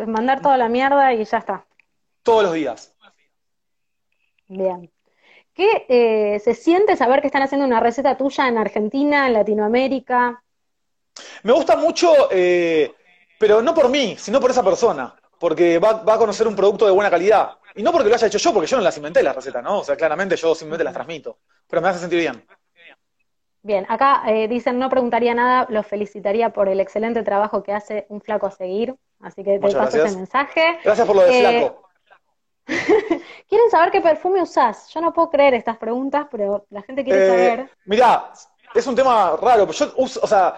mandar 0.07 0.41
toda 0.41 0.57
la 0.57 0.69
mierda 0.69 1.13
y 1.13 1.25
ya 1.25 1.39
está. 1.39 1.65
Todos 2.23 2.45
los 2.45 2.55
días. 2.55 2.95
Bien. 4.49 4.91
¿Qué 5.55 5.87
eh, 5.89 6.41
se 6.41 6.55
siente 6.55 6.97
saber 6.97 7.21
que 7.21 7.29
están 7.29 7.43
haciendo 7.43 7.67
una 7.67 7.81
receta 7.81 8.17
tuya 8.17 8.49
en 8.49 8.59
Argentina, 8.59 9.27
en 9.27 9.35
Latinoamérica? 9.35 10.43
Me 11.45 11.53
gusta 11.53 11.77
mucho, 11.77 12.13
eh, 12.31 12.93
pero 13.39 13.63
no 13.63 13.73
por 13.73 13.89
mí, 13.89 14.17
sino 14.19 14.41
por 14.41 14.51
esa 14.51 14.65
persona, 14.65 15.15
porque 15.39 15.79
va, 15.79 16.03
a 16.07 16.19
conocer 16.19 16.49
un 16.49 16.57
producto 16.57 16.87
de 16.87 16.93
buena 16.93 17.11
calidad. 17.11 17.59
Y 17.77 17.83
no 17.83 17.93
porque 17.93 18.09
lo 18.09 18.15
haya 18.15 18.27
hecho 18.27 18.39
yo, 18.39 18.53
porque 18.53 18.67
yo 18.69 18.77
no 18.77 18.83
las 18.83 18.97
inventé 18.97 19.23
las 19.23 19.35
recetas, 19.35 19.63
¿no? 19.63 19.81
O 19.81 19.85
sea, 19.85 19.97
claramente 19.97 20.37
yo 20.37 20.55
simplemente 20.55 20.85
las 20.85 20.95
transmito, 20.95 21.39
pero 21.69 21.83
me 21.83 21.89
hace 21.89 22.01
sentir 22.01 22.21
bien. 22.21 22.45
Bien, 23.65 23.87
acá 23.89 24.25
eh, 24.27 24.47
dicen, 24.47 24.79
no 24.79 24.91
preguntaría 24.91 25.33
nada, 25.33 25.67
los 25.71 25.87
felicitaría 25.87 26.51
por 26.51 26.69
el 26.69 26.81
excelente 26.81 27.23
trabajo 27.23 27.63
que 27.63 27.73
hace 27.73 28.05
un 28.11 28.21
flaco 28.21 28.47
a 28.47 28.51
seguir, 28.51 28.95
así 29.21 29.43
que 29.43 29.59
te 29.59 29.71
paso 29.73 30.05
ese 30.05 30.15
mensaje. 30.19 30.79
Gracias 30.85 31.07
por 31.07 31.17
lo 31.17 31.23
de 31.23 31.39
eh, 31.39 31.41
flaco. 31.41 31.89
Quieren 33.49 33.71
saber 33.71 33.91
qué 33.91 34.03
perfume 34.03 34.43
usás. 34.43 34.91
Yo 34.93 35.01
no 35.01 35.15
puedo 35.15 35.31
creer 35.31 35.55
estas 35.55 35.79
preguntas, 35.79 36.27
pero 36.31 36.67
la 36.69 36.83
gente 36.83 37.05
quiere 37.05 37.25
eh, 37.25 37.29
saber. 37.31 37.71
Mirá, 37.87 38.33
es 38.75 38.87
un 38.87 38.95
tema 38.95 39.35
raro, 39.41 39.67
pero 39.67 39.73
yo 39.73 39.95
uso, 39.97 40.21
o 40.23 40.27
sea, 40.27 40.57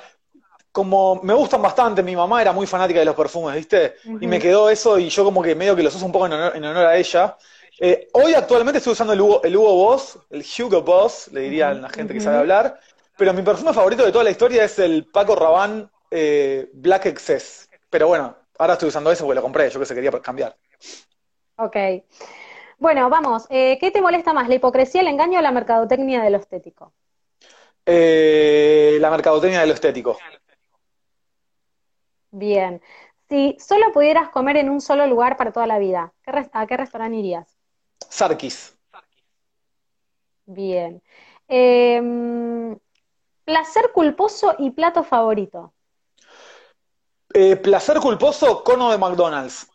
como 0.72 1.20
me 1.22 1.32
gustan 1.32 1.62
bastante, 1.62 2.02
mi 2.02 2.16
mamá 2.16 2.42
era 2.42 2.50
muy 2.50 2.66
fanática 2.66 2.98
de 2.98 3.06
los 3.06 3.14
perfumes, 3.14 3.54
¿viste? 3.54 3.94
Y 4.20 4.26
me 4.26 4.40
quedó 4.40 4.68
eso 4.68 4.98
y 4.98 5.10
yo 5.10 5.22
como 5.22 5.44
que 5.44 5.54
medio 5.54 5.76
que 5.76 5.84
los 5.84 5.94
uso 5.94 6.06
un 6.06 6.12
poco 6.12 6.26
en 6.26 6.32
honor, 6.32 6.86
a 6.86 6.96
ella. 6.96 7.36
hoy 8.14 8.34
actualmente 8.34 8.78
estoy 8.78 8.94
usando 8.94 9.12
el 9.12 9.20
Hugo, 9.20 9.44
el 9.44 9.56
Hugo 9.56 9.74
Boss, 9.74 10.18
el 10.28 10.44
Hugo 10.58 10.82
Boss, 10.82 11.28
le 11.30 11.42
diría 11.42 11.68
a 11.68 11.74
la 11.74 11.88
gente 11.88 12.12
que 12.12 12.20
sabe 12.20 12.38
hablar. 12.38 12.80
Pero 13.16 13.32
mi 13.32 13.42
perfume 13.42 13.72
favorito 13.72 14.04
de 14.04 14.12
toda 14.12 14.24
la 14.24 14.30
historia 14.30 14.64
es 14.64 14.78
el 14.78 15.06
Paco 15.06 15.34
Rabanne 15.34 15.88
eh, 16.10 16.68
Black 16.74 17.06
Excess. 17.06 17.68
Pero 17.88 18.08
bueno, 18.08 18.36
ahora 18.58 18.74
estoy 18.74 18.88
usando 18.88 19.10
eso 19.10 19.24
porque 19.24 19.36
lo 19.36 19.42
compré, 19.42 19.70
yo 19.70 19.80
que 19.80 19.86
se 19.86 19.94
quería 19.94 20.10
cambiar. 20.20 20.56
Ok. 21.56 21.76
Bueno, 22.78 23.08
vamos. 23.08 23.46
Eh, 23.48 23.78
¿Qué 23.80 23.90
te 23.90 24.02
molesta 24.02 24.34
más, 24.34 24.48
la 24.48 24.56
hipocresía, 24.56 25.00
el 25.00 25.08
engaño 25.08 25.38
o 25.38 25.42
la 25.42 25.50
mercadotecnia 25.50 26.22
de 26.22 26.30
lo 26.30 26.36
estético? 26.36 26.92
Eh, 27.86 28.98
la 29.00 29.10
mercadotecnia 29.10 29.60
de 29.60 29.66
lo 29.66 29.74
estético. 29.74 30.18
Bien. 32.30 32.82
Si 33.28 33.56
solo 33.58 33.92
pudieras 33.92 34.28
comer 34.28 34.58
en 34.58 34.68
un 34.68 34.80
solo 34.80 35.06
lugar 35.06 35.36
para 35.36 35.52
toda 35.52 35.66
la 35.66 35.78
vida, 35.78 36.12
¿a 36.52 36.66
qué 36.66 36.76
restaurante 36.76 37.16
irías? 37.16 37.56
Sarkis. 38.10 38.76
Bien. 40.44 41.02
Eh, 41.48 42.76
Placer 43.46 43.92
culposo 43.92 44.56
y 44.58 44.72
plato 44.72 45.04
favorito. 45.04 45.72
Eh, 47.32 47.54
placer 47.54 48.00
culposo, 48.00 48.64
cono 48.64 48.90
de 48.90 48.98
McDonald's. 48.98 49.70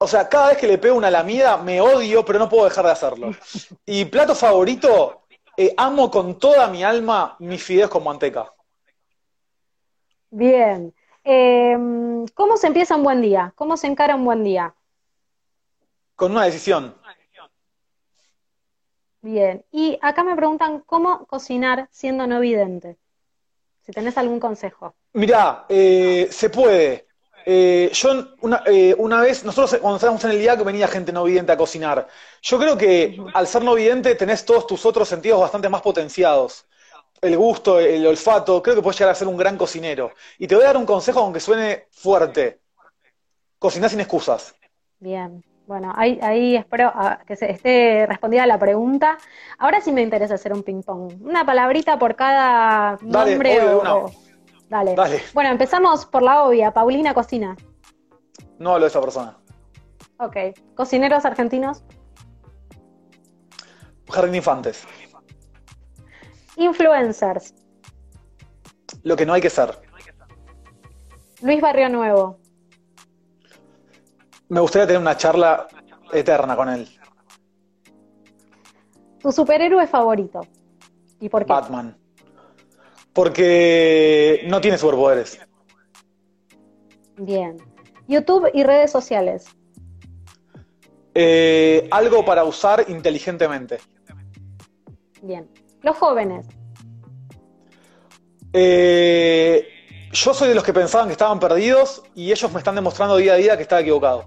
O 0.00 0.08
sea, 0.08 0.28
cada 0.28 0.48
vez 0.48 0.58
que 0.58 0.66
le 0.66 0.78
pego 0.78 0.96
una 0.96 1.12
lamida 1.12 1.56
me 1.56 1.80
odio, 1.80 2.24
pero 2.24 2.40
no 2.40 2.48
puedo 2.48 2.64
dejar 2.64 2.86
de 2.86 2.90
hacerlo. 2.90 3.30
Y 3.86 4.04
plato 4.06 4.34
favorito, 4.34 5.26
eh, 5.56 5.72
amo 5.76 6.10
con 6.10 6.40
toda 6.40 6.66
mi 6.66 6.82
alma 6.82 7.36
mis 7.38 7.62
fideos 7.62 7.88
con 7.88 8.02
manteca. 8.02 8.52
Bien. 10.30 10.92
Em, 11.22 12.26
¿Cómo 12.34 12.56
se 12.56 12.66
empieza 12.66 12.96
un 12.96 13.04
buen 13.04 13.22
día? 13.22 13.52
¿Cómo 13.54 13.76
se 13.76 13.86
encara 13.86 14.16
un 14.16 14.24
buen 14.24 14.42
día? 14.42 14.74
Con 16.16 16.32
una 16.32 16.46
decisión. 16.46 16.96
Bien. 19.22 19.64
Y 19.70 20.00
acá 20.02 20.24
me 20.24 20.34
preguntan 20.34 20.80
cómo 20.80 21.26
cocinar 21.26 21.86
siendo 21.92 22.26
no 22.26 22.40
vidente. 22.40 22.98
Si 23.84 23.92
tenés 23.92 24.16
algún 24.16 24.40
consejo. 24.40 24.94
Mirá, 25.12 25.66
eh, 25.68 26.28
se 26.30 26.48
puede. 26.48 27.06
Eh, 27.46 27.90
yo 27.92 28.34
una, 28.40 28.62
eh, 28.64 28.94
una, 28.96 29.20
vez, 29.20 29.44
nosotros 29.44 29.78
cuando 29.80 29.96
estábamos 29.96 30.24
en 30.24 30.30
el 30.30 30.38
día 30.38 30.56
que 30.56 30.64
venía 30.64 30.88
gente 30.88 31.12
no 31.12 31.24
vidente 31.24 31.52
a 31.52 31.56
cocinar. 31.56 32.08
Yo 32.40 32.58
creo 32.58 32.78
que 32.78 33.20
al 33.34 33.46
ser 33.46 33.62
no 33.62 33.74
vidente 33.74 34.14
tenés 34.14 34.46
todos 34.46 34.66
tus 34.66 34.86
otros 34.86 35.06
sentidos 35.06 35.40
bastante 35.40 35.68
más 35.68 35.82
potenciados. 35.82 36.66
El 37.20 37.36
gusto, 37.36 37.78
el 37.78 38.06
olfato, 38.06 38.62
creo 38.62 38.76
que 38.76 38.82
puedes 38.82 38.98
llegar 38.98 39.12
a 39.12 39.16
ser 39.16 39.28
un 39.28 39.36
gran 39.36 39.58
cocinero. 39.58 40.12
Y 40.38 40.46
te 40.46 40.54
voy 40.54 40.64
a 40.64 40.68
dar 40.68 40.76
un 40.78 40.86
consejo 40.86 41.20
aunque 41.20 41.40
suene 41.40 41.88
fuerte. 41.90 42.60
Cocinar 43.58 43.90
sin 43.90 44.00
excusas. 44.00 44.54
Bien. 44.98 45.44
Bueno, 45.66 45.92
ahí, 45.96 46.18
ahí 46.22 46.56
espero 46.56 46.92
ah, 46.94 47.20
que 47.26 47.36
se 47.36 47.50
esté 47.50 48.06
respondida 48.06 48.46
la 48.46 48.58
pregunta. 48.58 49.16
Ahora 49.58 49.80
sí 49.80 49.92
me 49.92 50.02
interesa 50.02 50.34
hacer 50.34 50.52
un 50.52 50.62
ping-pong. 50.62 51.22
Una 51.22 51.46
palabrita 51.46 51.98
por 51.98 52.16
cada 52.16 52.98
nombre 53.00 53.60
o... 53.62 54.10
Dale. 54.68 54.94
Dale. 54.94 55.22
Bueno, 55.32 55.50
empezamos 55.50 56.04
por 56.06 56.22
la 56.22 56.44
obvia. 56.44 56.72
Paulina 56.72 57.14
Cocina. 57.14 57.56
No 58.58 58.72
hablo 58.72 58.84
de 58.84 58.88
esa 58.88 59.00
persona. 59.00 59.38
Ok. 60.18 60.36
¿Cocineros 60.74 61.24
argentinos? 61.24 61.84
Jardín 64.10 64.34
Infantes. 64.34 64.86
Influencers. 66.56 67.54
Lo 69.02 69.16
que 69.16 69.26
no 69.26 69.32
hay 69.32 69.40
que 69.40 69.50
ser. 69.50 69.78
Luis 71.42 71.60
Barrio 71.60 71.88
Nuevo. 71.88 72.38
Me 74.48 74.60
gustaría 74.60 74.86
tener 74.86 75.00
una 75.00 75.16
charla 75.16 75.66
eterna 76.12 76.56
con 76.56 76.68
él. 76.68 76.88
¿Tu 79.20 79.32
superhéroe 79.32 79.86
favorito? 79.86 80.40
¿Y 81.20 81.28
por 81.28 81.44
qué? 81.44 81.52
Batman. 81.52 81.96
Porque 83.12 84.44
no 84.48 84.60
tiene 84.60 84.76
superpoderes. 84.76 85.40
Bien. 87.16 87.56
YouTube 88.06 88.50
y 88.52 88.62
redes 88.64 88.90
sociales. 88.90 89.46
Eh, 91.14 91.88
algo 91.90 92.24
para 92.24 92.44
usar 92.44 92.84
inteligentemente. 92.88 93.78
Bien. 95.22 95.48
Los 95.82 95.96
jóvenes. 95.96 96.46
Eh, 98.52 99.66
yo 100.14 100.32
soy 100.32 100.48
de 100.48 100.54
los 100.54 100.62
que 100.62 100.72
pensaban 100.72 101.08
que 101.08 101.12
estaban 101.12 101.40
perdidos 101.40 102.02
y 102.14 102.30
ellos 102.30 102.50
me 102.52 102.58
están 102.58 102.76
demostrando 102.76 103.16
día 103.16 103.34
a 103.34 103.36
día 103.36 103.56
que 103.56 103.64
estaba 103.64 103.80
equivocado. 103.80 104.26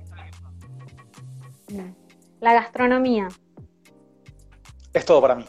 La 2.41 2.53
gastronomía. 2.53 3.29
Es 4.93 5.05
todo 5.05 5.21
para 5.21 5.35
mí. 5.35 5.45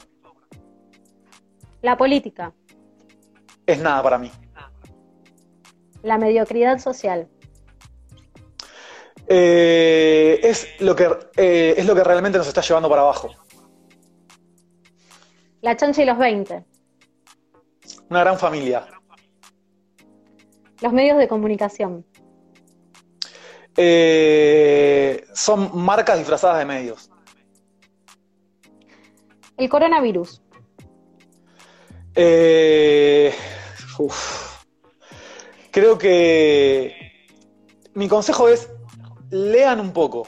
La 1.83 1.97
política. 1.97 2.53
Es 3.67 3.81
nada 3.81 4.03
para 4.03 4.19
mí. 4.19 4.31
La 6.03 6.19
mediocridad 6.19 6.79
social. 6.79 7.29
Eh, 9.27 10.41
es, 10.43 10.69
lo 10.81 10.95
que, 10.95 11.11
eh, 11.37 11.75
es 11.77 11.85
lo 11.85 11.95
que 11.95 12.05
realmente 12.05 12.39
nos 12.39 12.47
está 12.47 12.63
llevando 12.63 12.89
para 12.89 13.03
abajo. 13.03 13.31
La 15.61 15.77
chancha 15.77 16.03
y 16.03 16.07
los 16.07 16.17
20. 16.17 16.65
Una 18.09 18.21
gran 18.21 18.39
familia. 18.39 18.87
Los 20.81 20.93
medios 20.93 21.19
de 21.19 21.29
comunicación. 21.29 22.05
Eh, 23.77 25.25
son 25.35 25.71
marcas 25.75 26.19
disfrazadas 26.19 26.59
de 26.59 26.65
medios. 26.65 27.11
El 29.57 29.69
coronavirus. 29.69 30.43
Eh, 32.15 33.33
uf. 33.99 34.65
Creo 35.71 35.99
que 35.99 37.29
mi 37.95 38.09
consejo 38.09 38.49
es 38.49 38.69
lean 39.31 39.81
un 39.81 39.93
poco. 39.93 40.27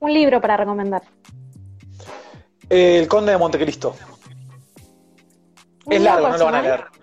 Un 0.00 0.12
libro 0.12 0.40
para 0.40 0.56
recomendar. 0.56 1.02
El 2.68 3.08
Conde 3.08 3.32
de 3.32 3.38
Montecristo. 3.38 3.94
Es 5.88 6.00
largo, 6.00 6.28
no 6.28 6.36
lo 6.36 6.44
van 6.46 6.54
a 6.56 6.62
leer. 6.62 6.95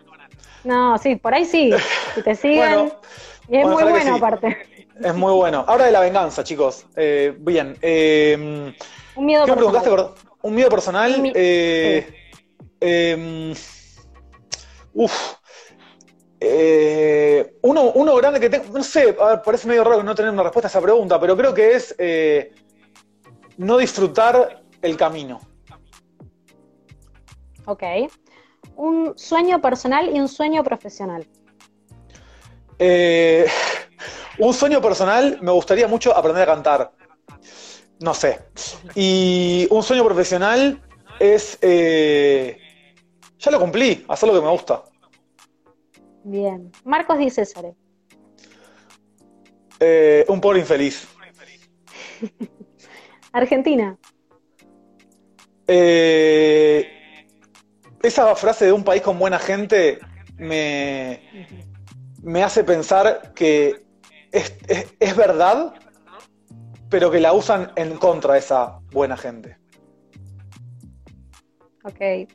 No, 0.64 0.98
sí, 0.98 1.16
por 1.16 1.34
ahí 1.34 1.46
sí. 1.46 1.72
Si 2.16 2.22
te 2.22 2.36
siguen. 2.36 2.58
Bueno, 2.58 3.00
y 3.50 3.58
es 3.58 3.64
bueno, 3.64 3.80
muy 3.82 3.92
bueno 3.92 4.12
sí. 4.12 4.18
aparte. 4.18 4.58
Es 5.02 5.16
muy 5.16 5.34
bueno. 5.34 5.66
Ahora 5.68 5.86
de 5.86 5.92
la 5.92 6.00
venganza, 6.00 6.44
chicos. 6.44 6.86
Eh, 6.96 7.36
bien. 7.40 7.78
eh, 7.82 8.74
Un 9.16 9.26
miedo 9.26 9.46
¿Qué 9.46 9.52
me 9.52 9.58
preguntaste? 9.58 9.90
Un 10.42 10.56
miedo 10.56 10.70
personal. 10.70 11.20
Mi- 11.22 11.32
eh, 11.36 12.08
eh, 12.80 13.54
uf. 14.94 15.34
Eh, 16.40 17.56
uno, 17.62 17.92
uno 17.96 18.16
grande 18.16 18.38
que 18.40 18.50
tengo, 18.50 18.66
no 18.78 18.84
sé, 18.84 19.16
a 19.20 19.28
ver, 19.28 19.42
parece 19.42 19.66
medio 19.66 19.84
raro 19.86 20.04
no 20.04 20.14
tener 20.14 20.30
una 20.32 20.44
respuesta 20.44 20.68
a 20.68 20.72
esa 20.72 20.82
pregunta, 20.82 21.18
pero 21.18 21.38
creo 21.38 21.54
que 21.54 21.72
es 21.74 21.96
eh, 21.98 22.52
no 23.58 23.78
disfrutar 23.78 24.62
el 24.82 24.98
camino. 24.98 25.40
Ok. 27.66 27.84
Un 28.76 29.14
sueño 29.18 29.62
personal 29.62 30.16
y 30.16 30.20
un 30.20 30.28
sueño 30.28 30.64
profesional. 30.64 31.28
Eh, 32.80 33.46
un 34.40 34.54
sueño 34.54 34.82
personal, 34.82 35.40
me 35.42 35.52
gustaría 35.52 35.88
mucho 35.88 36.16
aprender 36.16 36.44
a 36.44 36.54
cantar. 36.54 36.92
No 38.00 38.14
sé. 38.14 38.40
Y 38.96 39.68
un 39.70 39.84
sueño 39.84 40.04
profesional 40.04 40.82
es. 41.20 41.58
eh, 41.62 42.58
ya 43.44 43.52
lo 43.52 43.60
cumplí, 43.60 44.06
hacer 44.08 44.30
lo 44.30 44.36
que 44.36 44.42
me 44.42 44.52
gusta. 44.52 44.84
Bien. 46.24 46.72
Marcos 46.86 47.18
Di 47.18 47.30
César. 47.30 47.74
Eh, 49.82 50.24
un 50.30 50.40
pobre 50.40 50.60
infeliz. 50.60 51.06
Argentina. 53.34 53.98
Eh, 55.68 57.03
esa 58.04 58.36
frase 58.36 58.66
de 58.66 58.72
un 58.74 58.84
país 58.84 59.02
con 59.02 59.18
buena 59.18 59.40
gente 59.40 60.00
me, 60.38 61.22
me 62.22 62.44
hace 62.44 62.64
pensar 62.64 63.34
que 63.34 63.84
es, 64.32 64.54
es- 64.68 64.94
es 65.00 65.16
verdad, 65.16 65.74
pero 66.90 67.10
que 67.10 67.20
la 67.20 67.34
usan 67.34 67.72
en 67.76 67.96
contra 67.98 68.34
de 68.34 68.40
esa 68.40 68.80
buena 68.92 69.16
gente. 69.18 69.58
Ok. 71.86 72.30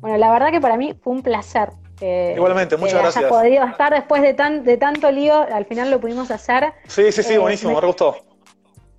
Bueno, 0.00 0.16
la 0.18 0.30
verdad 0.30 0.50
que 0.50 0.60
para 0.60 0.76
mí 0.76 0.94
fue 1.02 1.14
un 1.14 1.22
placer. 1.22 1.70
que- 1.98 2.34
Igualmente, 2.36 2.76
muchas 2.76 2.92
que 2.92 2.98
hayas 3.00 3.14
gracias. 3.14 3.30
podido 3.42 3.64
estar 3.64 3.90
después 3.94 4.20
de, 4.20 4.34
tan, 4.34 4.64
de 4.64 4.76
tanto 4.76 5.10
lío, 5.10 5.34
al 5.50 5.64
final 5.64 5.90
lo 5.90 5.98
pudimos 5.98 6.30
hacer. 6.30 6.74
Sí, 6.88 7.10
sí, 7.10 7.22
sí, 7.22 7.32
Eh, 7.34 7.38
buenísimo, 7.38 7.72
me- 7.74 7.80
me 7.80 7.86
gustó. 7.86 8.16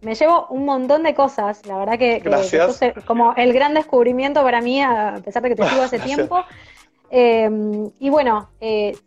Me 0.08 0.16
llevo 0.16 0.48
un 0.52 0.64
montón 0.64 1.04
de 1.04 1.14
cosas, 1.14 1.66
la 1.66 1.78
verdad 1.80 2.00
que, 2.00 2.24
como 3.06 3.34
el 3.36 3.52
gran 3.52 3.74
descubrimiento 3.74 4.42
para 4.42 4.62
mí, 4.62 4.82
a 4.82 5.20
pesar 5.22 5.44
de 5.44 5.50
que 5.50 5.56
te 5.58 5.68
sigo 5.68 5.82
hace 5.82 5.98
Gracias. 5.98 6.16
tiempo. 6.16 6.46
Eh, 7.12 7.50
y 8.00 8.10
bueno, 8.10 8.50
eh, 8.62 8.98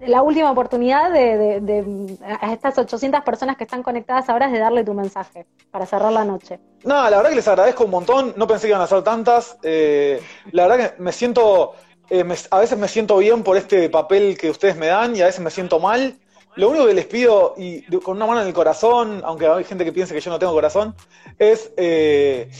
la 0.00 0.22
última 0.22 0.50
oportunidad 0.50 1.12
de, 1.12 1.38
de- 1.38 1.60
de- 1.60 2.16
a 2.40 2.52
estas 2.52 2.76
800 2.78 3.20
personas 3.22 3.56
que 3.56 3.62
están 3.62 3.84
conectadas 3.84 4.28
ahora 4.28 4.46
es 4.46 4.52
de 4.52 4.58
darle 4.58 4.82
tu 4.82 4.92
mensaje 4.92 5.46
para 5.70 5.86
cerrar 5.86 6.10
la 6.12 6.24
noche. 6.24 6.58
No, 6.82 6.94
la 7.08 7.16
verdad 7.18 7.30
que 7.30 7.36
les 7.36 7.46
agradezco 7.46 7.84
un 7.84 7.90
montón. 7.92 8.34
No 8.36 8.48
pensé 8.48 8.62
que 8.66 8.70
iban 8.70 8.82
a 8.82 8.88
ser 8.88 9.04
tantas. 9.04 9.56
Eh, 9.62 10.20
la 10.50 10.66
verdad 10.66 10.96
que 10.96 11.00
me 11.00 11.12
siento, 11.12 11.74
eh, 12.08 12.24
me- 12.24 12.34
a 12.50 12.58
veces 12.58 12.76
me 12.76 12.88
siento 12.88 13.18
bien 13.18 13.44
por 13.44 13.56
este 13.56 13.88
papel 13.88 14.36
que 14.36 14.50
ustedes 14.50 14.74
me 14.76 14.88
dan 14.88 15.14
y 15.14 15.20
a 15.20 15.26
veces 15.26 15.42
me 15.42 15.50
siento 15.52 15.78
mal. 15.78 16.16
Lo 16.56 16.68
único 16.70 16.86
que 16.86 16.94
les 16.94 17.06
pido, 17.06 17.54
y 17.56 17.82
con 18.00 18.16
una 18.16 18.26
mano 18.26 18.40
en 18.42 18.48
el 18.48 18.52
corazón, 18.52 19.22
aunque 19.24 19.46
hay 19.46 19.64
gente 19.64 19.84
que 19.84 19.92
piense 19.92 20.14
que 20.14 20.20
yo 20.20 20.30
no 20.30 20.38
tengo 20.38 20.52
corazón, 20.52 20.94
es 21.38 21.72
eh, 21.76 22.50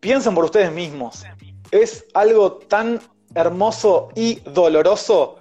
piensen 0.00 0.34
por 0.34 0.44
ustedes 0.44 0.70
mismos. 0.70 1.24
Es 1.70 2.06
algo 2.14 2.52
tan 2.54 3.00
hermoso 3.34 4.10
y 4.14 4.40
doloroso 4.40 5.36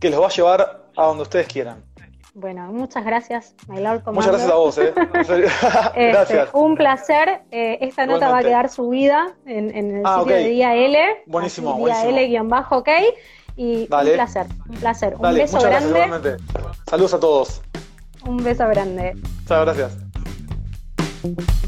que 0.00 0.08
los 0.10 0.20
va 0.20 0.26
a 0.26 0.30
llevar 0.30 0.84
a 0.96 1.06
donde 1.06 1.22
ustedes 1.24 1.46
quieran. 1.48 1.84
Bueno, 2.36 2.72
muchas 2.72 3.04
gracias, 3.04 3.54
My 3.68 3.80
Lord 3.80 4.02
Commander. 4.02 4.32
Muchas 4.32 4.48
gracias 4.48 4.50
a 4.50 4.54
vos, 4.56 4.78
¿eh? 4.78 4.92
Este, 5.94 6.08
gracias. 6.08 6.48
un 6.52 6.74
placer. 6.76 7.42
Eh, 7.52 7.78
esta 7.80 8.06
nota 8.06 8.28
va 8.28 8.38
a 8.38 8.42
quedar 8.42 8.68
subida 8.70 9.36
en, 9.46 9.76
en 9.76 9.98
el 9.98 10.02
Ah, 10.04 10.18
sitio 10.20 10.36
de 10.36 10.48
Día 10.48 10.74
L. 10.74 11.22
Buenísimo. 11.26 11.76
Día 11.84 12.06
L 12.08 12.26
guion 12.26 12.48
bajo, 12.48 12.78
ok. 12.78 12.88
Y 13.56 13.86
Dale. 13.86 14.10
un 14.10 14.16
placer, 14.16 14.46
un 14.68 14.76
placer. 14.76 15.16
Dale, 15.18 15.38
un 15.38 15.44
beso 15.44 15.58
gracias, 15.60 15.90
grande. 15.90 16.04
igualmente. 16.06 16.44
Saludos 16.88 17.14
a 17.14 17.20
todos. 17.20 17.62
Un 18.26 18.42
beso 18.42 18.66
grande. 18.68 19.14
Muchas 19.14 19.64
gracias. 19.64 21.63